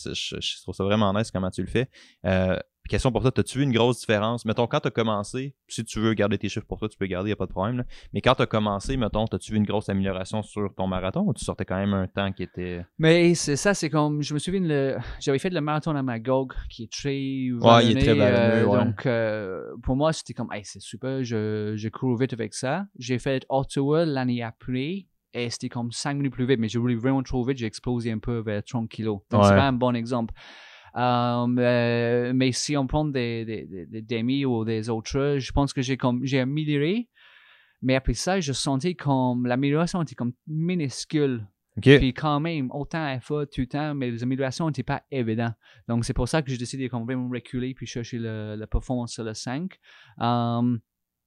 je 0.40 0.62
trouve 0.62 0.74
ça 0.74 0.84
vraiment 0.84 1.12
nice 1.12 1.30
comment 1.30 1.50
tu 1.50 1.61
le 1.62 1.66
fais. 1.68 1.88
Euh, 2.24 2.56
question 2.88 3.12
pour 3.12 3.22
toi, 3.22 3.31
as-tu 3.37 3.59
vu 3.59 3.64
une 3.64 3.72
grosse 3.72 4.01
différence? 4.01 4.44
Mettons, 4.44 4.66
quand 4.66 4.81
tu 4.81 4.88
as 4.88 4.90
commencé, 4.90 5.55
si 5.68 5.85
tu 5.85 6.01
veux 6.01 6.14
garder 6.14 6.38
tes 6.38 6.48
chiffres 6.48 6.66
pour 6.66 6.79
toi, 6.79 6.88
tu 6.88 6.98
peux 6.98 7.07
garder, 7.07 7.31
il 7.31 7.33
a 7.33 7.37
pas 7.37 7.46
de 7.46 7.53
problème. 7.53 7.79
là. 7.79 7.85
Mais 8.12 8.20
quand 8.20 8.35
tu 8.35 8.42
as 8.42 8.46
commencé, 8.46 8.96
mettons, 8.96 9.24
as-tu 9.27 9.53
vu 9.53 9.59
une 9.59 9.64
grosse 9.64 9.88
amélioration 9.88 10.42
sur 10.42 10.74
ton 10.74 10.87
marathon 10.87 11.24
ou 11.27 11.35
tu 11.35 11.44
sortais 11.44 11.64
quand 11.64 11.77
même 11.77 11.94
un 11.94 12.07
temps 12.09 12.33
qui 12.33 12.42
était. 12.42 12.85
Mais 12.98 13.35
c'est 13.35 13.57
ça, 13.57 13.74
c'est 13.74 13.90
comme, 13.90 14.22
je 14.22 14.35
me 14.35 14.38
souviens, 14.38 14.61
le, 14.61 14.96
j'avais 15.20 15.38
fait 15.38 15.51
le 15.51 15.61
marathon 15.61 15.94
à 15.94 16.03
Magog, 16.03 16.53
qui 16.68 16.85
est 16.85 16.92
très 16.92 17.09
Ouais, 17.11 17.87
il 17.87 17.98
est 17.98 18.01
très 18.03 18.64
ouais. 18.64 18.85
Donc, 18.85 19.07
euh, 19.07 19.62
pour 19.83 19.96
moi, 19.96 20.12
c'était 20.12 20.35
comme, 20.35 20.53
hey, 20.53 20.62
c'est 20.64 20.81
super, 20.81 21.22
je, 21.22 21.74
je 21.77 21.88
cours 21.88 22.16
vite 22.16 22.33
avec 22.33 22.55
ça. 22.55 22.87
J'ai 22.98 23.18
fait 23.18 23.44
Ottawa 23.48 24.05
l'année 24.05 24.42
après, 24.42 25.07
et 25.35 25.51
c'était 25.51 25.68
comme 25.68 25.92
5 25.92 26.14
minutes 26.14 26.33
plus 26.33 26.46
vite, 26.46 26.59
mais 26.59 26.68
j'ai 26.68 26.79
roulé 26.79 26.94
vraiment 26.96 27.22
trop 27.22 27.44
vite, 27.44 27.59
j'ai 27.59 27.66
explosé 27.66 28.11
un 28.11 28.18
peu 28.18 28.38
vers 28.38 28.62
30 28.64 28.88
kilos. 28.88 29.20
Donc, 29.31 29.44
c'est 29.44 29.51
pas 29.55 29.68
un 29.68 29.72
bon 29.72 29.94
exemple. 29.94 30.35
Um, 30.94 31.59
euh, 31.59 32.33
mais 32.35 32.53
si 32.53 32.77
on 32.77 32.87
prend 32.87 33.05
des, 33.05 33.44
des, 33.44 33.66
des, 33.66 33.87
des 33.87 34.03
demi 34.03 34.44
ou 34.44 34.64
des 34.64 34.88
autres, 34.88 35.37
je 35.38 35.53
pense 35.53 35.72
que 35.72 35.83
j'ai 35.83 35.96
comme 35.96 36.24
j'ai 36.24 36.40
amélioré. 36.40 37.09
Mais 37.83 37.94
après 37.94 38.14
ça, 38.14 38.40
je 38.40 38.53
sentais 38.53 38.94
comme 38.94 39.46
l'amélioration 39.46 40.03
était 40.03 40.14
comme 40.14 40.33
minuscule. 40.46 41.46
OK. 41.77 41.98
Puis 41.98 42.12
quand 42.12 42.40
même, 42.40 42.70
autant 42.72 43.09
effort 43.09 43.44
tout 43.53 43.61
le 43.61 43.68
temps, 43.68 43.94
mais 43.94 44.11
les 44.11 44.22
améliorations 44.22 44.66
n'étaient 44.66 44.83
pas 44.83 45.05
évidentes. 45.12 45.55
Donc 45.87 46.05
c'est 46.05 46.12
pour 46.12 46.29
ça 46.29 46.42
que 46.42 46.51
j'ai 46.51 46.59
décidé 46.59 46.88
de 46.88 46.90
vraiment 46.90 47.29
reculer 47.29 47.72
puis 47.74 47.87
chercher 47.87 48.18
le, 48.18 48.57
la 48.57 48.66
performance 48.66 49.12
sur 49.12 49.22
le 49.22 49.33
5. 49.33 49.70
Um, 50.18 50.81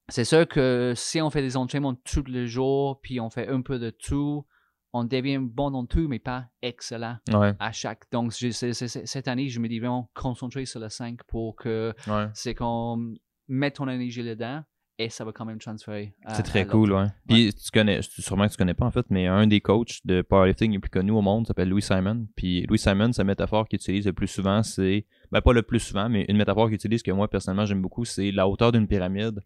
c'est 0.09 0.25
sûr 0.25 0.45
que 0.45 0.91
si 0.95 1.21
on 1.21 1.29
fait 1.29 1.41
des 1.41 1.55
entraînements 1.55 1.95
tous 1.95 2.25
les 2.27 2.47
jours, 2.47 2.99
puis 3.01 3.21
on 3.21 3.29
fait 3.29 3.47
un 3.47 3.61
peu 3.61 3.79
de 3.79 3.91
tout, 3.91 4.45
on 4.93 5.03
devient 5.05 5.39
bon 5.39 5.71
dans 5.71 5.85
tout, 5.85 6.07
mais 6.07 6.19
pas 6.19 6.47
excellent 6.61 7.17
Ouais. 7.33 7.53
à 7.59 7.71
chaque. 7.71 8.03
Donc 8.11 8.33
cette 8.33 9.27
année, 9.27 9.47
je 9.49 9.59
me 9.59 9.67
dis 9.67 9.79
vraiment 9.79 10.09
concentrer 10.13 10.65
sur 10.65 10.79
le 10.79 10.89
5 10.89 11.19
pour 11.27 11.55
que 11.55 11.93
Ouais. 12.07 12.27
c'est 12.33 12.55
qu'on 12.55 13.13
mette 13.47 13.75
ton 13.75 13.87
énergie 13.89 14.21
là-dedans 14.23 14.63
et 14.97 15.09
ça 15.09 15.25
va 15.25 15.31
quand 15.31 15.45
même 15.45 15.57
transférer. 15.57 16.13
C'est 16.35 16.43
très 16.43 16.59
à 16.61 16.65
cool, 16.65 16.91
ouais. 16.91 17.07
Puis 17.27 17.53
tu 17.53 17.71
connais, 17.71 18.01
sûrement 18.03 18.45
que 18.47 18.51
tu 18.51 18.57
connais 18.57 18.73
pas 18.75 18.85
en 18.85 18.91
fait, 18.91 19.05
mais 19.09 19.25
un 19.27 19.47
des 19.47 19.59
coachs 19.61 20.05
de 20.05 20.21
powerlifting 20.21 20.71
les 20.73 20.79
plus 20.79 20.91
connus 20.91 21.11
au 21.11 21.21
monde 21.21 21.47
s'appelle 21.47 21.69
Louis 21.69 21.81
Simon. 21.81 22.27
Puis 22.35 22.63
Louis 22.67 22.77
Simon, 22.77 23.11
sa 23.11 23.23
métaphore 23.23 23.67
qu'il 23.67 23.77
utilise 23.77 24.05
le 24.05 24.13
plus 24.13 24.27
souvent, 24.27 24.61
c'est, 24.61 25.07
ben 25.31 25.41
pas 25.41 25.53
le 25.53 25.63
plus 25.63 25.79
souvent, 25.79 26.07
mais 26.09 26.25
une 26.29 26.37
métaphore 26.37 26.65
qu'il 26.67 26.75
utilise 26.75 27.01
que 27.01 27.11
moi 27.11 27.27
personnellement 27.29 27.65
j'aime 27.65 27.81
beaucoup, 27.81 28.05
c'est 28.05 28.31
la 28.31 28.47
hauteur 28.47 28.71
d'une 28.71 28.87
pyramide. 28.87 29.39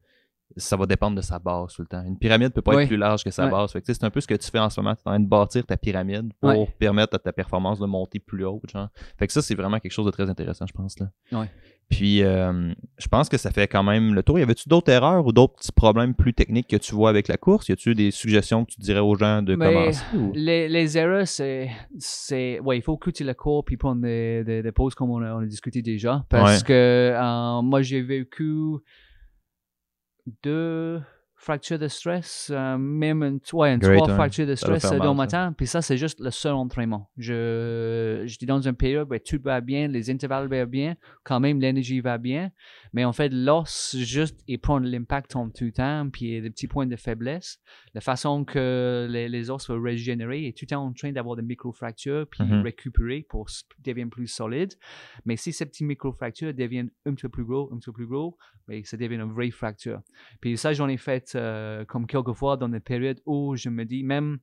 Ça 0.58 0.78
va 0.78 0.86
dépendre 0.86 1.18
de 1.18 1.22
sa 1.22 1.38
base 1.40 1.74
tout 1.74 1.82
le 1.82 1.88
temps. 1.88 2.04
Une 2.06 2.18
pyramide 2.18 2.54
peut 2.54 2.62
pas 2.62 2.76
Oui. 2.76 2.84
être 2.84 2.88
plus 2.88 2.98
large 2.98 3.24
que 3.24 3.32
sa 3.32 3.48
base. 3.48 3.72
Fait 3.74 3.82
que, 3.82 3.92
c'est 3.92 4.04
un 4.04 4.10
peu 4.10 4.22
ce 4.22 4.28
que 4.28 4.36
tu 4.36 4.50
fais 4.50 4.60
en 4.60 4.70
ce 4.70 4.80
moment. 4.80 4.96
Tu 4.96 5.02
es 5.02 5.08
en 5.08 5.12
train 5.12 5.20
de 5.20 5.28
bâtir 5.28 5.66
ta 5.66 5.76
pyramide 5.76 6.32
pour 6.40 6.72
permettre 6.74 7.16
à 7.16 7.20
ta 7.20 7.34
performance 7.34 7.80
de 7.80 7.86
monter 7.86 8.20
plus 8.20 8.46
haut. 8.46 8.62
Genre. 8.72 8.88
Fait 9.18 9.28
que 9.28 9.34
ça, 9.34 9.42
c'est 9.42 9.56
vraiment 9.56 9.80
quelque 9.80 9.92
chose 9.92 10.06
de 10.06 10.12
très 10.12 10.30
intéressant, 10.30 10.66
je 10.68 10.74
pense. 10.74 10.96
Là. 11.00 11.08
Puis, 11.90 12.24
euh, 12.24 12.74
je 12.98 13.08
pense 13.08 13.30
que 13.30 13.38
ça 13.38 13.52
fait 13.52 13.68
quand 13.68 13.84
même 13.84 14.16
le 14.16 14.24
tour. 14.24 14.40
Y 14.40 14.42
avait-tu 14.44 14.68
d'autres 14.70 14.92
erreurs 14.92 15.26
ou 15.28 15.32
d'autres 15.32 15.54
petits 15.56 15.72
problèmes 15.72 16.16
plus 16.16 16.34
techniques 16.34 16.68
que 16.68 16.78
tu 16.78 16.96
vois 16.96 17.10
avec 17.10 17.28
la 17.28 17.38
course? 17.38 17.68
Y 17.70 17.74
a-tu 17.74 17.94
des 17.94 18.10
suggestions 18.10 18.66
que 18.66 18.72
tu 18.72 18.80
dirais 18.82 19.02
aux 19.02 19.14
gens 19.16 19.42
de 19.44 19.56
Mais 19.56 19.72
commencer? 19.74 20.02
ou- 20.16 20.32
Les, 20.34 20.68
les 20.68 20.98
erreurs, 20.98 21.28
c'est, 21.28 21.70
c'est, 22.00 22.60
ouais, 22.62 22.78
il 22.78 22.82
faut 22.82 22.96
écouter 22.96 23.24
le 23.24 23.34
cours 23.36 23.64
puis 23.66 23.78
prendre 23.78 24.02
des, 24.02 24.44
des, 24.44 24.64
des 24.64 24.72
pauses 24.72 24.96
comme 24.96 25.12
on 25.12 25.22
a, 25.22 25.34
on 25.36 25.40
a 25.40 25.46
discuté 25.46 25.82
déjà. 25.84 26.26
Parce 26.30 26.62
Ouais. 26.62 26.68
que 26.68 26.74
euh, 26.74 27.62
moi, 27.62 27.82
j'ai 27.84 28.02
vécu 28.02 28.56
deux 30.44 31.02
fractures 31.38 31.78
de 31.78 31.88
stress, 31.88 32.50
euh, 32.52 32.78
même 32.78 33.22
un, 33.22 33.38
ouais, 33.54 33.78
Great, 33.78 33.98
trois 33.98 34.10
hein. 34.10 34.16
fractures 34.16 34.48
de 34.48 34.56
stress 34.56 34.86
euh, 34.86 34.98
dans 34.98 35.14
mal, 35.14 35.30
ça. 35.30 35.38
matin. 35.40 35.54
Puis 35.56 35.68
ça, 35.68 35.82
c'est 35.82 35.98
juste 35.98 36.20
le 36.20 36.32
seul 36.32 36.54
entraînement. 36.54 37.10
Je, 37.18 38.24
j'étais 38.26 38.46
dans 38.46 38.62
une 38.62 38.76
période 38.76 39.08
où 39.12 39.18
tout 39.20 39.40
va 39.44 39.62
bien, 39.62 39.88
les 39.88 40.10
intervalles 40.10 40.48
vont 40.48 40.66
bien, 40.66 40.96
quand 41.24 41.40
même 41.40 41.60
l'énergie 41.60 42.00
va 42.00 42.18
bien. 42.18 42.50
Mais 42.96 43.04
en 43.04 43.12
fait, 43.14 43.30
l'os, 43.30 43.96
juste, 44.00 44.40
il 44.48 44.58
prend 44.58 44.80
l'impact 44.80 45.36
en 45.36 45.50
tout 45.50 45.70
temps, 45.70 46.10
puis 46.10 46.26
il 46.26 46.34
y 46.34 46.38
a 46.38 46.42
des 46.42 46.50
petits 46.50 46.68
points 46.68 46.88
de 46.88 46.96
faiblesse 46.96 47.60
la 47.94 48.00
façon 48.02 48.46
que 48.46 49.06
les, 49.10 49.28
les 49.30 49.50
os 49.52 49.70
vont 49.70 49.82
régénérer 49.82 50.48
et 50.48 50.54
tout 50.54 50.66
est 50.66 50.76
en 50.76 50.92
train 50.94 51.12
d'avoir 51.12 51.36
des 51.36 51.42
micro-fractures 51.42 52.26
puis 52.30 52.44
Mhm. 52.44 52.62
récupérer 52.62 53.26
pour 53.30 53.48
devenir 53.84 54.10
plus 54.10 54.28
solide. 54.28 54.74
Mais 55.26 55.36
si 55.36 55.52
ces 55.52 55.66
petits 55.66 55.84
micro-fractures 55.84 56.54
deviennent 56.54 56.90
un 57.06 57.14
petit 57.14 57.24
peu 57.24 57.30
plus 57.30 57.46
gros, 57.46 57.70
un 57.74 57.78
petit 57.78 57.86
peu 57.88 57.94
plus 57.94 58.08
gros, 58.08 58.38
mais 58.68 58.84
ça 58.86 58.96
devient 58.98 59.16
une 59.16 59.32
vraie 59.34 59.52
fracture. 59.52 60.02
Puis 60.40 60.58
ça, 60.58 60.72
j'en 60.74 60.88
ai 60.88 60.98
fait 60.98 61.34
euh, 61.36 61.84
comme 61.86 62.08
quelques 62.08 62.34
fois 62.34 62.56
dans 62.56 62.70
des 62.70 62.80
périodes 62.80 63.22
où 63.26 63.56
je 63.58 63.70
me 63.70 63.84
dis, 63.84 64.04
même 64.04 64.40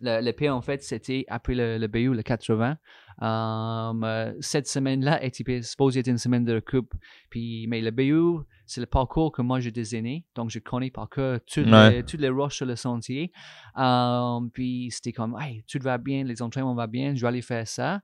le, 0.00 0.20
le 0.24 0.32
pire, 0.32 0.54
en 0.56 0.62
fait, 0.62 0.82
c'était 0.82 1.24
après 1.28 1.54
le, 1.54 1.78
le 1.78 1.86
BU, 1.88 2.14
le 2.14 2.22
80. 2.22 2.76
Um, 3.22 4.02
euh, 4.04 4.32
cette 4.40 4.66
semaine-là 4.66 5.22
était 5.22 5.62
supposée 5.62 6.00
être 6.00 6.08
une 6.08 6.18
semaine 6.18 6.44
de 6.44 6.54
récup. 6.54 6.92
Puis, 7.28 7.66
mais 7.68 7.80
le 7.82 7.90
BU, 7.90 8.44
c'est 8.66 8.80
le 8.80 8.86
parcours 8.86 9.30
que 9.32 9.42
moi 9.42 9.60
j'ai 9.60 9.70
désigné. 9.70 10.24
Donc, 10.34 10.50
je 10.50 10.58
connais 10.58 10.90
par 10.90 11.08
cœur 11.10 11.40
toutes, 11.46 11.66
Ouais. 11.66 11.90
les, 11.96 12.02
toutes 12.02 12.20
les 12.20 12.30
roches 12.30 12.56
sur 12.56 12.66
le 12.66 12.76
sentier. 12.76 13.30
Um, 13.76 14.50
puis, 14.52 14.88
c'était 14.90 15.12
comme, 15.12 15.36
hey, 15.40 15.64
tout 15.68 15.78
va 15.82 15.98
bien, 15.98 16.24
les 16.24 16.40
entraînements 16.42 16.74
vont 16.74 16.86
bien, 16.88 17.14
je 17.14 17.20
vais 17.20 17.28
aller 17.28 17.42
faire 17.42 17.66
ça. 17.68 18.00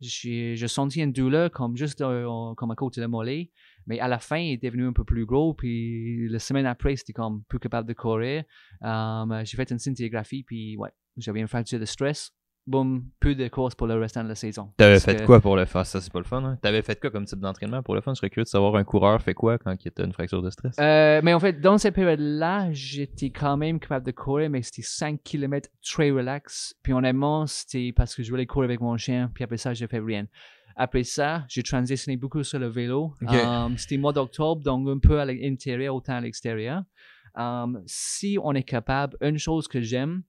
J'ai 0.00 0.54
j'ai 0.54 0.68
senti 0.68 1.00
une 1.02 1.10
douleur 1.12 1.50
comme 1.50 1.76
juste 1.76 2.00
euh, 2.02 2.54
comme 2.56 2.70
à 2.70 2.76
côté 2.76 3.00
de 3.00 3.06
mollet. 3.06 3.50
Mais 3.88 3.98
à 3.98 4.06
la 4.06 4.20
fin, 4.20 4.36
il 4.36 4.52
est 4.52 4.62
devenu 4.62 4.86
un 4.86 4.92
peu 4.92 5.02
plus 5.02 5.26
gros. 5.26 5.54
Puis 5.54 6.28
la 6.28 6.38
semaine 6.38 6.66
après, 6.66 6.94
c'était 6.94 7.12
comme 7.14 7.42
plus 7.48 7.58
capable 7.58 7.88
de 7.88 7.94
courir. 7.94 8.44
Um, 8.80 9.40
j'ai 9.44 9.56
fait 9.56 9.68
une 9.72 9.80
scintigraphie, 9.80 10.44
puis 10.44 10.76
ouais, 10.76 10.90
j'avais 11.18 11.40
une 11.40 11.48
fracture 11.48 11.78
de 11.78 11.84
stress. 11.84 12.32
Boum, 12.66 13.04
plus 13.18 13.34
de 13.34 13.48
course 13.48 13.74
pour 13.74 13.86
le 13.86 13.94
restant 13.98 14.22
de 14.22 14.28
la 14.28 14.34
saison. 14.34 14.74
T'avais 14.76 15.00
fait 15.00 15.16
que- 15.16 15.24
quoi 15.24 15.40
pour 15.40 15.56
le 15.56 15.64
faire? 15.64 15.86
Ça, 15.86 16.02
c'est 16.02 16.12
pas 16.12 16.18
le 16.18 16.26
fun. 16.26 16.44
Hein? 16.44 16.58
T'avais 16.60 16.82
fait 16.82 17.00
quoi 17.00 17.10
comme 17.10 17.24
type 17.24 17.38
d'entraînement 17.38 17.82
pour 17.82 17.94
le 17.94 18.02
fun? 18.02 18.12
Je 18.12 18.18
serais 18.18 18.28
curieux 18.28 18.44
de 18.44 18.48
savoir 18.48 18.76
un 18.76 18.84
coureur 18.84 19.22
fait 19.22 19.32
quoi 19.32 19.56
quand 19.56 19.74
il 19.82 19.90
a 19.96 20.04
une 20.04 20.12
fracture 20.12 20.42
de 20.42 20.50
stress. 20.50 20.76
Euh, 20.78 21.22
mais 21.24 21.32
en 21.32 21.40
fait, 21.40 21.62
dans 21.62 21.78
cette 21.78 21.94
période-là, 21.94 22.68
j'étais 22.72 23.30
quand 23.30 23.56
même 23.56 23.80
capable 23.80 24.04
de 24.04 24.10
courir, 24.10 24.50
mais 24.50 24.60
c'était 24.60 24.82
5 24.82 25.18
km 25.24 25.70
très 25.82 26.10
relax. 26.10 26.74
Puis 26.82 26.92
honnêtement, 26.92 27.46
c'était 27.46 27.90
parce 27.96 28.14
que 28.14 28.22
je 28.22 28.28
voulais 28.28 28.44
courir 28.44 28.68
avec 28.68 28.82
mon 28.82 28.98
chien, 28.98 29.30
puis 29.34 29.44
après 29.44 29.56
ça, 29.56 29.72
j'ai 29.72 29.86
fait 29.86 30.00
rien. 30.00 30.26
Après 30.76 31.04
ça, 31.04 31.46
j'ai 31.48 31.62
transitionné 31.62 32.18
beaucoup 32.18 32.42
sur 32.42 32.58
le 32.58 32.68
vélo. 32.68 33.14
Ok. 33.22 33.32
Um, 33.32 33.78
c'était 33.78 33.96
mois 33.96 34.12
d'octobre, 34.12 34.62
donc 34.62 34.86
un 34.88 34.98
peu 34.98 35.18
à 35.18 35.24
l'intérieur, 35.24 35.94
autant 35.94 36.16
à 36.16 36.20
l'extérieur. 36.20 36.82
Um, 37.34 37.82
si 37.86 38.38
on 38.42 38.52
est 38.52 38.62
capable, 38.62 39.16
une 39.22 39.38
chose 39.38 39.68
que 39.68 39.80
j'aime, 39.80 40.22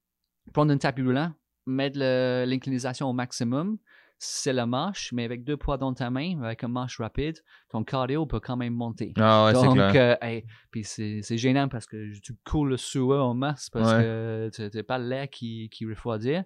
prendre 0.53 0.71
un 0.73 0.77
tapis 0.77 1.01
roulant, 1.01 1.33
mettre 1.65 1.99
l'inclinisation 1.99 3.09
au 3.09 3.13
maximum, 3.13 3.77
c'est 4.21 4.51
la 4.51 4.65
marche, 4.65 5.13
mais 5.13 5.23
avec 5.23 5.45
deux 5.45 5.55
poids 5.55 5.77
dans 5.77 5.93
ta 5.93 6.09
main, 6.09 6.41
avec 6.43 6.63
une 6.63 6.73
marche 6.73 6.99
rapide, 6.99 7.37
ton 7.69 7.85
cardio 7.85 8.25
peut 8.25 8.41
quand 8.41 8.57
même 8.57 8.73
monter. 8.73 9.13
Ah 9.17 9.45
ouais, 9.45 9.55
c'est 9.55 9.63
Donc, 9.65 9.75
clair. 9.75 10.17
euh, 10.21 10.25
hey, 10.27 10.43
puis 10.71 10.83
c'est 10.83 11.21
c'est 11.23 11.37
gênant 11.37 11.69
parce 11.69 11.85
que 11.85 12.19
tu 12.19 12.33
coules 12.45 12.69
le 12.71 12.77
sueur 12.77 13.25
en 13.25 13.33
masse 13.33 13.69
parce 13.69 13.93
Ouais. 13.93 14.01
que 14.03 14.49
tu 14.53 14.77
n'as 14.77 14.83
pas 14.83 14.97
l'air 14.97 15.29
qui, 15.29 15.69
qui 15.69 15.85
refroidit. 15.85 16.39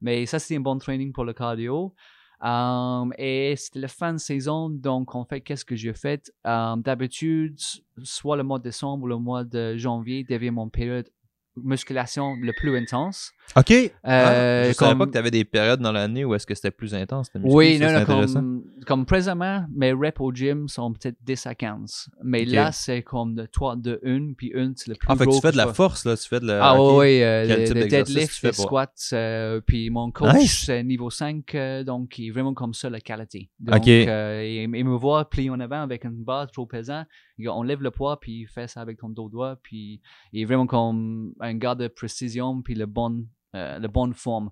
Mais 0.00 0.26
ça, 0.26 0.40
c'est 0.40 0.56
un 0.56 0.60
bon 0.60 0.76
training 0.78 1.12
pour 1.12 1.24
le 1.24 1.32
cardio. 1.32 1.94
Um, 2.42 3.12
et 3.18 3.54
c'était 3.56 3.80
la 3.80 3.88
fin 3.88 4.12
de 4.14 4.18
saison, 4.18 4.70
donc 4.70 5.14
en 5.14 5.24
fait, 5.26 5.42
qu'est-ce 5.42 5.64
que 5.66 5.76
j'ai 5.76 5.92
fait? 5.92 6.32
Um, 6.44 6.80
D'habitude, 6.82 7.56
soit 8.02 8.36
le 8.38 8.42
mois 8.42 8.58
de 8.58 8.64
décembre 8.64 9.04
ou 9.04 9.06
le 9.08 9.18
mois 9.18 9.44
de 9.44 9.76
janvier 9.76 10.24
devient 10.24 10.50
mon 10.50 10.68
période 10.70 11.08
musculation 11.56 12.34
le 12.40 12.52
plus 12.54 12.76
intense. 12.76 13.32
Ok. 13.56 13.70
Euh, 13.72 13.90
Ah, 14.04 14.68
je 14.68 14.72
savais 14.74 14.96
pas 14.96 15.06
que 15.06 15.10
t'avais 15.10 15.30
des 15.30 15.44
périodes 15.44 15.80
dans 15.80 15.90
l'année 15.92 16.24
où 16.24 16.34
est-ce 16.34 16.46
que 16.46 16.54
c'était 16.54 16.70
plus 16.70 16.94
intense. 16.94 17.30
oui, 17.42 17.78
non, 17.80 17.92
non, 17.92 18.04
comme, 18.04 18.62
comme 18.86 19.06
présentement, 19.06 19.66
mes 19.74 19.92
reps 19.92 20.20
au 20.20 20.32
gym 20.32 20.68
sont 20.68 20.92
peut-être 20.92 21.16
10 21.22 21.46
à 21.46 21.54
15. 21.54 22.08
Mais 22.22 22.44
là, 22.44 22.70
c'est 22.72 23.02
comme 23.02 23.34
de 23.34 23.46
3, 23.46 23.76
de 23.76 24.00
1, 24.04 24.34
puis 24.34 24.52
1, 24.54 24.72
c'est 24.76 24.88
le 24.90 24.94
plus 24.94 25.06
Ah, 25.10 25.14
fait 25.16 25.24
que 25.24 25.30
gros 25.30 25.36
tu 25.40 25.46
fais 25.46 25.52
de 25.52 25.56
la 25.56 25.72
force, 25.74 26.04
là. 26.04 26.16
Tu 26.16 26.28
fais 26.28 26.38
de 26.40 26.46
la. 26.46 26.64
Ah 26.64 26.74
ok. 26.80 27.00
oui, 27.00 27.22
euh, 27.22 27.44
le, 27.44 27.74
le 27.74 27.86
deadlift, 27.88 28.40
tu 28.40 28.52
squats, 28.52 28.86
euh, 29.12 29.60
puis 29.66 29.90
mon 29.90 30.10
coach, 30.12 30.32
Nice. 30.34 30.62
c'est 30.66 30.82
niveau 30.84 31.10
5, 31.10 31.52
euh, 31.54 31.82
donc 31.82 32.18
il 32.18 32.28
est 32.28 32.30
vraiment 32.30 32.54
comme 32.54 32.72
ça, 32.74 32.88
la 32.88 33.00
qualité. 33.00 33.50
Donc, 33.58 33.78
Ok. 33.78 33.88
euh, 33.88 34.44
il, 34.46 34.62
il 34.76 34.84
me 34.84 34.96
voit 34.96 35.28
plier 35.28 35.50
en 35.50 35.58
avant 35.60 35.82
avec 35.82 36.04
une 36.04 36.22
barre 36.22 36.50
trop 36.50 36.66
pesant, 36.66 37.04
il 37.36 37.42
dit, 37.42 37.48
on 37.48 37.62
lève 37.64 37.82
le 37.82 37.90
poids, 37.90 38.20
puis 38.20 38.42
il 38.42 38.46
fait 38.46 38.68
ça 38.68 38.80
avec 38.80 38.98
ton 38.98 39.08
dos 39.08 39.28
doigt, 39.28 39.56
puis 39.62 40.00
il 40.32 40.42
est 40.42 40.44
vraiment 40.44 40.66
comme 40.66 41.32
un 41.40 41.54
gars 41.54 41.74
de 41.74 41.88
précision, 41.88 42.62
puis 42.62 42.74
le 42.74 42.86
bon, 42.86 43.24
euh, 43.54 43.78
la 43.78 43.88
bonne 43.88 44.14
forme. 44.14 44.50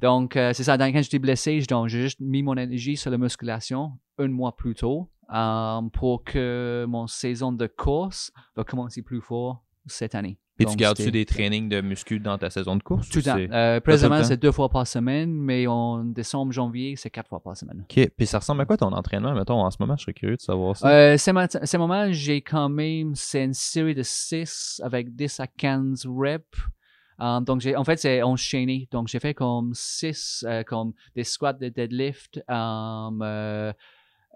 Donc, 0.00 0.36
euh, 0.36 0.52
c'est 0.52 0.64
ça. 0.64 0.76
Donc, 0.76 0.92
quand 0.92 1.02
j'étais 1.02 1.18
blessé, 1.18 1.60
j'ai 1.60 1.88
juste 1.88 2.20
mis 2.20 2.42
mon 2.42 2.56
énergie 2.56 2.96
sur 2.96 3.10
la 3.10 3.18
musculation 3.18 3.92
un 4.18 4.28
mois 4.28 4.56
plus 4.56 4.74
tôt 4.74 5.10
euh, 5.34 5.80
pour 5.92 6.24
que 6.24 6.84
mon 6.88 7.06
saison 7.06 7.52
de 7.52 7.66
course 7.66 8.30
va 8.56 8.64
commencer 8.64 9.02
plus 9.02 9.20
fort 9.20 9.64
cette 9.86 10.14
année. 10.14 10.38
Donc, 10.60 10.72
tu 10.72 10.76
gardes-tu 10.76 11.10
des 11.10 11.24
trainings 11.24 11.68
de 11.68 11.80
muscu 11.80 12.20
dans 12.20 12.38
ta 12.38 12.48
saison 12.50 12.76
de 12.76 12.82
course? 12.82 13.08
Tout 13.08 13.16
ou 13.18 13.20
le 13.20 13.24
temps. 13.24 13.36
c'est- 13.36 13.52
Euh, 13.52 13.80
présentement, 13.80 14.22
c'est 14.22 14.36
deux 14.36 14.52
fois 14.52 14.68
par 14.68 14.86
semaine, 14.86 15.32
mais 15.32 15.66
en 15.66 16.04
décembre, 16.04 16.52
janvier, 16.52 16.94
c'est 16.94 17.10
quatre 17.10 17.28
fois 17.28 17.40
par 17.40 17.56
semaine. 17.56 17.84
Ok. 17.90 18.08
Puis 18.16 18.26
ça 18.26 18.38
ressemble 18.38 18.60
à 18.60 18.64
quoi 18.66 18.76
ton 18.76 18.92
entraînement, 18.92 19.34
mettons, 19.34 19.60
en 19.60 19.70
ce 19.70 19.78
moment? 19.80 19.96
Je 19.96 20.02
serais 20.02 20.12
curieux 20.12 20.36
de 20.36 20.40
savoir 20.42 20.76
ça. 20.76 20.88
Euh, 20.88 21.16
ces 21.16 21.32
moments, 21.78 22.12
j'ai 22.12 22.42
quand 22.42 22.68
même, 22.68 23.14
c'est 23.16 23.42
une 23.44 23.54
série 23.54 23.94
de 23.94 24.02
6 24.04 24.80
avec 24.84 25.16
10 25.16 25.40
à 25.40 25.46
15 25.48 26.06
reps. 26.06 26.46
Euh, 27.20 27.40
donc, 27.40 27.66
en 27.76 27.84
fait, 27.84 27.96
c'est 27.98 28.22
enchaîné. 28.22 28.88
Donc, 28.90 29.08
j'ai 29.08 29.20
fait 29.20 29.34
comme 29.34 29.72
6, 29.74 30.44
comme 30.66 30.92
des 31.14 31.24
squats, 31.24 31.52
des 31.52 31.70
deadlift. 31.70 32.42
Um, 32.48 33.20
euh, 33.22 33.72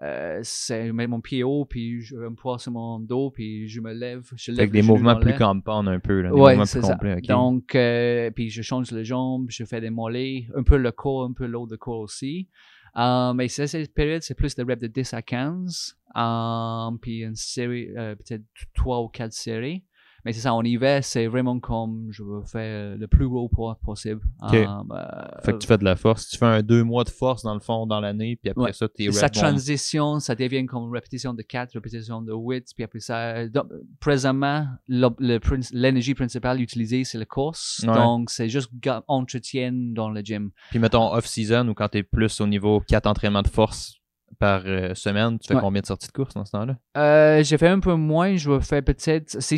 euh, 0.03 0.39
c'est 0.43 0.85
je 0.87 0.91
mets 0.91 1.07
mon 1.07 1.21
pied 1.21 1.43
haut, 1.43 1.65
puis 1.65 2.01
je 2.01 2.15
me 2.15 2.35
poids 2.35 2.59
sur 2.59 2.71
mon 2.71 2.99
dos, 2.99 3.31
puis 3.31 3.67
je 3.67 3.81
me 3.81 3.91
lève. 3.93 4.29
Je 4.35 4.51
lève 4.51 4.59
Avec 4.59 4.71
des 4.71 4.83
mouvements 4.83 5.15
plus 5.19 5.33
compound 5.33 5.87
un 5.87 5.99
peu, 5.99 6.21
là. 6.21 6.29
Des 6.29 6.35
Ouais, 6.35 6.51
mouvements 6.51 6.65
c'est 6.65 6.79
plus 6.79 6.87
complets. 6.89 7.21
Donc, 7.21 7.73
euh, 7.73 8.29
puis 8.29 8.49
je 8.51 8.61
change 8.61 8.91
les 8.91 9.03
jambes, 9.03 9.47
je 9.49 9.63
fais 9.65 9.81
des 9.81 9.89
mollets, 9.89 10.47
un 10.55 10.61
peu 10.61 10.77
le 10.77 10.91
corps, 10.91 11.23
un 11.23 11.33
peu 11.33 11.47
l'eau 11.47 11.65
de 11.65 11.75
corps 11.77 11.99
aussi. 12.01 12.47
Euh, 12.95 13.33
mais 13.33 13.47
c'est- 13.47 13.67
cette 13.67 13.93
période, 13.93 14.21
c'est 14.21 14.33
plus 14.35 14.55
de 14.55 14.63
reps 14.63 14.81
de 14.81 14.87
10 14.87 15.13
à 15.13 15.21
15. 15.21 15.95
euh, 16.15 16.89
puis 17.01 17.19
une 17.23 17.35
série, 17.35 17.89
euh, 17.95 18.15
peut-être 18.15 18.43
3 18.73 19.01
ou 19.03 19.07
4 19.07 19.33
séries. 19.33 19.83
Mais 20.27 20.33
c'est 20.33 20.41
ça, 20.41 20.53
en 20.53 20.61
hiver, 20.61 21.05
c'est 21.05 21.25
vraiment 21.27 21.57
comme 21.57 22.07
je 22.09 22.21
veux 22.21 22.41
faire 22.43 22.97
le 22.97 23.07
plus 23.07 23.29
gros 23.29 23.47
poids 23.47 23.79
possible. 23.81 24.19
Ok. 24.43 24.55
Um, 24.55 24.91
euh, 24.91 25.41
Fait 25.41 25.53
que 25.53 25.57
tu 25.59 25.67
fais 25.67 25.77
de 25.77 25.85
la 25.85 25.95
force. 25.95 26.27
Tu 26.27 26.37
fais 26.37 26.45
un 26.45 26.61
deux 26.61 26.83
mois 26.83 27.05
de 27.05 27.09
force 27.09 27.43
dans 27.43 27.53
le 27.53 27.61
fond, 27.61 27.85
dans 27.87 28.01
l'année, 28.01 28.35
puis 28.35 28.49
après 28.49 28.65
Ouais. 28.65 28.73
ça, 28.73 28.89
t'es 28.89 29.09
ça 29.09 29.27
red 29.27 29.33
bone. 29.35 29.41
transition, 29.43 30.19
ça 30.19 30.35
devient 30.35 30.65
comme 30.65 30.91
répétition 30.91 31.33
de 31.33 31.41
4, 31.43 31.75
répétition 31.75 32.21
de 32.21 32.33
8, 32.33 32.71
puis 32.75 32.83
après 32.83 32.99
ça, 32.99 33.47
donc, 33.47 33.67
présentement, 34.01 34.67
le 34.89 35.39
l'énergie 35.71 36.13
principale 36.13 36.59
utilisée, 36.59 37.05
c'est 37.05 37.17
la 37.17 37.25
course. 37.25 37.85
Ouais. 37.87 37.93
Donc, 37.93 38.29
c'est 38.29 38.49
juste 38.49 38.69
entretien 39.07 39.71
dans 39.73 40.09
le 40.09 40.19
gym. 40.19 40.51
Puis 40.71 40.79
mettons 40.79 41.13
off-season 41.13 41.69
ou 41.69 41.73
quand 41.73 41.87
t'es 41.87 42.03
plus 42.03 42.41
au 42.41 42.47
niveau 42.47 42.81
4 42.81 43.07
entraînements 43.07 43.43
de 43.43 43.47
force 43.47 43.96
par 44.39 44.61
euh, 44.65 44.93
semaine, 44.93 45.39
tu 45.39 45.47
fais 45.47 45.55
Ouais. 45.55 45.61
combien 45.61 45.81
de 45.81 45.85
sorties 45.87 46.07
de 46.07 46.11
course 46.11 46.33
dans 46.33 46.45
ce 46.45 46.51
temps-là? 46.51 46.77
Euh, 46.97 47.43
j'ai 47.43 47.57
fait 47.57 47.67
un 47.67 47.79
peu 47.79 47.93
moins. 47.95 48.35
Je 48.35 48.51
vais 48.51 48.61
faire 48.61 48.83
peut-être. 48.83 49.41
Si 49.41 49.57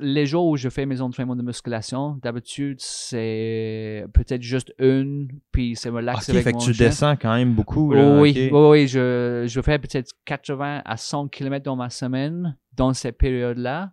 les 0.00 0.26
jours 0.26 0.46
où 0.46 0.56
je 0.56 0.68
fais 0.68 0.86
mes 0.86 1.00
entraînements 1.00 1.36
de 1.36 1.42
musculation, 1.42 2.18
d'habitude, 2.22 2.76
c'est 2.80 4.04
peut-être 4.14 4.42
juste 4.42 4.72
une, 4.78 5.28
puis 5.52 5.76
c'est 5.76 5.88
relax 5.90 6.28
Ok, 6.28 6.30
avec 6.30 6.44
fait 6.44 6.50
que 6.52 6.56
mon 6.58 6.62
tu 6.64 6.72
chef. 6.74 6.78
descends 6.88 7.16
quand 7.16 7.34
même 7.34 7.54
beaucoup. 7.54 7.92
Là, 7.92 8.20
oui, 8.20 8.30
ok. 8.30 8.52
oui, 8.52 8.68
oui, 8.70 8.88
je, 8.88 9.44
je 9.46 9.60
fais 9.60 9.78
peut-être 9.78 10.12
80 10.24 10.82
à 10.84 10.96
100 10.96 11.28
km 11.28 11.64
dans 11.64 11.76
ma 11.76 11.90
semaine, 11.90 12.56
dans 12.72 12.92
cette 12.94 13.18
période-là. 13.18 13.92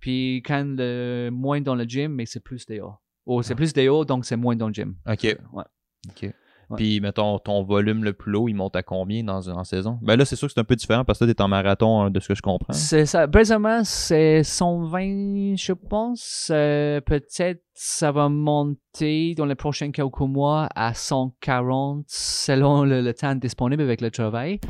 Puis 0.00 0.42
quand 0.46 0.64
le 0.76 1.30
moins 1.32 1.60
dans 1.60 1.74
le 1.74 1.84
gym, 1.84 2.12
mais 2.12 2.26
c'est 2.26 2.40
plus 2.40 2.66
dehors. 2.66 3.02
Oh, 3.24 3.42
c'est 3.42 3.54
plus 3.54 3.72
dehors, 3.72 4.06
donc 4.06 4.24
c'est 4.24 4.36
moins 4.36 4.54
dans 4.54 4.68
le 4.68 4.74
gym. 4.74 4.94
Ok. 5.08 5.22
Ouais. 5.52 5.64
Ok. 6.08 6.30
Puis, 6.74 7.00
mettons, 7.00 7.38
ton 7.38 7.62
volume 7.62 8.02
le 8.02 8.12
plus 8.12 8.36
haut, 8.36 8.48
il 8.48 8.54
monte 8.54 8.74
à 8.74 8.82
combien 8.82 9.22
dans 9.22 9.48
en 9.48 9.64
saison? 9.64 9.98
Ben 10.02 10.16
là, 10.16 10.24
c'est 10.24 10.36
sûr 10.36 10.48
que 10.48 10.54
c'est 10.54 10.60
un 10.60 10.64
peu 10.64 10.76
différent 10.76 11.04
parce 11.04 11.18
que 11.18 11.24
tu 11.24 11.30
es 11.30 11.40
en 11.42 11.48
marathon, 11.48 12.02
hein, 12.02 12.10
de 12.10 12.18
ce 12.18 12.28
que 12.28 12.34
je 12.34 12.42
comprends. 12.42 12.72
C'est 12.72 13.06
ça. 13.06 13.28
Présentement, 13.28 13.82
c'est 13.84 14.42
120, 14.42 15.56
je 15.56 15.72
pense. 15.72 16.50
Euh, 16.52 17.00
peut-être 17.00 17.62
ça 17.78 18.10
va 18.10 18.30
monter 18.30 19.34
dans 19.34 19.44
les 19.44 19.54
prochains 19.54 19.90
quelques 19.90 20.20
mois 20.20 20.68
à 20.74 20.94
140 20.94 22.04
selon 22.08 22.84
le, 22.84 23.02
le 23.02 23.12
temps 23.12 23.34
disponible 23.34 23.82
avec 23.82 24.00
le 24.00 24.10
travail. 24.10 24.60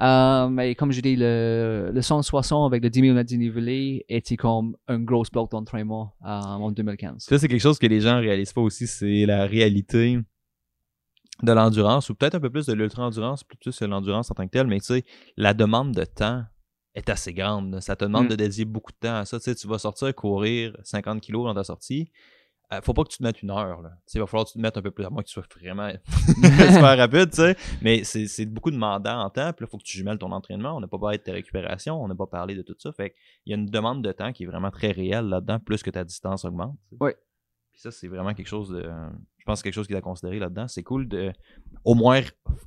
Euh, 0.00 0.48
mais 0.48 0.74
comme 0.74 0.92
je 0.92 1.00
dis, 1.00 1.16
le, 1.16 1.90
le 1.92 2.02
160 2.02 2.70
avec 2.70 2.82
le 2.82 2.90
10 2.90 3.00
000 3.00 3.14
mètres 3.14 3.30
dénivelé 3.30 4.04
était 4.08 4.36
comme 4.36 4.76
un 4.88 4.98
gros 4.98 5.24
bloc 5.32 5.50
d'entraînement 5.50 6.14
euh, 6.24 6.28
en 6.28 6.70
2015. 6.70 7.24
Ça, 7.28 7.38
c'est 7.38 7.48
quelque 7.48 7.60
chose 7.60 7.78
que 7.78 7.86
les 7.86 8.00
gens 8.00 8.20
réalisent 8.20 8.52
pas 8.52 8.60
aussi, 8.60 8.86
c'est 8.86 9.24
la 9.26 9.46
réalité 9.46 10.18
de 11.42 11.52
l'endurance, 11.52 12.10
ou 12.10 12.14
peut-être 12.14 12.34
un 12.34 12.40
peu 12.40 12.50
plus 12.50 12.66
de 12.66 12.72
l'ultra-endurance, 12.72 13.44
plus 13.44 13.78
de 13.80 13.86
l'endurance 13.86 14.30
en 14.30 14.34
tant 14.34 14.44
que 14.46 14.50
telle, 14.50 14.66
mais 14.66 14.80
tu 14.80 14.86
sais, 14.86 15.04
la 15.36 15.54
demande 15.54 15.92
de 15.92 16.04
temps 16.04 16.44
est 16.94 17.08
assez 17.08 17.32
grande. 17.32 17.72
là. 17.72 17.80
Ça 17.80 17.94
te 17.96 18.04
demande 18.04 18.26
Mm. 18.26 18.30
de 18.30 18.34
dédier 18.36 18.64
beaucoup 18.64 18.92
de 18.92 18.98
temps 18.98 19.14
à 19.16 19.24
ça. 19.24 19.38
Tu 19.38 19.44
sais, 19.44 19.54
tu 19.54 19.68
vas 19.68 19.78
sortir 19.78 20.12
courir 20.14 20.76
50 20.82 21.20
kilos 21.20 21.44
dans 21.46 21.54
ta 21.54 21.64
sortie. 21.64 22.10
euh, 22.72 22.80
faut 22.82 22.92
pas 22.94 23.02
que 23.02 23.08
tu 23.08 23.18
te 23.18 23.24
mettes 23.24 23.42
une 23.42 23.50
heure. 23.50 23.82
Là. 23.82 23.88
Tu 24.06 24.12
sais, 24.12 24.18
il 24.18 24.20
va 24.20 24.28
falloir 24.28 24.44
que 24.46 24.50
tu 24.52 24.58
te 24.58 24.62
mettes 24.62 24.76
un 24.76 24.82
peu 24.82 24.92
plus, 24.92 25.04
à 25.04 25.10
moins 25.10 25.22
que 25.24 25.28
tu 25.28 25.32
sois 25.32 25.42
vraiment 25.60 25.90
super 26.36 26.96
rapide, 26.98 27.30
tu 27.30 27.36
sais. 27.38 27.56
Mais 27.82 28.04
c'est 28.04 28.46
beaucoup 28.46 28.70
demandant 28.70 29.22
en 29.24 29.28
temps. 29.30 29.52
Puis 29.52 29.64
là, 29.64 29.66
il 29.66 29.70
faut 29.70 29.78
que 29.78 29.82
tu 29.82 29.96
jumelles 29.96 30.18
ton 30.18 30.30
entraînement. 30.30 30.76
On 30.76 30.80
n'a 30.80 30.86
pas 30.86 30.98
parlé 30.98 31.18
de 31.18 31.22
tes 31.24 31.32
récupérations. 31.32 32.00
On 32.00 32.06
n'a 32.06 32.14
pas 32.14 32.28
parlé 32.28 32.54
de 32.54 32.62
tout 32.62 32.76
ça. 32.78 32.92
Fait 32.92 33.10
qu'il 33.10 33.50
y 33.50 33.54
a 33.54 33.56
une 33.56 33.66
demande 33.66 34.04
de 34.04 34.12
temps 34.12 34.32
qui 34.32 34.44
est 34.44 34.46
vraiment 34.46 34.70
très 34.70 34.92
réelle 34.92 35.24
là-dedans, 35.26 35.58
plus 35.58 35.82
que 35.82 35.90
ta 35.90 36.04
distance 36.04 36.44
augmente. 36.44 36.76
tu 36.88 36.96
sais. 36.96 37.02
Ouais. 37.04 37.16
Puis 37.72 37.80
ça, 37.82 37.90
c'est 37.90 38.06
vraiment 38.06 38.34
quelque 38.34 38.46
chose 38.48 38.68
de. 38.70 38.88
Pense 39.50 39.60
que 39.60 39.64
quelque 39.64 39.74
chose 39.74 39.86
qui 39.86 39.94
est 39.94 39.96
à 39.96 40.00
considérer 40.00 40.38
là-dedans. 40.38 40.68
C'est 40.68 40.82
cool 40.82 41.08
de 41.08 41.32
au 41.84 41.94
moins 41.94 42.20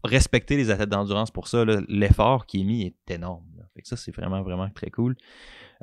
respecter 0.04 0.58
les 0.58 0.70
athlètes 0.70 0.90
d'endurance 0.90 1.32
pour 1.32 1.48
ça. 1.48 1.64
L'effort 1.88 2.46
qui 2.46 2.62
est 2.62 2.64
mis 2.66 2.84
est 2.84 3.12
énorme. 3.14 3.46
là. 3.58 3.64
Fait 3.74 3.82
que 3.82 3.88
ça, 3.88 3.96
c'est 3.98 4.14
vraiment, 4.16 4.42
vraiment 4.44 4.70
très 4.70 4.90
cool. 4.90 5.16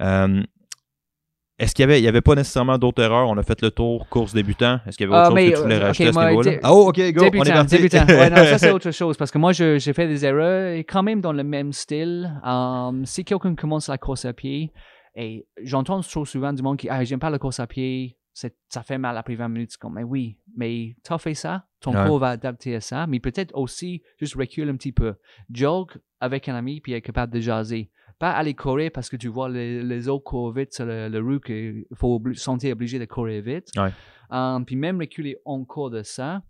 Euh, 0.01 0.43
est-ce 1.59 1.75
qu'il 1.75 1.83
y 1.83 1.85
avait, 1.85 2.01
il 2.01 2.05
y 2.05 2.09
avait 2.09 2.23
pas 2.23 2.35
nécessairement 2.35 2.79
d'autres 2.79 3.03
erreurs? 3.03 3.29
On 3.29 3.37
a 3.37 3.43
fait 3.43 3.61
le 3.61 3.71
tour 3.71 4.09
course 4.09 4.33
débutant. 4.33 4.81
Est-ce 4.87 4.97
qu'il 4.97 5.07
y 5.09 5.11
avait 5.13 5.17
Ah, 5.19 5.29
autre 5.29 5.29
chose 5.29 5.35
mais, 5.35 5.51
que 5.51 5.57
tu 5.57 5.63
voulais 5.63 5.75
euh, 5.77 5.87
rajouter 5.87 6.05
ok, 6.05 6.09
à 6.09 6.13
ce 6.13 6.19
moi, 6.19 6.31
niveau-là? 6.31 6.51
dé- 6.53 6.61
Ah, 6.63 6.73
oh, 6.73 6.89
ok, 6.89 7.13
go, 7.13 7.25
on 7.25 7.45
est 7.45 7.53
parti. 7.53 7.77
débutant. 7.77 8.07
Ouais, 8.07 8.31
non, 8.31 8.37
ça 8.37 8.59
c'est 8.59 8.71
autre 8.73 8.91
chose 8.93 9.17
parce 9.19 9.31
que 9.31 9.39
moi 9.39 9.53
j'ai 9.53 9.79
fait 9.93 10.09
des 10.09 10.25
erreurs 10.25 10.73
et 10.75 10.85
quand 10.85 11.03
même 11.03 11.21
dans 11.21 11.33
le 11.33 11.43
même 11.45 11.73
style. 11.73 12.31
Um, 12.45 13.05
si 13.05 13.25
quelqu'un 13.25 13.55
commence 13.55 13.89
la 13.89 13.99
course 13.99 14.25
à 14.25 14.33
pied 14.33 14.73
et 15.15 15.47
j'entends 15.63 16.01
trop 16.01 16.25
souvent 16.25 16.53
du 16.53 16.63
monde 16.63 16.79
qui 16.79 16.89
ah 16.89 17.05
j'aime 17.05 17.19
pas 17.21 17.31
la 17.31 17.39
course 17.39 17.61
à 17.61 17.67
pied, 17.67 18.17
ça 18.33 18.83
fait 18.83 18.99
mal 18.99 19.17
après 19.19 19.35
20 19.35 19.49
minutes. 19.49 19.77
Comme 19.77 19.95
mais 19.95 20.03
oui, 20.05 20.39
mais 20.57 20.97
t'as 21.03 21.19
fait 21.19 21.35
ça, 21.35 21.67
ton 21.81 21.93
Ouais. 21.95 22.07
corps 22.07 22.19
va 22.19 22.29
adapter 22.31 22.75
à 22.77 22.81
ça, 22.81 23.07
mais 23.07 23.21
peut-être 23.21 23.55
aussi 23.57 24.03
juste 24.19 24.35
recule 24.35 24.69
un 24.69 24.77
petit 24.77 24.93
peu, 24.93 25.15
jog 25.51 25.91
avec 26.21 26.49
un 26.49 26.55
ami 26.55 26.81
puis 26.81 26.93
être 26.93 27.05
capable 27.05 27.33
de 27.33 27.41
jaser. 27.41 27.91
Pas 28.19 28.33
aller 28.33 28.55
courir 28.55 28.91
parce 28.93 29.09
que 29.09 29.17
tu 29.17 29.29
vois 29.29 29.49
les, 29.49 29.83
les 29.83 30.07
autres 30.09 30.25
courent 30.25 30.53
vite 30.53 30.75
sur 30.75 30.85
le, 30.85 31.09
le 31.09 31.19
rue 31.21 31.41
qu'il 31.41 31.85
faut 31.95 32.19
obli- 32.19 32.35
sentir 32.37 32.73
obligé 32.73 32.99
de 32.99 33.07
courir 33.07 33.43
vite. 33.43 33.69
Ouais. 33.77 33.93
Um, 34.31 34.65
puis 34.67 34.77
même 34.77 34.99
reculer 35.01 35.39
encore 35.45 35.91
de 35.91 36.03
ça. 36.03 36.43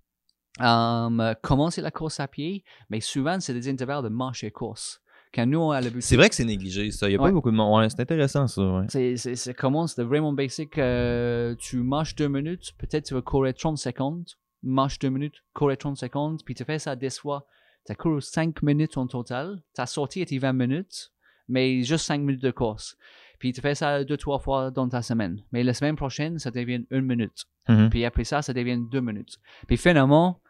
Um, 0.59 1.35
commencer 1.43 1.81
la 1.81 1.91
course 1.93 2.19
à 2.21 2.27
pied, 2.29 2.65
mais 2.91 3.01
souvent 3.01 3.39
c'est 3.41 3.55
des 3.55 3.69
intervalles 3.69 4.03
de 4.03 4.09
marche 4.09 4.43
et 4.45 4.51
course. 4.51 5.01
Quand 5.35 5.47
nous 5.47 5.59
on 5.59 5.71
a 5.71 5.81
le 5.81 5.91
but, 5.91 6.03
C'est 6.03 6.17
vrai 6.17 6.29
que 6.29 6.35
c'est 6.35 6.45
négligé, 6.45 6.91
ça. 6.91 7.07
Il 7.09 7.11
n'y 7.11 7.17
a 7.17 7.23
Ouais. 7.23 7.29
pas 7.29 7.33
beaucoup 7.35 7.51
de 7.51 7.57
monde. 7.57 7.79
Ouais, 7.81 7.89
c'est 7.89 8.01
intéressant, 8.01 8.47
ça. 8.49 8.63
Ouais. 8.63 8.87
c'est, 8.89 9.17
c'est, 9.17 9.55
commence 9.55 9.95
de 9.97 10.03
vraiment 10.03 10.33
basic. 10.33 10.77
euh, 10.79 11.55
tu 11.57 11.77
marches 11.83 12.15
deux 12.17 12.29
minutes, 12.29 12.73
peut-être 12.79 13.07
tu 13.07 13.15
vas 13.15 13.23
courir 13.23 13.55
30 13.55 13.79
secondes, 13.79 14.27
marche 14.63 14.99
deux 14.99 15.11
minutes, 15.11 15.37
courir 15.55 15.79
30 15.79 15.97
secondes, 15.97 16.41
puis 16.45 16.55
tu 16.55 16.65
fais 16.65 16.79
ça 16.79 16.97
des 16.97 17.11
fois. 17.11 17.47
Tu 17.87 17.93
as 17.93 17.95
couru 17.95 18.21
5 18.21 18.63
minutes 18.63 18.97
en 18.99 19.07
total, 19.07 19.63
ta 19.75 19.87
sortie 19.87 20.21
était 20.21 20.37
20 20.39 20.53
minutes, 20.53 21.13
mais 21.49 21.83
juste 21.83 22.05
5 22.07 22.21
minutes 22.21 22.43
de 22.43 22.51
course. 22.51 22.97
Puis 23.39 23.53
tu 23.55 23.61
fais 23.63 23.75
ça 23.75 24.05
deux, 24.05 24.19
trois 24.19 24.39
fois 24.39 24.71
dans 24.71 24.87
ta 24.89 25.01
semaine. 25.01 25.43
Mais 25.51 25.63
la 25.65 25.73
semaine 25.73 25.97
prochaine, 25.97 26.39
ça 26.39 26.51
devient 26.51 26.85
une 26.91 27.07
minute. 27.07 27.47
Mhm. 27.69 27.89
Puis 27.89 28.05
après 28.05 28.25
ça, 28.25 28.43
ça 28.43 28.53
devient 28.53 28.79
deux 28.91 29.01
minutes. 29.01 29.39
Puis 29.67 29.79
finalement, 29.79 30.41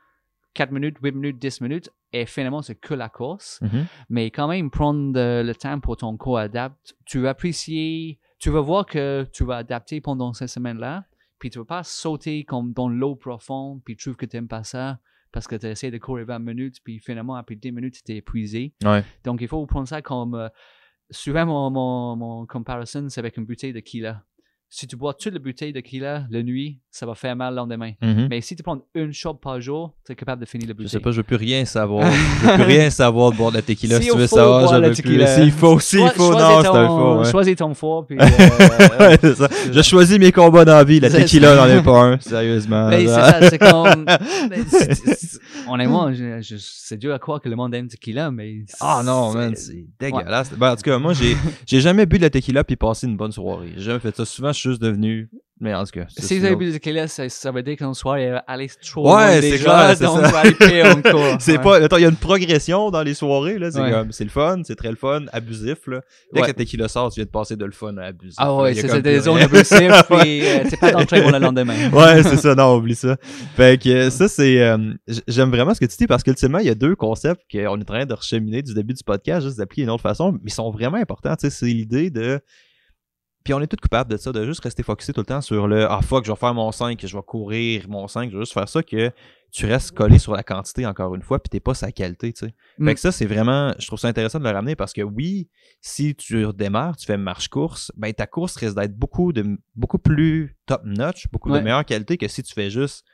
4 0.54 0.72
minutes, 0.72 0.96
8 1.02 1.14
minutes, 1.14 1.38
10 1.38 1.60
minutes, 1.60 1.90
et 2.12 2.26
finalement, 2.26 2.60
c'est 2.62 2.74
que 2.74 2.94
la 2.94 3.08
course. 3.08 3.60
Mhm. 3.62 3.86
Mais 4.08 4.30
quand 4.30 4.48
même, 4.48 4.70
prendre 4.70 5.12
le 5.14 5.52
temps 5.54 5.78
pour 5.80 5.96
ton 5.96 6.16
corps 6.16 6.38
adapte. 6.38 6.94
Tu 7.06 7.20
vas 7.20 7.30
apprécier, 7.30 8.18
tu 8.38 8.50
vas 8.50 8.60
voir 8.60 8.86
que 8.86 9.26
tu 9.32 9.44
vas 9.44 9.56
adapter 9.58 10.00
pendant 10.00 10.32
ces 10.32 10.48
semaines-là. 10.48 11.04
Puis 11.38 11.50
tu 11.50 11.58
vas 11.58 11.64
pas 11.64 11.82
sauter 11.84 12.44
comme 12.44 12.72
dans 12.72 12.88
l'eau 12.88 13.14
profonde, 13.16 13.80
puis 13.84 13.96
tu 13.96 14.04
trouves 14.04 14.16
que 14.16 14.26
tu 14.26 14.36
n'aimes 14.36 14.48
pas 14.48 14.62
ça 14.64 14.98
parce 15.32 15.46
que 15.46 15.54
tu 15.54 15.66
essaies 15.66 15.90
de 15.92 15.98
courir 15.98 16.26
20 16.26 16.40
minutes, 16.40 16.76
puis 16.82 16.98
finalement, 16.98 17.36
après 17.36 17.54
10 17.54 17.70
minutes, 17.72 18.02
tu 18.04 18.12
es 18.12 18.16
épuisé. 18.16 18.74
Ouais. 18.84 19.04
Donc, 19.24 19.40
il 19.40 19.48
faut 19.48 19.64
prendre 19.66 19.86
ça 19.86 20.02
comme. 20.02 20.34
euh, 20.34 20.48
souvent, 21.10 21.46
mon, 21.46 21.70
mon, 21.70 22.16
mon 22.16 22.46
comparison, 22.46 23.08
c'est 23.08 23.20
avec 23.20 23.36
une 23.36 23.44
bouteille 23.46 23.72
de 23.72 23.78
tequila. 23.78 24.24
Si 24.72 24.86
tu 24.86 24.94
bois 24.94 25.14
toute 25.14 25.32
la 25.32 25.40
bouteille 25.40 25.72
de 25.72 25.80
tequila 25.80 26.26
la 26.30 26.42
nuit, 26.44 26.78
ça 26.92 27.04
va 27.04 27.16
faire 27.16 27.34
mal 27.34 27.52
le 27.54 27.56
lendemain. 27.56 27.90
Mhm. 28.00 28.28
Mais 28.30 28.40
si 28.40 28.54
tu 28.54 28.62
prends 28.62 28.78
une 28.94 29.12
shot 29.12 29.34
par 29.34 29.60
jour, 29.60 29.94
tu 30.06 30.12
es 30.12 30.14
capable 30.14 30.40
de 30.42 30.46
finir 30.46 30.68
la 30.68 30.70
Je 30.70 30.76
bouteille. 30.76 30.90
sais 30.90 31.00
pas, 31.00 31.10
je 31.10 31.16
veux 31.16 31.22
plus 31.24 31.34
rien 31.34 31.64
savoir. 31.64 32.08
je 32.42 32.46
veux 32.46 32.54
plus 32.54 32.62
rien 32.62 32.88
savoir 32.88 33.32
de 33.32 33.36
boire 33.36 33.50
de 33.50 33.56
la 33.56 33.62
tequila. 33.62 33.96
Si 33.96 34.04
Si, 34.04 34.10
tu 34.12 34.16
veux 34.16 34.28
savoir, 34.28 34.68
je 34.68 34.76
veux 34.80 34.86
plus. 34.92 35.02
tequila. 35.02 35.26
S'il 35.26 35.50
faut, 35.50 35.80
s'il 35.80 35.98
Choi- 35.98 36.10
faut, 36.10 36.32
non, 36.34 36.60
c'est 36.62 36.68
un 36.68 36.86
faux. 36.86 37.18
ouais. 37.18 37.30
Choisis 37.32 37.56
ton. 37.56 37.72
Puis, 38.04 38.16
euh, 38.20 38.24
Ouais, 39.00 39.18
c'est 39.20 39.34
ça. 39.34 39.48
Je 39.72 39.82
choisis 39.82 40.18
mes 40.20 40.30
combats 40.30 40.64
dans 40.64 40.76
la 40.76 40.84
vie. 40.84 41.00
La 41.00 41.10
C'est 41.10 41.22
tequila, 41.22 41.56
j'en 41.56 41.66
ai 41.66 41.82
pas 41.82 42.02
un. 42.04 42.20
Sérieusement. 42.20 42.88
mais 42.90 42.98
c'est 43.00 43.04
là. 43.06 43.40
ça, 43.40 43.50
c'est 43.50 43.58
comme. 43.58 44.06
c'est- 44.68 44.94
c'est- 44.94 45.40
honnêtement, 45.68 46.12
je- 46.12 46.56
c'est 46.58 46.96
dur 46.96 47.12
à 47.12 47.18
croire 47.18 47.40
que 47.40 47.48
le 47.48 47.56
monde 47.56 47.74
aime 47.74 47.88
tequila, 47.88 48.30
mais. 48.30 48.64
Ah 48.78 49.02
non, 49.04 49.32
c'est- 49.32 49.38
man, 49.38 49.56
c'est 49.56 49.84
dégueulasse. 49.98 50.52
Ben, 50.56 50.72
en 50.72 50.76
tout 50.76 50.82
cas, 50.82 50.96
moi, 50.98 51.12
j'ai 51.12 51.80
jamais 51.80 52.06
bu 52.06 52.18
de 52.18 52.22
la 52.22 52.30
tequila 52.30 52.62
puis 52.62 52.76
passé 52.76 53.08
une 53.08 53.16
bonne 53.16 53.32
soirée. 53.32 53.72
J'ai 53.76 53.82
jamais 53.82 53.98
fait 54.00 54.14
ça. 54.14 54.24
Souvent, 54.24 54.52
suis 54.60 54.70
juste 54.70 54.82
devenu. 54.82 55.28
Mais 55.62 55.74
en 55.74 55.84
tout 55.84 55.90
cas. 55.90 56.06
Si 56.08 56.22
c'est 56.22 56.38
vous 56.38 56.46
avez 56.46 56.56
bu 56.56 56.64
du 56.64 56.72
tequila, 56.72 57.06
ça, 57.06 57.28
ça 57.28 57.50
veut 57.52 57.62
dire 57.62 57.76
qu'en 57.76 57.92
soirée, 57.92 58.22
elle 58.22 58.42
allait 58.46 58.70
trop 58.82 59.02
Ouais, 59.04 59.12
loin 59.12 59.30
c'est 59.42 59.50
déjà, 59.50 59.64
clair, 59.64 59.94
c'est 59.94 60.04
donc 60.04 60.24
ça. 60.24 60.42
encore. 60.96 61.36
C'est 61.40 61.56
Ouais. 61.58 61.62
pas. 61.62 61.84
Attends, 61.84 61.96
il 61.98 62.02
y 62.02 62.06
a 62.06 62.08
une 62.08 62.16
progression 62.16 62.90
dans 62.90 63.02
les 63.02 63.12
soirées, 63.12 63.58
là. 63.58 63.70
C'est 63.70 63.78
Ouais. 63.78 63.90
comme. 63.90 64.10
C'est 64.10 64.24
le 64.24 64.30
fun, 64.30 64.62
c'est 64.64 64.74
très 64.74 64.88
le 64.88 64.96
fun, 64.96 65.26
abusif, 65.34 65.86
là. 65.86 66.00
Dès 66.32 66.40
que 66.40 66.46
la 66.46 66.54
tequila 66.54 66.88
sort, 66.88 67.10
tu 67.12 67.16
viens 67.20 67.26
de 67.26 67.30
passer 67.30 67.56
de 67.56 67.64
le 67.66 67.72
fun 67.72 67.94
à 67.98 68.04
abusif. 68.06 68.36
Ah 68.38 68.54
ouais, 68.56 68.72
c'est 68.72 68.88
c'est 68.88 69.02
des 69.02 69.20
zones 69.20 69.36
abusives, 69.42 70.02
puis 70.08 70.46
euh, 70.46 70.64
t'es 70.70 70.78
pas 70.78 70.92
d'entrée 70.92 71.20
pour 71.20 71.30
le 71.30 71.38
lendemain. 71.38 71.90
ouais, 71.92 72.22
c'est 72.22 72.38
ça, 72.38 72.54
non, 72.54 72.76
oublie 72.76 72.94
ça. 72.94 73.18
Fait 73.54 73.78
que 73.78 73.90
euh, 73.90 74.10
ça, 74.10 74.28
c'est. 74.28 74.62
euh, 74.62 74.78
J'aime 75.28 75.50
vraiment 75.50 75.74
ce 75.74 75.80
que 75.80 75.84
tu 75.84 75.96
dis 75.98 76.06
parce 76.06 76.22
qu'ultimement, 76.22 76.60
il 76.60 76.66
y 76.68 76.70
a 76.70 76.74
deux 76.74 76.96
concepts 76.96 77.42
qu'on 77.52 77.58
est 77.58 77.66
en 77.66 77.78
train 77.80 78.06
de 78.06 78.14
recheminer 78.14 78.62
du 78.62 78.72
début 78.72 78.94
du 78.94 79.04
podcast, 79.04 79.44
juste 79.44 79.58
d'appliquer 79.58 79.82
d'une 79.82 79.90
autre 79.90 80.02
façon, 80.02 80.32
mais 80.32 80.38
ils 80.46 80.52
sont 80.54 80.70
vraiment 80.70 80.96
importants. 80.96 81.36
Tu 81.36 81.50
sais, 81.50 81.50
c'est 81.50 81.66
l'idée 81.66 82.08
de. 82.08 82.40
Puis 83.44 83.54
on 83.54 83.60
est 83.60 83.66
tous 83.66 83.76
coupables 83.76 84.10
de 84.10 84.16
ça, 84.16 84.32
de 84.32 84.44
juste 84.44 84.62
rester 84.62 84.82
focusé 84.82 85.12
tout 85.12 85.20
le 85.20 85.26
temps 85.26 85.40
sur 85.40 85.66
le 85.66 85.90
Ah 85.90 86.00
fuck, 86.02 86.24
je 86.26 86.30
vais 86.30 86.36
faire 86.36 86.52
mon 86.54 86.70
5, 86.72 87.00
je 87.04 87.16
vais 87.16 87.22
courir 87.22 87.88
mon 87.88 88.06
5, 88.06 88.30
je 88.30 88.36
vais 88.36 88.42
juste 88.42 88.52
faire 88.52 88.68
ça, 88.68 88.82
que 88.82 89.10
tu 89.50 89.66
restes 89.66 89.92
collé 89.92 90.18
sur 90.18 90.32
la 90.32 90.42
quantité 90.44 90.86
encore 90.86 91.14
une 91.14 91.22
fois, 91.22 91.38
puis 91.40 91.48
t'es 91.48 91.58
pas 91.58 91.74
sa 91.74 91.90
qualité, 91.90 92.32
tu 92.32 92.46
sais. 92.46 92.54
Mm. 92.78 92.86
Fait 92.86 92.94
que 92.94 93.00
ça, 93.00 93.10
c'est 93.12 93.26
vraiment. 93.26 93.72
Je 93.78 93.86
trouve 93.86 93.98
ça 93.98 94.08
intéressant 94.08 94.38
de 94.38 94.44
le 94.44 94.50
ramener 94.50 94.76
parce 94.76 94.92
que 94.92 95.02
oui, 95.02 95.48
si 95.80 96.14
tu 96.14 96.44
redémarres, 96.44 96.96
tu 96.96 97.06
fais 97.06 97.16
marche-course, 97.16 97.90
ben 97.96 98.12
ta 98.12 98.26
course 98.26 98.56
risque 98.56 98.76
d'être 98.76 98.94
beaucoup 98.94 99.32
de 99.32 99.58
beaucoup 99.74 99.98
plus 99.98 100.56
top-notch, 100.66 101.28
beaucoup 101.32 101.50
Ouais. 101.50 101.58
de 101.58 101.64
meilleure 101.64 101.84
qualité 101.84 102.16
que 102.18 102.28
si 102.28 102.42
tu 102.42 102.52
fais 102.52 102.70
juste 102.70 103.04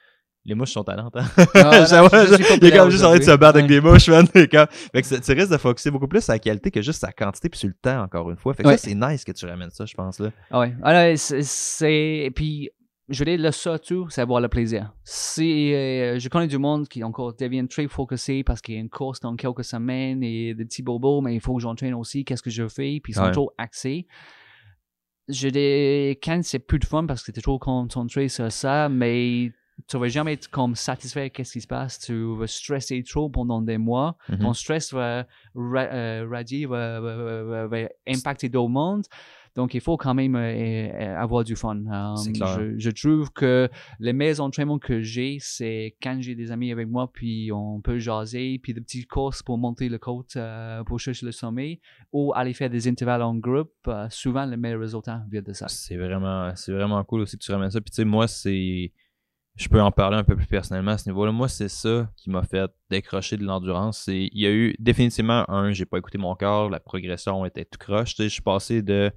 les 0.46 0.54
mouches 0.54 0.72
sont 0.72 0.84
talentes, 0.84 1.16
hein? 1.16 1.26
Ah, 1.54 1.84
il 2.62 2.64
est 2.64 2.76
comme 2.76 2.90
juste 2.90 3.04
en 3.04 3.08
train 3.10 3.18
de 3.18 3.24
se 3.24 3.36
battre 3.36 3.58
avec 3.58 3.66
des 3.66 3.80
mouches, 3.80 4.08
man. 4.08 4.26
T'es 4.28 4.46
comme- 4.48 4.66
Fait 4.70 5.02
que 5.02 5.20
tu 5.20 5.32
risques 5.32 5.50
de 5.52 5.56
focuser 5.58 5.90
beaucoup 5.90 6.08
plus 6.08 6.22
sur 6.22 6.32
la 6.32 6.38
qualité 6.38 6.70
que 6.70 6.80
juste 6.80 7.00
sa 7.00 7.12
quantité 7.12 7.48
puis 7.48 7.58
sur 7.58 7.68
le 7.68 7.74
temps, 7.74 8.02
encore 8.02 8.30
une 8.30 8.36
fois. 8.36 8.54
Fait 8.54 8.62
que 8.62 8.68
Ouais. 8.68 8.76
ça, 8.76 8.88
c'est 8.88 8.94
nice 8.94 9.24
que 9.24 9.32
tu 9.32 9.44
ramènes 9.46 9.70
ça, 9.70 9.84
je 9.84 9.94
pense, 9.94 10.20
là. 10.20 10.30
Ah 10.50 10.60
ouais. 10.60 10.72
Alors, 10.82 11.18
c'est- 11.18 11.42
c'est. 11.42 12.30
Puis, 12.34 12.70
je 13.08 13.18
veux 13.20 13.24
dire, 13.24 13.38
le 13.40 13.50
ça, 13.50 13.78
tout, 13.78 14.08
c'est 14.08 14.20
avoir 14.20 14.40
le 14.40 14.48
plaisir. 14.48 14.92
Si 15.04 15.72
euh, 15.74 16.18
je 16.18 16.28
connais 16.28 16.46
du 16.48 16.58
monde 16.58 16.88
qui 16.88 17.02
encore 17.04 17.34
devient 17.34 17.66
très 17.68 17.86
focusé 17.88 18.42
parce 18.44 18.60
qu'il 18.60 18.74
y 18.74 18.78
a 18.78 18.80
une 18.80 18.88
course 18.88 19.20
dans 19.20 19.34
quelques 19.36 19.64
semaines 19.64 20.22
et 20.22 20.54
des 20.54 20.64
petits 20.64 20.82
bobos, 20.82 21.20
mais 21.20 21.34
il 21.34 21.40
faut 21.40 21.54
que 21.56 21.62
j'entraîne 21.62 21.94
aussi, 21.94 22.24
qu'est-ce 22.24 22.42
que 22.42 22.50
je 22.50 22.66
fais, 22.68 22.98
puis 23.02 23.12
ils 23.12 23.16
sont 23.16 23.22
Ouais. 23.24 23.30
trop 23.32 23.52
axés. 23.58 24.06
Je 25.28 25.48
dis, 25.48 26.18
quand 26.22 26.40
c'est 26.44 26.60
plus 26.60 26.78
de 26.78 26.84
fun 26.84 27.04
parce 27.06 27.24
que 27.24 27.32
tu 27.32 27.40
es 27.40 27.42
trop 27.42 27.58
concentré 27.58 28.28
sur 28.28 28.50
ça, 28.52 28.88
mais 28.88 29.50
tu 29.88 29.98
vas 29.98 30.08
jamais 30.08 30.32
être 30.34 30.48
comme 30.50 30.74
satisfait 30.74 31.30
qu'est-ce 31.30 31.52
qui 31.52 31.60
se 31.60 31.66
passe. 31.66 31.98
Tu 31.98 32.14
vas 32.36 32.46
stresser 32.46 33.02
trop 33.02 33.28
pendant 33.28 33.60
des 33.62 33.78
mois. 33.78 34.16
Mhm. 34.28 34.38
Ton 34.38 34.52
stress 34.54 34.92
va 34.92 35.26
ra- 35.54 35.80
euh, 35.92 36.26
radier, 36.30 36.66
va, 36.66 37.00
va- 37.00 37.42
va- 37.44 37.66
va- 37.66 37.88
impacter 38.06 38.48
d'autres 38.48 38.70
mondes. 38.70 39.04
Donc, 39.54 39.72
il 39.72 39.80
faut 39.80 39.96
quand 39.96 40.12
même 40.12 40.36
euh, 40.36 40.38
euh, 40.92 41.16
avoir 41.16 41.42
du 41.42 41.56
fun. 41.56 41.80
Clair. 42.34 42.60
Je, 42.60 42.78
je 42.78 42.90
trouve 42.90 43.30
que 43.32 43.70
les 44.00 44.12
meilleurs 44.12 44.40
entraînements 44.42 44.78
que 44.78 45.00
j'ai, 45.00 45.38
c'est 45.40 45.96
quand 46.02 46.18
j'ai 46.20 46.34
des 46.34 46.50
amis 46.52 46.70
avec 46.72 46.88
moi, 46.88 47.10
puis 47.10 47.50
on 47.52 47.80
peut 47.80 47.98
jaser, 47.98 48.58
puis 48.62 48.74
des 48.74 48.82
petites 48.82 49.08
courses 49.08 49.42
pour 49.42 49.56
monter 49.56 49.88
le 49.88 49.96
côte, 49.96 50.36
euh, 50.36 50.84
pour 50.84 51.00
chercher 51.00 51.24
le 51.24 51.32
sommet, 51.32 51.80
ou 52.12 52.34
aller 52.34 52.52
faire 52.52 52.68
des 52.68 52.86
intervalles 52.86 53.22
en 53.22 53.34
groupe. 53.34 53.72
Euh, 53.88 54.06
souvent, 54.10 54.44
les 54.44 54.58
meilleurs 54.58 54.80
résultats 54.80 55.22
viennent 55.30 55.44
de 55.44 55.54
ça. 55.54 55.68
C'est 55.68 55.96
vraiment, 55.96 56.52
c'est 56.54 56.72
vraiment 56.72 57.02
cool 57.04 57.22
aussi 57.22 57.38
que 57.38 57.42
tu 57.44 57.50
ramènes 57.50 57.70
ça. 57.70 57.80
Puis 57.80 57.90
tu 57.90 57.96
sais, 57.96 58.04
moi, 58.04 58.28
c'est. 58.28 58.92
Je 59.56 59.68
peux 59.68 59.80
en 59.80 59.90
parler 59.90 60.18
un 60.18 60.24
peu 60.24 60.36
plus 60.36 60.46
personnellement 60.46 60.92
à 60.92 60.98
ce 60.98 61.08
niveau-là. 61.08 61.32
Moi, 61.32 61.48
c'est 61.48 61.68
ça 61.68 62.10
qui 62.16 62.28
m'a 62.28 62.42
fait 62.42 62.70
décrocher 62.90 63.36
de 63.38 63.44
l'endurance. 63.44 64.04
Il 64.08 64.28
y 64.38 64.46
a 64.46 64.50
eu 64.50 64.74
définitivement 64.78 65.48
un, 65.50 65.72
j'ai 65.72 65.86
pas 65.86 65.96
écouté 65.96 66.18
mon 66.18 66.34
corps, 66.34 66.68
la 66.68 66.80
progression 66.80 67.44
était 67.46 67.64
tout 67.64 67.78
croche. 67.78 68.14
Je 68.18 68.28
suis 68.28 68.42
passé 68.42 68.82
de 68.82 69.10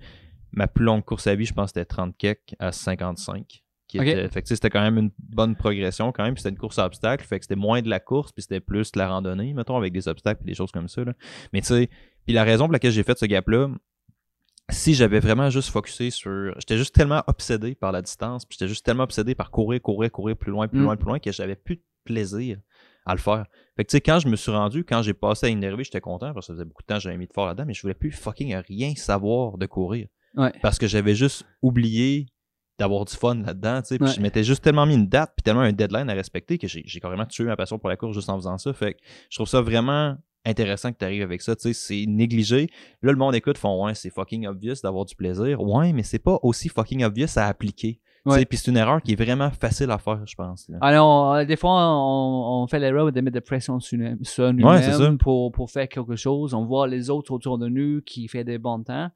ma 0.51 0.67
plus 0.67 0.85
longue 0.85 1.03
course 1.03 1.27
à 1.27 1.35
vie, 1.35 1.45
je 1.45 1.53
pense 1.53 1.71
que 1.71 1.79
c'était 1.79 1.85
30 1.85 2.17
kek 2.17 2.55
à 2.57 2.71
55. 2.71 3.63
Qui 3.87 3.97
était, 3.97 4.29
fait 4.29 4.43
que 4.43 4.47
c'était 4.47 4.69
quand 4.69 4.81
même 4.81 4.97
une 4.99 5.11
bonne 5.17 5.55
progression 5.55 6.11
quand 6.11 6.23
même. 6.23 6.35
Puis 6.35 6.43
c'était 6.43 6.53
une 6.53 6.59
course 6.59 6.77
à 6.77 6.85
obstacles. 6.85 7.25
Fait 7.25 7.39
que 7.39 7.45
c'était 7.45 7.55
moins 7.55 7.81
de 7.81 7.89
la 7.89 7.99
course, 7.99 8.31
puis 8.31 8.43
c'était 8.43 8.59
plus 8.59 8.91
de 8.91 8.99
la 8.99 9.09
randonnée, 9.09 9.53
mettons, 9.53 9.75
avec 9.77 9.93
des 9.93 10.07
obstacles 10.07 10.43
et 10.43 10.45
des 10.45 10.53
choses 10.53 10.71
comme 10.71 10.87
ça. 10.87 11.03
là. 11.03 11.13
Mais 11.53 11.61
tu 11.61 11.67
sais, 11.67 11.89
puis 12.25 12.33
la 12.33 12.43
raison 12.43 12.65
pour 12.65 12.73
laquelle 12.73 12.91
j'ai 12.91 13.03
fait 13.03 13.17
ce 13.17 13.25
gap-là, 13.25 13.67
si 14.69 14.93
j'avais 14.93 15.19
vraiment 15.19 15.49
juste 15.49 15.69
focusé 15.69 16.09
sur. 16.11 16.53
J'étais 16.59 16.77
juste 16.77 16.93
tellement 16.95 17.23
obsédé 17.27 17.75
par 17.75 17.91
la 17.91 18.01
distance, 18.01 18.45
puis 18.45 18.57
j'étais 18.59 18.69
juste 18.69 18.85
tellement 18.85 19.03
obsédé 19.03 19.35
par 19.35 19.51
courir, 19.51 19.81
courir, 19.81 20.11
courir 20.11 20.35
plus 20.37 20.51
loin, 20.51 20.67
plus 20.67 20.79
Mm. 20.79 20.83
loin, 20.83 20.95
plus 20.97 21.07
loin, 21.07 21.19
que 21.19 21.31
j'avais 21.31 21.55
plus 21.55 21.75
de 21.77 21.83
plaisir 22.03 22.57
à 23.05 23.13
le 23.13 23.19
faire. 23.19 23.45
Fait 23.75 23.83
que 23.85 23.89
tu 23.89 23.97
sais, 23.97 24.01
quand 24.01 24.19
je 24.19 24.27
me 24.27 24.35
suis 24.35 24.51
rendu, 24.51 24.83
quand 24.83 25.01
j'ai 25.01 25.13
passé 25.13 25.47
à 25.47 25.49
énerver, 25.49 25.83
j'étais 25.83 26.01
content 26.01 26.33
parce 26.33 26.47
que 26.47 26.53
ça 26.53 26.53
faisait 26.53 26.65
beaucoup 26.65 26.83
de 26.83 26.87
temps 26.87 26.95
que 26.95 27.01
j'avais 27.01 27.17
mis 27.17 27.27
de 27.27 27.33
fort 27.33 27.47
là-dedans, 27.47 27.65
mais 27.65 27.73
je 27.73 27.81
voulais 27.81 27.93
plus 27.93 28.11
fucking 28.11 28.55
rien 28.55 28.93
savoir 28.95 29.57
de 29.57 29.65
courir. 29.65 30.07
Ouais. 30.35 30.51
Parce 30.61 30.77
que 30.77 30.85
j'avais 30.87 31.15
juste 31.15 31.43
oublié 31.61 32.27
d'avoir 32.77 33.03
du 33.05 33.13
fun 33.15 33.35
là-dedans, 33.35 33.81
tu 33.81 33.87
sais. 33.89 33.97
Puis 33.97 34.07
Ouais. 34.07 34.13
je 34.13 34.21
m'étais 34.21 34.43
juste 34.43 34.63
tellement 34.63 34.85
mis 34.85 34.93
une 34.95 35.07
date, 35.07 35.33
puis 35.35 35.43
tellement 35.43 35.61
un 35.61 35.73
deadline 35.73 36.09
à 36.09 36.13
respecter 36.13 36.57
que 36.57 36.67
j'ai 36.67 36.83
j'ai 36.85 36.99
carrément 36.99 37.25
tué 37.25 37.43
ma 37.45 37.55
passion 37.57 37.77
pour 37.79 37.89
la 37.89 37.97
course 37.97 38.15
juste 38.15 38.29
en 38.29 38.35
faisant 38.37 38.57
ça. 38.57 38.71
Fait 38.73 38.93
que 38.93 38.99
je 39.29 39.37
trouve 39.37 39.47
ça 39.49 39.61
vraiment 39.61 40.15
intéressant 40.49 40.91
que 40.91 40.97
tu 40.97 41.05
arrives 41.05 41.21
avec 41.23 41.41
ça, 41.41 41.55
tu 41.55 41.61
sais, 41.61 41.73
c'est 41.73 42.05
négligé. 42.07 42.69
Là, 43.01 43.11
le 43.11 43.17
monde 43.17 43.35
écoute, 43.35 43.57
font 43.57 43.85
ouais, 43.85 43.95
c'est 43.95 44.09
fucking 44.09 44.45
obvious 44.47 44.75
d'avoir 44.83 45.05
du 45.05 45.15
plaisir. 45.15 45.61
Ouais, 45.61 45.93
mais 45.93 46.03
c'est 46.03 46.19
pas 46.19 46.37
aussi 46.43 46.69
fucking 46.69 47.03
obvious 47.03 47.27
à 47.37 47.45
appliquer. 47.45 47.99
Ouais. 48.25 48.43
Puis 48.45 48.57
c'est 48.57 48.69
une 48.69 48.77
erreur 48.77 49.01
qui 49.01 49.13
est 49.13 49.15
vraiment 49.15 49.49
facile 49.49 49.89
à 49.91 49.97
faire, 49.97 50.19
je 50.27 50.35
pense. 50.35 50.67
là. 50.67 50.77
Alors, 50.81 51.33
euh, 51.35 51.45
des 51.45 51.55
fois, 51.55 51.71
on, 51.71 52.63
on 52.63 52.67
fait 52.67 52.77
l'erreur 52.77 53.11
de 53.11 53.21
mettre 53.21 53.35
de 53.35 53.39
pression 53.39 53.79
sur, 53.79 53.97
nous- 53.97 54.17
sur 54.23 54.43
Ouais, 54.45 54.53
nous-mêmes 54.53 55.17
pour, 55.17 55.51
pour 55.53 55.71
faire 55.71 55.87
quelque 55.87 56.15
chose. 56.17 56.53
On 56.53 56.65
voit 56.65 56.85
les 56.87 57.09
autres 57.09 57.31
autour 57.31 57.57
de 57.57 57.67
nous 57.69 58.01
qui 58.01 58.27
font 58.27 58.43
des 58.43 58.57
bons 58.57 58.83
temps. 58.83 59.09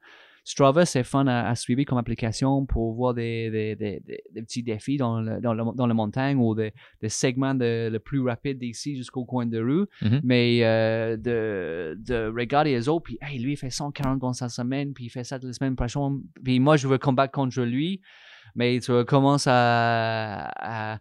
Strava, 0.46 0.84
c'est 0.84 1.04
fun 1.04 1.26
à, 1.26 1.48
à 1.48 1.54
suivre 1.54 1.82
comme 1.84 1.96
application 1.96 2.66
pour 2.66 2.92
voir 2.94 3.14
des, 3.14 3.50
des, 3.50 3.76
des, 3.76 4.00
des- 4.32 4.42
petits 4.42 4.62
défis 4.62 4.98
dans, 4.98 5.20
le, 5.22 5.40
dans, 5.40 5.54
le, 5.54 5.64
dans 5.74 5.86
la 5.86 5.94
montagne 5.94 6.36
ou 6.38 6.54
des, 6.54 6.72
des 7.00 7.08
segments 7.08 7.54
de, 7.54 7.88
le 7.90 7.98
plus 7.98 8.20
rapide 8.20 8.58
d'ici 8.58 8.94
jusqu'au 8.94 9.24
coin 9.24 9.46
de 9.46 9.58
rue. 9.58 9.86
Mhm. 10.02 10.20
Mais 10.22 10.60
euh, 10.62 11.16
de, 11.16 11.96
de 11.98 12.30
regarder 12.36 12.72
les 12.72 12.88
autres, 12.90 13.04
puis 13.04 13.18
hey, 13.22 13.38
lui, 13.38 13.52
il 13.52 13.56
fait 13.56 13.70
140 13.70 14.18
dans 14.20 14.34
sa 14.34 14.50
semaine, 14.50 14.92
puis 14.92 15.06
il 15.06 15.08
fait 15.08 15.24
ça 15.24 15.38
la 15.42 15.52
semaine 15.54 15.76
prochaine, 15.76 16.20
puis 16.44 16.60
moi, 16.60 16.76
je 16.76 16.88
veux 16.88 16.98
combattre 16.98 17.32
contre 17.32 17.60
lui. 17.62 18.02
Mais 18.54 18.78
tu 18.80 18.92
commences 19.06 19.46
à, 19.48 20.50
à, 20.94 20.98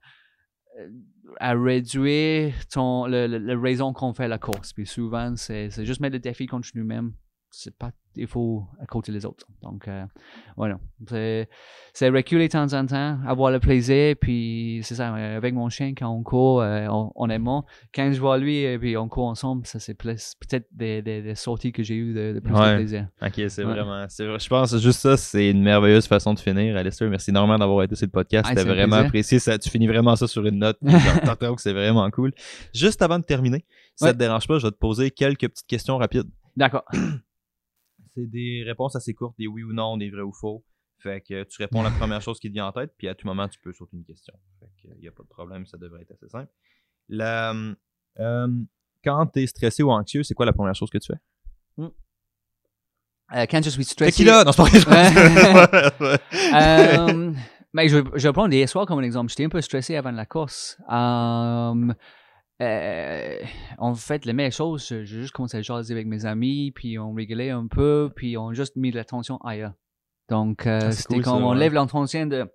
à 1.39 1.54
réduire 1.54 2.54
ton, 2.72 3.06
le, 3.08 3.28
le- 3.28 3.38
la 3.39 3.60
raison 3.60 3.94
qu'on 3.94 4.14
fait 4.14 4.28
la 4.28 4.38
course. 4.38 4.74
Puis 4.74 4.86
souvent, 4.88 5.36
c'est 5.36 5.70
juste 5.86 6.00
mettre 6.00 6.14
le 6.14 6.20
défi 6.20 6.46
contre 6.48 6.70
nous-mêmes. 6.76 7.12
C'est 7.56 7.78
pas, 7.78 7.91
il 8.16 8.26
faut 8.26 8.66
à 8.82 8.88
côté 8.88 9.12
les 9.12 9.28
autres. 9.28 9.45
Donc, 9.62 9.88
euh, 9.88 10.04
voilà. 10.58 10.80
C'est 11.08 11.47
c'est 11.93 12.10
reculer 12.10 12.47
de 12.47 12.51
temps 12.54 12.74
en 12.74 12.84
temps, 12.88 13.20
avoir 13.28 13.51
le 13.51 13.60
plaisir. 13.60 14.16
Puis 14.20 14.80
c'est 14.82 14.95
ça, 14.95 15.14
euh, 15.16 15.38
avec 15.38 15.54
mon 15.54 15.70
chien, 15.70 15.93
quand 15.95 16.10
on 16.10 16.24
court, 16.24 16.64
euh, 16.64 16.88
on, 16.89 17.12
on 17.16 17.30
aime. 17.30 17.47
Quand 17.93 18.12
je 18.12 18.20
vois 18.20 18.39
lui 18.39 18.58
et 18.64 18.80
puis 18.80 18.97
on 18.97 19.08
court 19.08 19.28
ensemble, 19.28 19.68
ça 19.68 19.80
c'est 19.80 19.93
plus- 19.93 20.34
peut-être 20.39 20.66
des, 20.72 21.04
des, 21.04 21.22
des 21.22 21.36
sorties 21.36 21.72
que 21.72 21.84
j'ai 21.84 21.93
eues 21.93 22.16
de, 22.16 22.34
de 22.34 22.39
plus 22.39 22.56
Ouais. 22.56 22.72
de 22.72 22.76
plaisir. 22.78 23.08
Ok, 23.22 23.34
c'est 23.36 23.60
Ouais. 23.64 23.66
vraiment. 23.66 24.04
c'est 24.10 24.26
Je 24.39 24.49
pense 24.49 24.72
que 24.72 24.80
juste 24.80 25.01
ça, 25.01 25.16
c'est 25.16 25.51
une 25.51 25.62
merveilleuse 25.62 26.08
façon 26.08 26.34
de 26.34 26.39
finir. 26.39 26.76
Alistair, 26.76 27.08
merci 27.12 27.30
énormément 27.30 27.60
d'avoir 27.60 27.84
été 27.84 27.95
sur 27.95 28.08
le 28.08 28.12
podcast. 28.12 28.47
Ah, 28.49 28.56
C'était 28.56 28.68
vraiment 28.68 28.95
apprécié. 28.95 29.38
Ça, 29.38 29.60
tu 29.60 29.70
finis 29.70 29.86
vraiment 29.88 30.16
ça 30.16 30.28
sur 30.28 30.43
une 30.43 30.58
note. 30.58 30.80
Que 31.43 31.62
c'est 31.62 31.74
vraiment 31.74 32.10
cool. 32.10 32.32
Juste 32.74 32.99
avant 33.04 33.20
de 33.20 33.24
terminer, 33.26 33.64
si 33.95 34.04
Ouais. 34.06 34.10
ça 34.10 34.14
te 34.14 34.18
dérange 34.18 34.47
pas, 34.47 34.58
je 34.58 34.66
vais 34.66 34.72
te 34.72 34.78
poser 34.78 35.12
quelques 35.12 35.47
petites 35.49 35.68
questions 35.68 35.97
rapides. 35.99 36.32
D'accord. 36.58 36.86
C'est 38.16 38.28
des 38.28 38.64
réponses 38.66 38.95
assez 38.95 39.14
courtes, 39.14 39.36
des 39.38 39.47
oui 39.47 39.64
ou 39.64 39.74
non, 39.74 39.97
des 39.97 40.09
vrais 40.09 40.22
ou 40.22 40.34
faux. 40.34 40.64
Fait 40.99 41.22
que 41.22 41.43
tu 41.43 41.61
réponds 41.61 41.82
la 41.82 41.91
première 41.91 42.22
chose 42.22 42.39
qui 42.39 42.47
te 42.47 42.53
vient 42.53 42.68
en 42.68 42.72
tête, 42.72 42.93
puis 42.97 43.07
à 43.07 43.16
tout 43.16 43.28
moment, 43.28 43.47
tu 43.47 43.59
peux 43.59 43.74
sauter 43.74 43.97
une 43.97 44.05
question. 44.05 44.34
Fait 44.59 44.70
que 44.82 45.01
y 45.01 45.07
a 45.07 45.11
pas 45.11 45.24
de 45.24 45.28
problème, 45.28 45.66
ça 45.66 45.78
devrait 45.78 46.01
être 46.01 46.11
assez 46.11 46.30
simple. 46.30 46.51
La, 47.09 47.53
euh, 48.20 48.47
quand 49.03 49.28
tu 49.28 49.41
es 49.41 49.47
stressé 49.47 49.84
ou 49.84 49.91
anxieux, 49.91 50.24
c'est 50.24 50.34
quoi 50.34 50.45
la 50.45 50.53
première 50.53 50.76
chose 50.76 50.89
que 50.89 50.97
tu 50.97 51.11
fais? 51.11 51.20
Euh, 53.34 53.45
quand 53.49 53.64
je 53.64 53.70
suis 53.70 53.84
stressé. 53.84 54.11
Tequila! 54.11 54.43
Non, 54.43 54.51
c'est 54.51 54.86
pas. 54.86 56.20
Euh, 56.53 57.32
mais 57.74 57.88
je, 57.88 57.97
je 58.14 58.28
vais 58.28 58.34
prendre 58.34 58.53
hier 58.53 58.70
soir 58.70 58.86
comme 58.86 58.99
un 58.99 59.03
exemple. 59.03 59.30
J'étais 59.30 59.45
un 59.45 59.49
peu 59.49 59.61
stressé 59.61 59.95
avant 59.95 60.11
la 60.11 60.26
course. 60.26 60.78
Euh, 60.91 61.93
euh, 62.64 63.38
en 63.78 63.93
fait, 63.95 64.26
les 64.26 64.34
meilleures 64.34 64.51
choses, 64.51 64.86
j'ai 64.88 65.05
juste 65.05 65.32
commencé 65.34 65.57
à 65.57 65.61
jaser 65.61 65.93
avec 65.93 66.07
mes 66.07 66.26
amis, 66.26 66.72
puis 66.72 66.97
on 66.99 67.14
rigolait 67.14 67.49
un 67.49 67.68
peu, 67.68 68.11
puis 68.16 68.38
on 68.38 68.49
a 68.49 68.53
juste 68.53 68.76
mis 68.76 68.91
l'attention 68.91 69.38
ailleurs. 69.38 69.74
Donc, 70.30 70.66
euh, 70.68 70.80
Ah, 70.84 70.91
c'était 70.91 71.16
cool, 71.16 71.24
comme 71.24 71.39
ça, 71.39 71.45
on 71.45 71.51
ouais. 71.51 71.57
lève 71.57 71.74
l'attention 71.74 72.26
de 72.26 72.47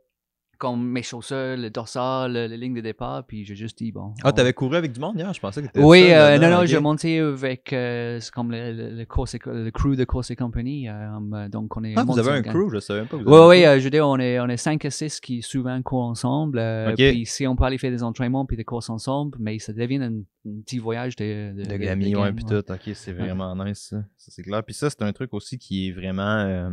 comme 0.58 0.84
mes 0.90 1.02
chaussures, 1.02 1.56
le 1.56 1.70
dorsal, 1.70 2.32
le- 2.32 2.46
les 2.48 2.56
lignes 2.56 2.74
de 2.74 2.80
départ, 2.80 3.24
puis 3.24 3.44
j'ai 3.44 3.54
juste 3.54 3.78
dit, 3.78 3.92
bon. 3.92 4.12
Ah, 4.24 4.28
on- 4.28 4.32
t'avais 4.32 4.52
couru 4.52 4.76
avec 4.76 4.92
du 4.92 4.98
monde 5.00 5.16
hier? 5.16 5.32
Je 5.32 5.38
pensais 5.40 5.62
que 5.62 5.66
t'étais 5.68 5.82
oui, 5.82 6.00
seul 6.00 6.10
euh, 6.10 6.38
non, 6.38 6.50
non, 6.58 6.66
j'ai 6.66 6.80
monté 6.80 7.20
avec 7.20 7.72
euh, 7.72 8.18
comme 8.34 8.50
le, 8.50 8.72
le, 8.72 8.90
le, 8.90 9.04
course 9.06 9.34
et- 9.34 9.40
le 9.46 9.70
crew 9.70 9.94
de 9.96 10.04
course 10.04 10.30
et 10.32 10.36
compagnie. 10.36 10.88
euh, 10.88 11.48
donc, 11.48 11.76
on 11.76 11.84
est. 11.84 11.94
Ah, 11.96 12.04
vous 12.04 12.18
avez 12.18 12.30
un 12.30 12.42
crew, 12.42 12.70
je 12.72 12.80
savais 12.80 13.06
pas. 13.06 13.16
vous 13.16 13.22
Oui, 13.24 13.40
oui, 13.48 13.64
euh, 13.64 13.78
je 13.78 13.84
veux 13.84 13.90
dire, 13.90 14.06
on 14.06 14.18
est, 14.18 14.40
on 14.40 14.48
est 14.48 14.56
5 14.56 14.84
à 14.84 14.90
6 14.90 15.20
qui 15.20 15.42
souvent 15.42 15.80
courent 15.82 16.04
ensemble. 16.08 16.58
euh, 16.58 16.90
Ok. 16.90 16.96
Puis 16.96 17.24
si 17.26 17.46
on 17.46 17.54
peut 17.54 17.64
aller 17.64 17.78
faire 17.78 17.92
des 17.92 18.02
entraînements 18.02 18.44
puis 18.44 18.56
des 18.56 18.64
courses 18.64 18.90
ensemble, 18.90 19.38
mais 19.40 19.58
ça 19.60 19.72
devient 19.72 20.02
un, 20.02 20.12
un 20.46 20.60
petit 20.64 20.78
voyage 20.78 21.14
de, 21.16 21.52
de, 21.56 21.62
De 21.62 22.16
ouais, 22.18 22.32
puis 22.32 22.44
tout. 22.44 22.54
Ok, 22.72 22.90
c'est 22.94 23.12
vraiment 23.12 23.54
nice, 23.64 23.88
ça. 23.90 23.96
Ça, 24.16 24.32
c'est 24.34 24.42
clair. 24.42 24.62
Puis 24.64 24.74
ça, 24.74 24.90
c'est 24.90 25.02
un 25.02 25.12
truc 25.12 25.32
aussi 25.34 25.56
qui 25.58 25.88
est 25.88 25.92
vraiment. 25.92 26.68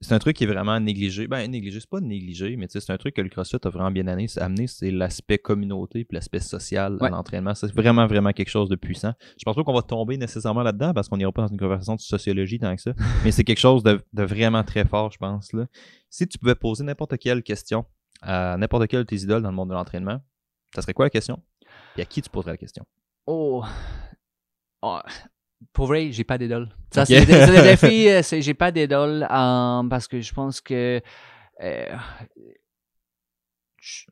C'est 0.00 0.14
un 0.14 0.18
truc 0.18 0.36
qui 0.36 0.44
est 0.44 0.48
vraiment 0.48 0.78
négligé. 0.80 1.26
Ben, 1.28 1.48
négligé, 1.50 1.80
c'est 1.80 1.88
pas 1.88 2.00
négligé, 2.00 2.56
mais 2.56 2.66
c'est 2.68 2.90
un 2.90 2.96
truc 2.96 3.14
que 3.14 3.22
le 3.22 3.28
CrossFit 3.28 3.58
a 3.62 3.68
vraiment 3.68 3.90
bien 3.90 4.06
amené, 4.06 4.66
c'est 4.66 4.90
l'aspect 4.90 5.38
communauté 5.38 6.04
puis 6.04 6.14
l'aspect 6.14 6.40
social 6.40 6.98
à 7.00 7.08
l'entraînement. 7.08 7.54
C'est 7.54 7.72
vraiment, 7.72 8.06
vraiment 8.06 8.32
quelque 8.32 8.50
chose 8.50 8.68
de 8.68 8.76
puissant. 8.76 9.12
Je 9.38 9.44
pense 9.44 9.54
pas 9.54 9.62
qu'on 9.62 9.74
va 9.74 9.82
tomber 9.82 10.16
nécessairement 10.16 10.62
là-dedans 10.62 10.92
parce 10.92 11.08
qu'on 11.08 11.16
n'ira 11.16 11.32
pas 11.32 11.42
dans 11.42 11.48
une 11.48 11.58
conversation 11.58 11.94
de 11.94 12.00
sociologie 12.00 12.58
tant 12.58 12.74
que 12.74 12.82
ça, 12.82 12.92
mais 13.24 13.30
c'est 13.30 13.44
quelque 13.44 13.60
chose 13.60 13.82
de, 13.82 14.04
de 14.12 14.22
vraiment 14.24 14.64
très 14.64 14.84
fort, 14.84 15.12
je 15.12 15.18
pense. 15.18 15.52
Là. 15.52 15.66
Si 16.10 16.26
tu 16.26 16.38
pouvais 16.38 16.54
poser 16.54 16.84
n'importe 16.84 17.16
quelle 17.18 17.42
question 17.42 17.84
à 18.22 18.56
n'importe 18.56 18.88
quelle 18.88 19.00
de 19.00 19.04
tes 19.04 19.22
idoles 19.22 19.42
dans 19.42 19.50
le 19.50 19.56
monde 19.56 19.68
de 19.68 19.74
l'entraînement, 19.74 20.20
ça 20.74 20.82
serait 20.82 20.94
quoi 20.94 21.06
la 21.06 21.10
question? 21.10 21.42
Et 21.96 22.02
à 22.02 22.04
qui 22.04 22.20
tu 22.20 22.30
poserais 22.30 22.52
la 22.52 22.58
question? 22.58 22.84
Oh. 23.26 23.64
Pour 25.72 25.86
vrai, 25.86 26.10
j'ai 26.12 26.24
pas 26.24 26.38
d'idole. 26.38 26.68
Ça, 26.92 27.02
Ok. 27.02 27.08
c'est 27.08 27.24
le, 27.26 27.56
le 27.56 27.62
défi, 27.62 28.08
euh, 28.08 28.22
c'est 28.22 28.40
j'ai 28.42 28.54
pas 28.54 28.70
d'idole 28.70 29.22
euh, 29.30 29.82
parce 29.88 30.06
que 30.08 30.20
je 30.20 30.32
pense 30.32 30.60
que. 30.60 31.00
euh, 31.62 31.96
je- 33.80 34.06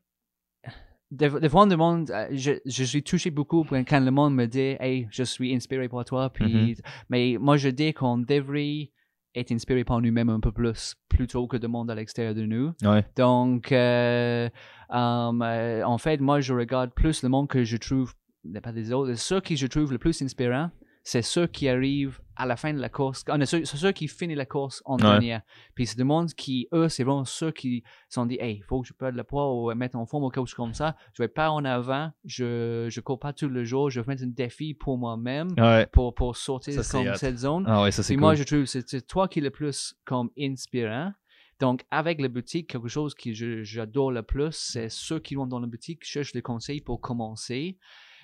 des, 1.11 1.29
des 1.29 1.49
fois, 1.51 1.67
le 1.67 1.77
monde, 1.77 2.11
euh, 2.11 2.27
je, 2.33 2.53
je 2.65 2.85
suis 2.85 3.03
touché 3.03 3.31
beaucoup 3.31 3.65
quand 3.69 4.01
le 4.01 4.11
monde 4.11 4.35
me 4.35 4.47
dit 4.47 4.77
Hey, 4.81 5.07
je 5.11 5.23
suis 5.25 5.55
inspiré 5.55 5.89
par 5.89 6.05
toi. 6.07 6.31
Puis, 6.31 6.45
Mhm. 6.71 6.75
Mais 7.11 7.37
moi, 7.39 7.57
je 7.59 7.69
dis 7.69 7.93
qu'on 7.93 8.17
devrait 8.19 8.91
être 9.35 9.53
inspiré 9.53 9.85
par 9.85 10.01
nous-mêmes 10.01 10.31
un 10.31 10.41
peu 10.41 10.53
plus 10.53 10.95
plutôt 11.09 11.47
que 11.47 11.59
de 11.59 11.67
monde 11.67 11.91
à 11.91 11.95
l'extérieur 11.95 12.35
de 12.35 12.43
nous. 12.47 12.73
Ouais. 12.83 13.05
Donc, 13.17 13.73
um, 13.73 15.43
euh, 15.43 15.83
en 15.85 15.99
fait, 15.99 16.19
moi, 16.21 16.41
je 16.41 16.55
regarde 16.55 16.93
plus 16.95 17.23
le 17.23 17.29
monde 17.29 17.49
que 17.49 17.63
je 17.63 17.77
trouve, 17.77 18.15
pas 18.63 18.73
des 18.73 18.91
autres, 18.93 19.15
ceux 19.15 19.41
qui 19.43 19.57
je 19.59 19.67
trouve 19.67 19.93
le 19.93 19.99
plus 19.99 20.21
inspirant, 20.23 20.71
c'est 21.05 21.23
ceux 21.23 21.47
qui 21.47 21.69
arrivent 21.69 22.21
à 22.37 22.47
la 22.47 22.57
fin 22.57 22.73
de 22.73 22.79
la 22.79 22.89
course. 22.89 23.25
Ah, 23.29 23.37
c'est 23.45 23.65
ceux, 23.67 23.93
qui 23.93 24.09
finissent 24.09 24.37
la 24.37 24.47
course 24.47 24.83
en 24.85 24.97
dernière. 24.97 25.43
Puis 25.75 25.87
c'est 25.87 25.97
des 25.97 26.05
monde 26.05 26.33
qui, 26.33 26.69
eux, 26.73 26.89
c'est 26.89 27.05
vraiment 27.05 27.25
ceux 27.25 27.51
qui 27.51 27.83
se 28.09 28.15
sont 28.15 28.27
dit, 28.27 28.39
hey, 28.41 28.57
il 28.59 28.63
faut 28.63 28.81
que 28.81 28.89
je 28.89 28.93
perde 28.93 29.15
le 29.17 29.25
poids 29.25 29.53
ou 29.53 29.75
mettre 29.75 29.97
en 29.97 30.07
forme 30.07 30.25
ou 30.25 30.31
quelque 30.31 30.47
chose 30.47 30.55
comme 30.55 30.75
ça. 30.75 30.97
Je 31.15 31.23
vais 31.23 31.29
pas 31.29 31.51
en 31.51 31.65
avant. 31.65 32.11
Je, 32.25 32.87
je 32.91 33.01
cours 33.01 33.19
pas 33.19 33.33
tout 33.33 33.49
le 33.49 33.65
jour. 33.65 33.91
Je 33.91 34.01
vais 34.01 34.07
mettre 34.07 34.23
un 34.23 34.29
défi 34.29 34.75
pour 34.75 34.97
moi-même 34.97 35.49
Ouais. 35.59 35.87
pour, 35.93 36.15
pour 36.15 36.37
sortir 36.37 36.79
hot. 36.79 36.83
cette 37.17 37.39
zone. 37.39 37.65
Ah 37.67 37.83
ouais, 37.83 37.91
ça 37.91 38.03
Puis 38.03 38.15
cool. 38.15 38.21
moi, 38.21 38.35
je 38.35 38.45
trouve 38.45 38.61
que 38.65 38.67
c'est 38.67 39.07
toi 39.07 39.29
qui 39.29 39.41
es 39.41 39.43
le 39.43 39.51
plus 39.51 39.95
comme 40.05 40.31
inspirant. 40.39 41.13
Donc, 41.61 41.85
avec 41.91 42.21
la 42.21 42.29
boutique, 42.29 42.71
quelque 42.71 42.89
chose 42.89 43.15
que 43.15 43.33
j'adore 43.63 44.11
le 44.11 44.23
plus, 44.23 44.53
c'est 44.53 44.89
ceux 44.89 45.21
qui 45.21 45.35
vont 45.37 45.47
dans 45.47 45.61
la 45.61 45.67
boutique 45.69 46.03
cherchent 46.03 46.33
des 46.33 46.43
conseils 46.43 46.81
pour 46.81 47.01
commencer. 47.01 47.77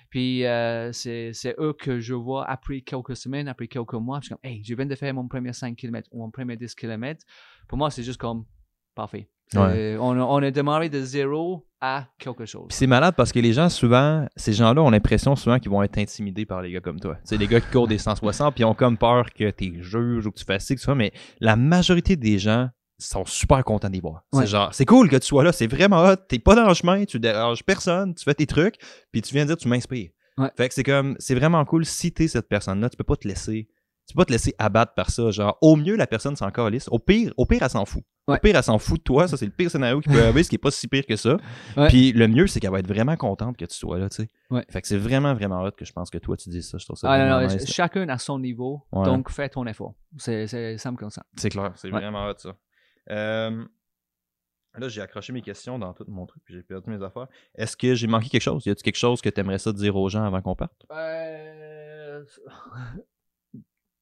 Puis, 0.09 0.45
euh, 0.45 0.91
c'est 0.91 1.31
c'est 1.33 1.55
eux 1.59 1.73
que 1.73 1.99
je 1.99 2.13
vois 2.15 2.49
après 2.49 2.81
quelques 2.81 3.15
semaines, 3.15 3.47
après 3.47 3.67
quelques 3.67 3.93
mois. 3.93 4.19
Je 4.21 4.25
suis 4.27 4.35
comme, 4.35 4.49
hey, 4.51 4.63
je 4.63 4.73
viens 4.73 4.85
de 4.85 4.95
faire 4.95 5.13
mon 5.13 5.27
premier 5.27 5.53
5 5.53 5.75
km 5.75 6.07
ou 6.11 6.19
mon 6.19 6.31
premier 6.31 6.55
10 6.57 6.73
km. 6.75 7.23
Pour 7.67 7.77
moi, 7.77 7.91
c'est 7.91 8.03
juste 8.03 8.19
comme, 8.19 8.45
parfait. 8.95 9.29
Ouais. 9.55 9.97
On, 9.99 10.11
a- 10.19 10.23
on 10.23 10.43
a 10.43 10.51
démarré 10.51 10.89
de 10.89 11.01
zéro 11.01 11.65
à 11.81 12.07
quelque 12.19 12.45
chose. 12.45 12.65
Puis 12.69 12.77
c'est 12.77 12.85
malade 12.87 13.15
parce 13.17 13.31
que 13.31 13.39
les 13.39 13.53
gens, 13.53 13.67
souvent, 13.69 14.27
ces 14.35 14.53
gens-là 14.53 14.81
ont 14.83 14.89
l'impression 14.91 15.35
souvent 15.35 15.57
qu'ils 15.57 15.71
vont 15.71 15.81
être 15.81 15.97
intimidés 15.97 16.45
par 16.45 16.61
les 16.61 16.71
gars 16.71 16.81
comme 16.81 16.99
toi. 16.99 17.17
C'est 17.23 17.37
les 17.37 17.47
gars 17.47 17.59
qui 17.59 17.69
courent 17.71 17.87
des 17.87 17.97
160 17.97 18.53
puis 18.53 18.61
ils 18.61 18.65
ont 18.65 18.75
comme 18.75 18.97
peur 18.97 19.31
que 19.33 19.49
tu 19.49 19.81
juges 19.81 20.25
ou 20.27 20.31
que 20.31 20.37
tu 20.37 20.45
fasses 20.45 20.65
ci, 20.65 20.75
que 20.75 20.91
mais 20.91 21.11
la 21.39 21.55
majorité 21.55 22.15
des 22.15 22.37
gens 22.37 22.69
sont 22.99 23.25
super 23.25 23.63
contents 23.63 23.89
d'y 23.89 23.99
voir. 23.99 24.23
Ouais. 24.33 24.41
C'est 24.41 24.47
genre, 24.51 24.73
c'est 24.73 24.85
cool 24.85 25.09
que 25.09 25.15
tu 25.15 25.25
sois 25.27 25.43
là, 25.43 25.51
c'est 25.51 25.67
vraiment 25.67 26.03
hot, 26.03 26.15
t'es 26.27 26.39
pas 26.39 26.55
dans 26.55 26.67
le 26.67 26.73
chemin, 26.73 27.05
tu 27.05 27.19
déranges 27.19 27.63
personne, 27.63 28.13
tu 28.13 28.23
fais 28.23 28.33
tes 28.35 28.45
trucs, 28.45 28.75
puis 29.11 29.21
tu 29.21 29.33
viens 29.33 29.45
dire 29.45 29.57
tu 29.57 29.67
m'inspires. 29.67 30.09
Ouais. 30.37 30.49
Fait 30.55 30.67
que 30.69 30.73
c'est 30.73 30.83
comme, 30.83 31.15
c'est 31.19 31.35
vraiment 31.35 31.63
cool 31.65 31.85
si 31.85 32.11
t'es 32.11 32.27
cette 32.27 32.47
personne-là, 32.47 32.89
tu 32.89 32.97
peux 32.97 33.03
pas 33.03 33.15
te 33.15 33.27
laisser, 33.27 33.67
tu 34.07 34.13
peux 34.15 34.21
pas 34.21 34.25
te 34.25 34.31
laisser 34.31 34.55
abattre 34.57 34.93
par 34.95 35.11
ça. 35.11 35.29
Genre, 35.29 35.55
au 35.61 35.75
mieux, 35.75 35.95
la 35.95 36.07
personne 36.07 36.35
s'en 36.35 36.49
calisse. 36.49 36.87
Au 36.89 36.97
pire, 36.97 37.31
au 37.37 37.45
pire, 37.45 37.59
elle 37.61 37.69
s'en 37.69 37.85
fout. 37.85 38.03
Au 38.25 38.37
pire, 38.37 38.55
elle 38.55 38.63
s'en 38.63 38.79
fout 38.79 38.97
de 38.97 39.03
toi. 39.03 39.27
Ça, 39.27 39.37
c'est 39.37 39.45
le 39.45 39.51
pire 39.51 39.69
scénario 39.69 39.99
qui 40.01 40.09
peut 40.09 40.19
arriver, 40.23 40.41
ce 40.41 40.49
qui 40.49 40.55
est 40.55 40.59
pas 40.59 40.71
si 40.71 40.87
pire 40.87 41.05
que 41.05 41.15
ça. 41.15 41.37
Puis 41.89 42.11
le 42.11 42.27
mieux, 42.27 42.47
c'est 42.47 42.59
qu'elle 42.59 42.71
va 42.71 42.79
être 42.79 42.87
vraiment 42.87 43.15
contente 43.17 43.55
que 43.55 43.65
tu 43.65 43.75
sois 43.75 43.99
là, 43.99 44.09
tu 44.09 44.23
sais. 44.23 44.29
Fait 44.69 44.81
que 44.81 44.87
c'est 44.87 44.97
vraiment, 44.97 45.35
vraiment 45.35 45.61
hot 45.61 45.71
que 45.71 45.85
je 45.85 45.93
pense 45.93 46.09
que 46.09 46.17
toi, 46.17 46.35
tu 46.37 46.49
dis 46.49 46.63
ça. 46.63 46.79
Je 46.79 46.85
trouve 46.85 46.97
ça 46.97 47.11
Ah, 47.11 47.29
non, 47.41 47.47
nice, 47.47 47.71
chacun 47.71 48.09
à 48.09 48.17
son 48.17 48.39
niveau, 48.39 48.81
donc 48.91 49.29
fais 49.29 49.49
ton 49.49 49.65
effort. 49.67 49.93
C'est 50.17 50.47
c'est 50.47 50.77
simple 50.79 50.99
comme 50.99 51.11
ça. 51.11 51.23
C'est 51.37 51.49
clair, 51.49 51.71
c'est 51.75 51.89
vraiment 51.89 52.27
hot, 52.27 52.33
ça. 52.37 52.55
Euh, 53.11 53.65
Là, 54.77 54.87
j'ai 54.87 55.01
accroché 55.01 55.33
mes 55.33 55.41
questions 55.41 55.79
dans 55.79 55.93
tout 55.93 56.05
mon 56.07 56.25
truc, 56.27 56.41
puis 56.45 56.53
j'ai 56.53 56.61
perdu 56.61 56.89
mes 56.91 57.03
affaires. 57.03 57.27
Est-ce 57.55 57.75
que 57.75 57.95
j'ai 57.95 58.05
manqué 58.07 58.29
quelque 58.29 58.43
chose? 58.43 58.65
Y 58.65 58.69
a-t-il 58.69 58.83
quelque 58.83 58.97
chose 58.99 59.19
que 59.19 59.27
tu 59.27 59.39
aimerais 59.41 59.57
ça 59.57 59.73
dire 59.73 59.95
aux 59.95 60.07
gens 60.09 60.23
avant 60.23 60.41
qu'on 60.41 60.55
parte? 60.55 60.85
Euh, 60.91 62.23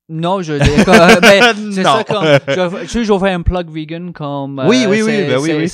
Non, 0.10 0.42
je 0.42 0.54
dis 0.64 0.70
que- 0.86 1.20
ben, 1.20 1.72
c'est 1.74 1.84
ça 1.84 2.04
comme 2.06 2.24
je, 2.24 2.86
je, 2.88 3.04
je 3.04 3.12
vais 3.14 3.20
faire 3.20 3.38
un 3.38 3.42
plug 3.42 3.70
vegan 3.70 4.14
comme 4.14 4.60
Oui, 4.68 4.86
euh, 4.86 4.90
oui, 4.90 5.02
oui, 5.02 5.24
ben 5.28 5.38
oui, 5.40 5.52
oui. 5.54 5.68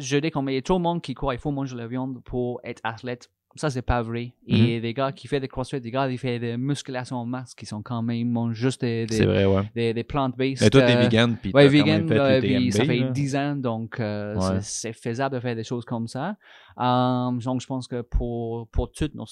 je 0.00 0.16
dis 0.18 0.30
comme 0.30 0.48
il 0.48 0.54
y 0.54 0.58
a 0.58 0.62
tout 0.62 0.72
le 0.74 0.78
monde 0.80 1.02
qui 1.02 1.12
croit 1.12 1.34
il 1.34 1.40
faut 1.40 1.50
manger 1.50 1.76
la 1.76 1.86
viande 1.86 2.22
pour 2.24 2.58
être 2.64 2.80
athlète 2.84 3.30
ça 3.58 3.70
c'est 3.70 3.82
pas 3.82 4.02
vrai 4.02 4.32
et 4.46 4.80
des 4.80 4.94
gars 4.94 5.12
qui 5.12 5.26
font 5.28 5.38
des 5.40 5.48
crossfit 5.48 5.80
des 5.80 5.90
gars 5.90 6.08
qui 6.08 6.18
font 6.18 6.38
des 6.38 6.56
musculations 6.56 7.16
en 7.16 7.26
masse 7.26 7.54
qui 7.54 7.66
sont 7.66 7.82
quand 7.82 8.02
même 8.02 8.28
mangent 8.28 8.56
juste 8.56 8.80
des 8.82 9.06
des, 9.06 9.24
vrai, 9.26 9.44
ouais. 9.44 9.70
des, 9.74 9.94
des 9.94 10.04
plant-based 10.04 10.62
Mais 10.62 10.70
toi, 10.70 10.82
t'es 10.82 10.96
euh, 10.96 11.00
vegan, 11.02 11.36
puis 11.40 11.50
Ouais, 11.54 11.68
vegan, 11.68 12.06
fait 12.08 12.40
puis 12.40 12.72
ça 12.72 12.84
fait 12.84 12.96
là. 12.98 13.10
10 13.10 13.36
ans, 13.36 13.56
donc 13.56 14.00
euh, 14.00 14.34
Ouais. 14.36 14.58
c'est- 14.62 14.92
faisable 14.92 15.34
de 15.36 15.40
faire 15.40 15.54
des 15.56 15.64
choses 15.64 15.84
comme 15.84 16.06
ça. 16.08 16.36
Euh, 16.78 17.30
donc, 17.32 17.60
je 17.60 17.66
pense 17.66 17.88
que 17.88 18.02
pour, 18.02 18.68
pour 18.68 18.92
toute 18.92 19.14
nos 19.14 19.26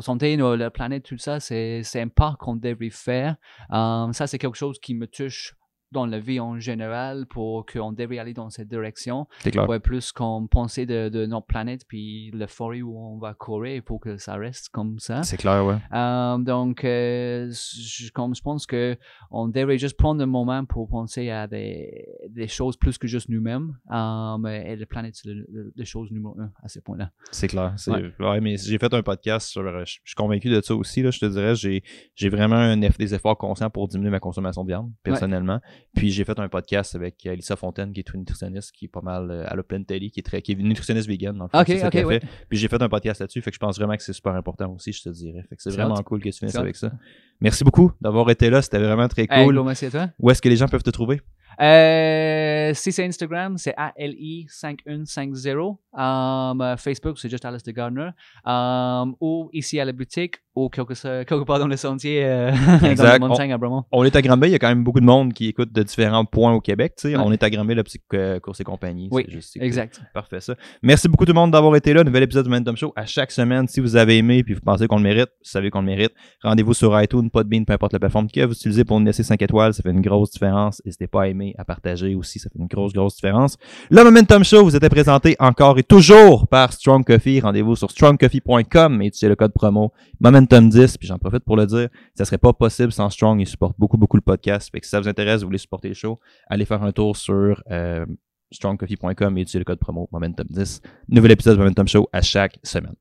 santé, 0.00 0.36
nos- 0.36 0.56
la 0.56 0.70
planète, 0.70 1.04
tout 1.04 1.18
ça, 1.18 1.40
c'est 1.40 1.82
c'est 1.84 2.00
un 2.00 2.08
pas 2.08 2.36
qu'on 2.38 2.56
devrait 2.56 2.90
faire. 2.90 3.36
Euh, 3.72 4.12
ça, 4.12 4.26
c'est 4.26 4.38
quelque 4.38 4.56
chose 4.56 4.78
qui 4.78 4.94
me 4.94 5.06
touche 5.06 5.54
dans 5.92 6.06
la 6.06 6.18
vie 6.18 6.38
en 6.40 6.58
général 6.58 7.26
pour 7.26 7.64
qu'on 7.66 7.92
devrait 7.92 8.18
aller 8.18 8.34
dans 8.34 8.50
cette 8.50 8.68
direction 8.68 9.26
C'est 9.40 9.50
clair. 9.50 9.64
pour 9.64 9.74
être 9.74 9.82
plus 9.82 10.12
comme 10.12 10.48
penser 10.48 10.84
de, 10.86 11.08
de 11.08 11.26
notre 11.26 11.46
planète 11.46 11.82
puis 11.88 12.30
le 12.32 12.46
forêt 12.46 12.82
où 12.82 12.98
on 12.98 13.18
va 13.18 13.34
courir 13.34 13.82
faut 13.86 13.98
que 13.98 14.16
ça 14.18 14.34
reste 14.36 14.68
comme 14.70 14.98
ça 14.98 15.22
C'est 15.22 15.36
clair, 15.38 15.64
ouais. 15.64 15.76
euh, 15.94 16.38
donc, 16.38 16.84
euh, 16.84 17.50
je, 17.50 18.10
comme 18.12 18.34
je 18.34 18.42
pense 18.42 18.66
que 18.66 18.96
on 19.30 19.48
devrait 19.48 19.78
juste 19.78 19.96
prendre 19.96 20.22
un 20.22 20.26
moment 20.26 20.64
pour 20.64 20.88
penser 20.88 21.30
à 21.30 21.46
des, 21.46 22.06
des 22.28 22.48
choses 22.48 22.76
plus 22.76 22.98
que 22.98 23.06
juste 23.06 23.28
nous-mêmes. 23.28 23.76
Euh, 23.90 24.46
et 24.46 24.76
la 24.76 24.86
planète, 24.86 25.14
c'est 25.16 25.30
les 25.74 25.84
choses 25.84 26.10
numéro 26.10 26.38
un 26.38 26.50
à 26.62 26.68
ce 26.68 26.80
point-là. 26.80 27.10
C'est 27.30 27.48
clair. 27.48 27.72
c'est- 27.76 27.90
Ouais. 27.90 28.12
Ouais. 28.20 28.40
mais 28.40 28.56
j'ai 28.58 28.78
fait 28.78 28.92
un 28.92 29.02
podcast 29.02 29.48
sur. 29.48 29.62
Je 29.62 29.84
je 29.84 29.92
suis 30.04 30.14
convaincu 30.14 30.48
de 30.50 30.60
ça 30.60 30.74
aussi. 30.74 31.02
Là, 31.02 31.10
je 31.10 31.18
te 31.18 31.26
dirais, 31.26 31.54
j'ai 31.54 31.82
j'ai 32.14 32.28
vraiment 32.28 32.56
un 32.56 32.76
des 32.76 33.14
efforts 33.14 33.36
conscients 33.38 33.70
pour 33.70 33.88
diminuer 33.88 34.10
ma 34.10 34.20
consommation 34.20 34.62
de 34.64 34.68
viande, 34.68 34.90
personnellement. 35.02 35.60
Puis 35.94 36.10
j'ai 36.10 36.24
fait 36.24 36.38
un 36.38 36.48
podcast 36.48 36.94
avec 36.94 37.24
Alissa 37.26 37.56
Fontaine, 37.56 37.92
qui 37.92 38.00
est 38.00 38.10
une 38.14 38.20
nutritionniste 38.20 38.72
qui 38.72 38.84
est 38.84 38.88
pas 38.88 39.00
mal 39.00 39.30
euh, 39.30 39.44
à 39.46 39.56
la 39.56 39.62
pleine 39.62 39.84
télé, 39.84 40.10
qui 40.10 40.20
est 40.20 40.22
très 40.22 40.42
qui 40.42 40.52
est 40.52 40.54
une 40.54 40.68
nutritionniste 40.68 41.08
vegan. 41.08 41.36
Dans 41.36 41.44
le 41.44 41.50
fond, 41.50 41.58
Ok, 41.60 41.66
c'est 41.68 41.78
ça 41.78 41.86
ok, 41.86 41.92
qu'elle 41.92 42.06
ouais. 42.06 42.20
fait. 42.20 42.26
Puis 42.48 42.58
j'ai 42.58 42.68
fait 42.68 42.80
un 42.82 42.88
podcast 42.88 43.20
là-dessus. 43.20 43.42
Fait 43.42 43.50
que 43.50 43.54
je 43.54 43.58
pense 43.60 43.76
vraiment 43.78 43.96
que 43.96 44.02
c'est 44.02 44.12
super 44.12 44.34
important 44.34 44.72
aussi, 44.74 44.92
je 44.92 45.02
te 45.02 45.08
dirais. 45.08 45.44
Fait 45.48 45.56
que 45.56 45.62
c'est 45.62 45.70
vraiment 45.70 46.00
cool 46.02 46.20
que 46.20 46.28
tu 46.28 46.38
finisses 46.38 46.54
avec 46.56 46.76
ça. 46.76 46.92
Merci 47.40 47.64
beaucoup 47.64 47.92
d'avoir 48.00 48.28
été 48.30 48.50
là. 48.50 48.62
C'était 48.62 48.78
vraiment 48.78 49.08
très 49.08 49.26
Hey, 49.30 49.44
cool. 49.44 49.54
gros 49.54 49.64
merci 49.64 49.86
à 49.86 49.90
toi. 49.90 50.08
Où 50.18 50.30
est-ce 50.30 50.40
que 50.42 50.48
les 50.48 50.56
gens 50.56 50.68
peuvent 50.68 50.82
te 50.82 50.90
trouver? 50.90 51.20
Euh, 51.60 52.72
si 52.74 52.92
c'est 52.92 53.04
Instagram, 53.04 53.58
c'est 53.58 53.74
ALI5150. 53.76 55.76
Um, 55.92 56.60
euh, 56.60 56.76
Facebook, 56.76 57.18
c'est 57.18 57.28
juste 57.28 57.44
Alice 57.44 57.64
de 57.64 57.72
Gardner. 57.72 58.10
Um, 58.44 59.16
ou 59.20 59.50
ici 59.52 59.80
à 59.80 59.84
la 59.84 59.90
boutique, 59.92 60.36
ou 60.58 60.68
quelque, 60.68 61.24
quelque 61.24 61.44
part 61.44 61.58
dans 61.58 61.66
le 61.66 61.76
sentier, 61.76 62.24
euh, 62.24 62.50
dans 62.96 63.04
la 63.04 63.18
montagne 63.18 63.52
à 63.52 63.58
Bromont. 63.58 63.84
On 63.92 64.04
est 64.04 64.14
à 64.14 64.22
Granby, 64.22 64.48
il 64.48 64.52
y 64.52 64.54
a 64.54 64.58
quand 64.58 64.68
même 64.68 64.84
beaucoup 64.84 65.00
de 65.00 65.04
monde 65.04 65.32
qui 65.32 65.48
écoute 65.48 65.72
de 65.72 65.82
différents 65.82 66.24
points 66.24 66.52
au 66.52 66.60
Québec. 66.60 66.94
Ouais. 67.04 67.16
On 67.16 67.32
est 67.32 67.42
à 67.42 67.50
Granby, 67.50 67.74
la 67.74 67.84
petite 67.84 68.02
euh, 68.14 68.40
course 68.40 68.60
et 68.60 68.64
compagnie. 68.64 69.08
Oui, 69.10 69.24
juste-. 69.28 69.56
Exact. 69.60 70.00
Parfait, 70.12 70.40
ça. 70.40 70.54
Merci 70.82 71.08
beaucoup 71.08 71.24
tout 71.24 71.32
le 71.32 71.38
monde 71.38 71.52
d'avoir 71.52 71.74
été 71.76 71.92
là. 71.92 72.02
Nouvel 72.02 72.24
épisode 72.24 72.44
du 72.44 72.50
Momentum 72.50 72.76
Show 72.76 72.92
à 72.96 73.06
chaque 73.06 73.30
semaine. 73.30 73.68
Si 73.68 73.80
vous 73.80 73.96
avez 73.96 74.18
aimé 74.18 74.42
puis 74.42 74.54
vous 74.54 74.60
pensez 74.60 74.86
qu'on 74.86 74.96
le 74.96 75.02
mérite, 75.02 75.28
vous 75.28 75.50
savez 75.50 75.70
qu'on 75.70 75.80
le 75.80 75.86
mérite. 75.86 76.12
Rendez-vous 76.42 76.74
sur 76.74 77.00
iTunes, 77.00 77.30
Podbean, 77.30 77.64
peu 77.64 77.72
importe 77.72 77.92
la 77.92 77.98
plateforme 77.98 78.28
que 78.28 78.44
vous 78.44 78.52
utilisez 78.52 78.84
pour 78.84 78.98
nous 78.98 79.06
laisser 79.06 79.22
5 79.22 79.40
étoiles. 79.42 79.74
Ça 79.74 79.82
fait 79.82 79.90
une 79.90 80.00
grosse 80.00 80.32
différence. 80.32 80.82
N'hésitez 80.84 81.06
pas 81.06 81.22
à 81.22 81.26
aimer, 81.28 81.47
à 81.58 81.64
partager 81.64 82.14
aussi. 82.14 82.38
Ça 82.38 82.50
fait 82.50 82.58
une 82.58 82.66
grosse, 82.66 82.92
grosse 82.92 83.14
différence. 83.14 83.56
Le 83.90 84.02
Momentum 84.04 84.44
Show 84.44 84.64
vous 84.64 84.76
était 84.76 84.88
présenté 84.88 85.36
encore 85.38 85.78
et 85.78 85.82
toujours 85.82 86.46
par 86.46 86.72
Strong 86.72 87.04
Coffee. 87.04 87.40
Rendez-vous 87.40 87.76
sur 87.76 87.90
strongcoffee.com 87.90 89.02
et 89.02 89.06
utilisez 89.06 89.28
le 89.28 89.36
code 89.36 89.52
promo 89.52 89.92
Momentum10. 90.22 90.98
Puis 90.98 91.08
j'en 91.08 91.18
profite 91.18 91.44
pour 91.44 91.56
le 91.56 91.66
dire, 91.66 91.88
ça 92.14 92.24
serait 92.24 92.38
pas 92.38 92.52
possible 92.52 92.92
sans 92.92 93.10
Strong. 93.10 93.40
Ils 93.40 93.46
supportent 93.46 93.78
beaucoup, 93.78 93.96
beaucoup 93.96 94.16
le 94.16 94.22
podcast. 94.22 94.70
Fait 94.70 94.80
que 94.80 94.86
si 94.86 94.90
ça 94.90 95.00
vous 95.00 95.08
intéresse, 95.08 95.40
vous 95.40 95.48
voulez 95.48 95.58
supporter 95.58 95.88
le 95.88 95.94
show, 95.94 96.18
allez 96.48 96.64
faire 96.64 96.82
un 96.82 96.92
tour 96.92 97.16
sur 97.16 97.62
euh, 97.70 98.04
strongcoffee.com 98.52 99.38
et 99.38 99.40
utilisez 99.42 99.58
le 99.58 99.64
code 99.64 99.78
promo 99.78 100.08
Momentum10. 100.12 100.80
Nouvel 101.08 101.32
épisode 101.32 101.56
de 101.56 101.62
Momentum 101.62 101.88
Show 101.88 102.08
à 102.12 102.22
chaque 102.22 102.58
semaine. 102.62 102.94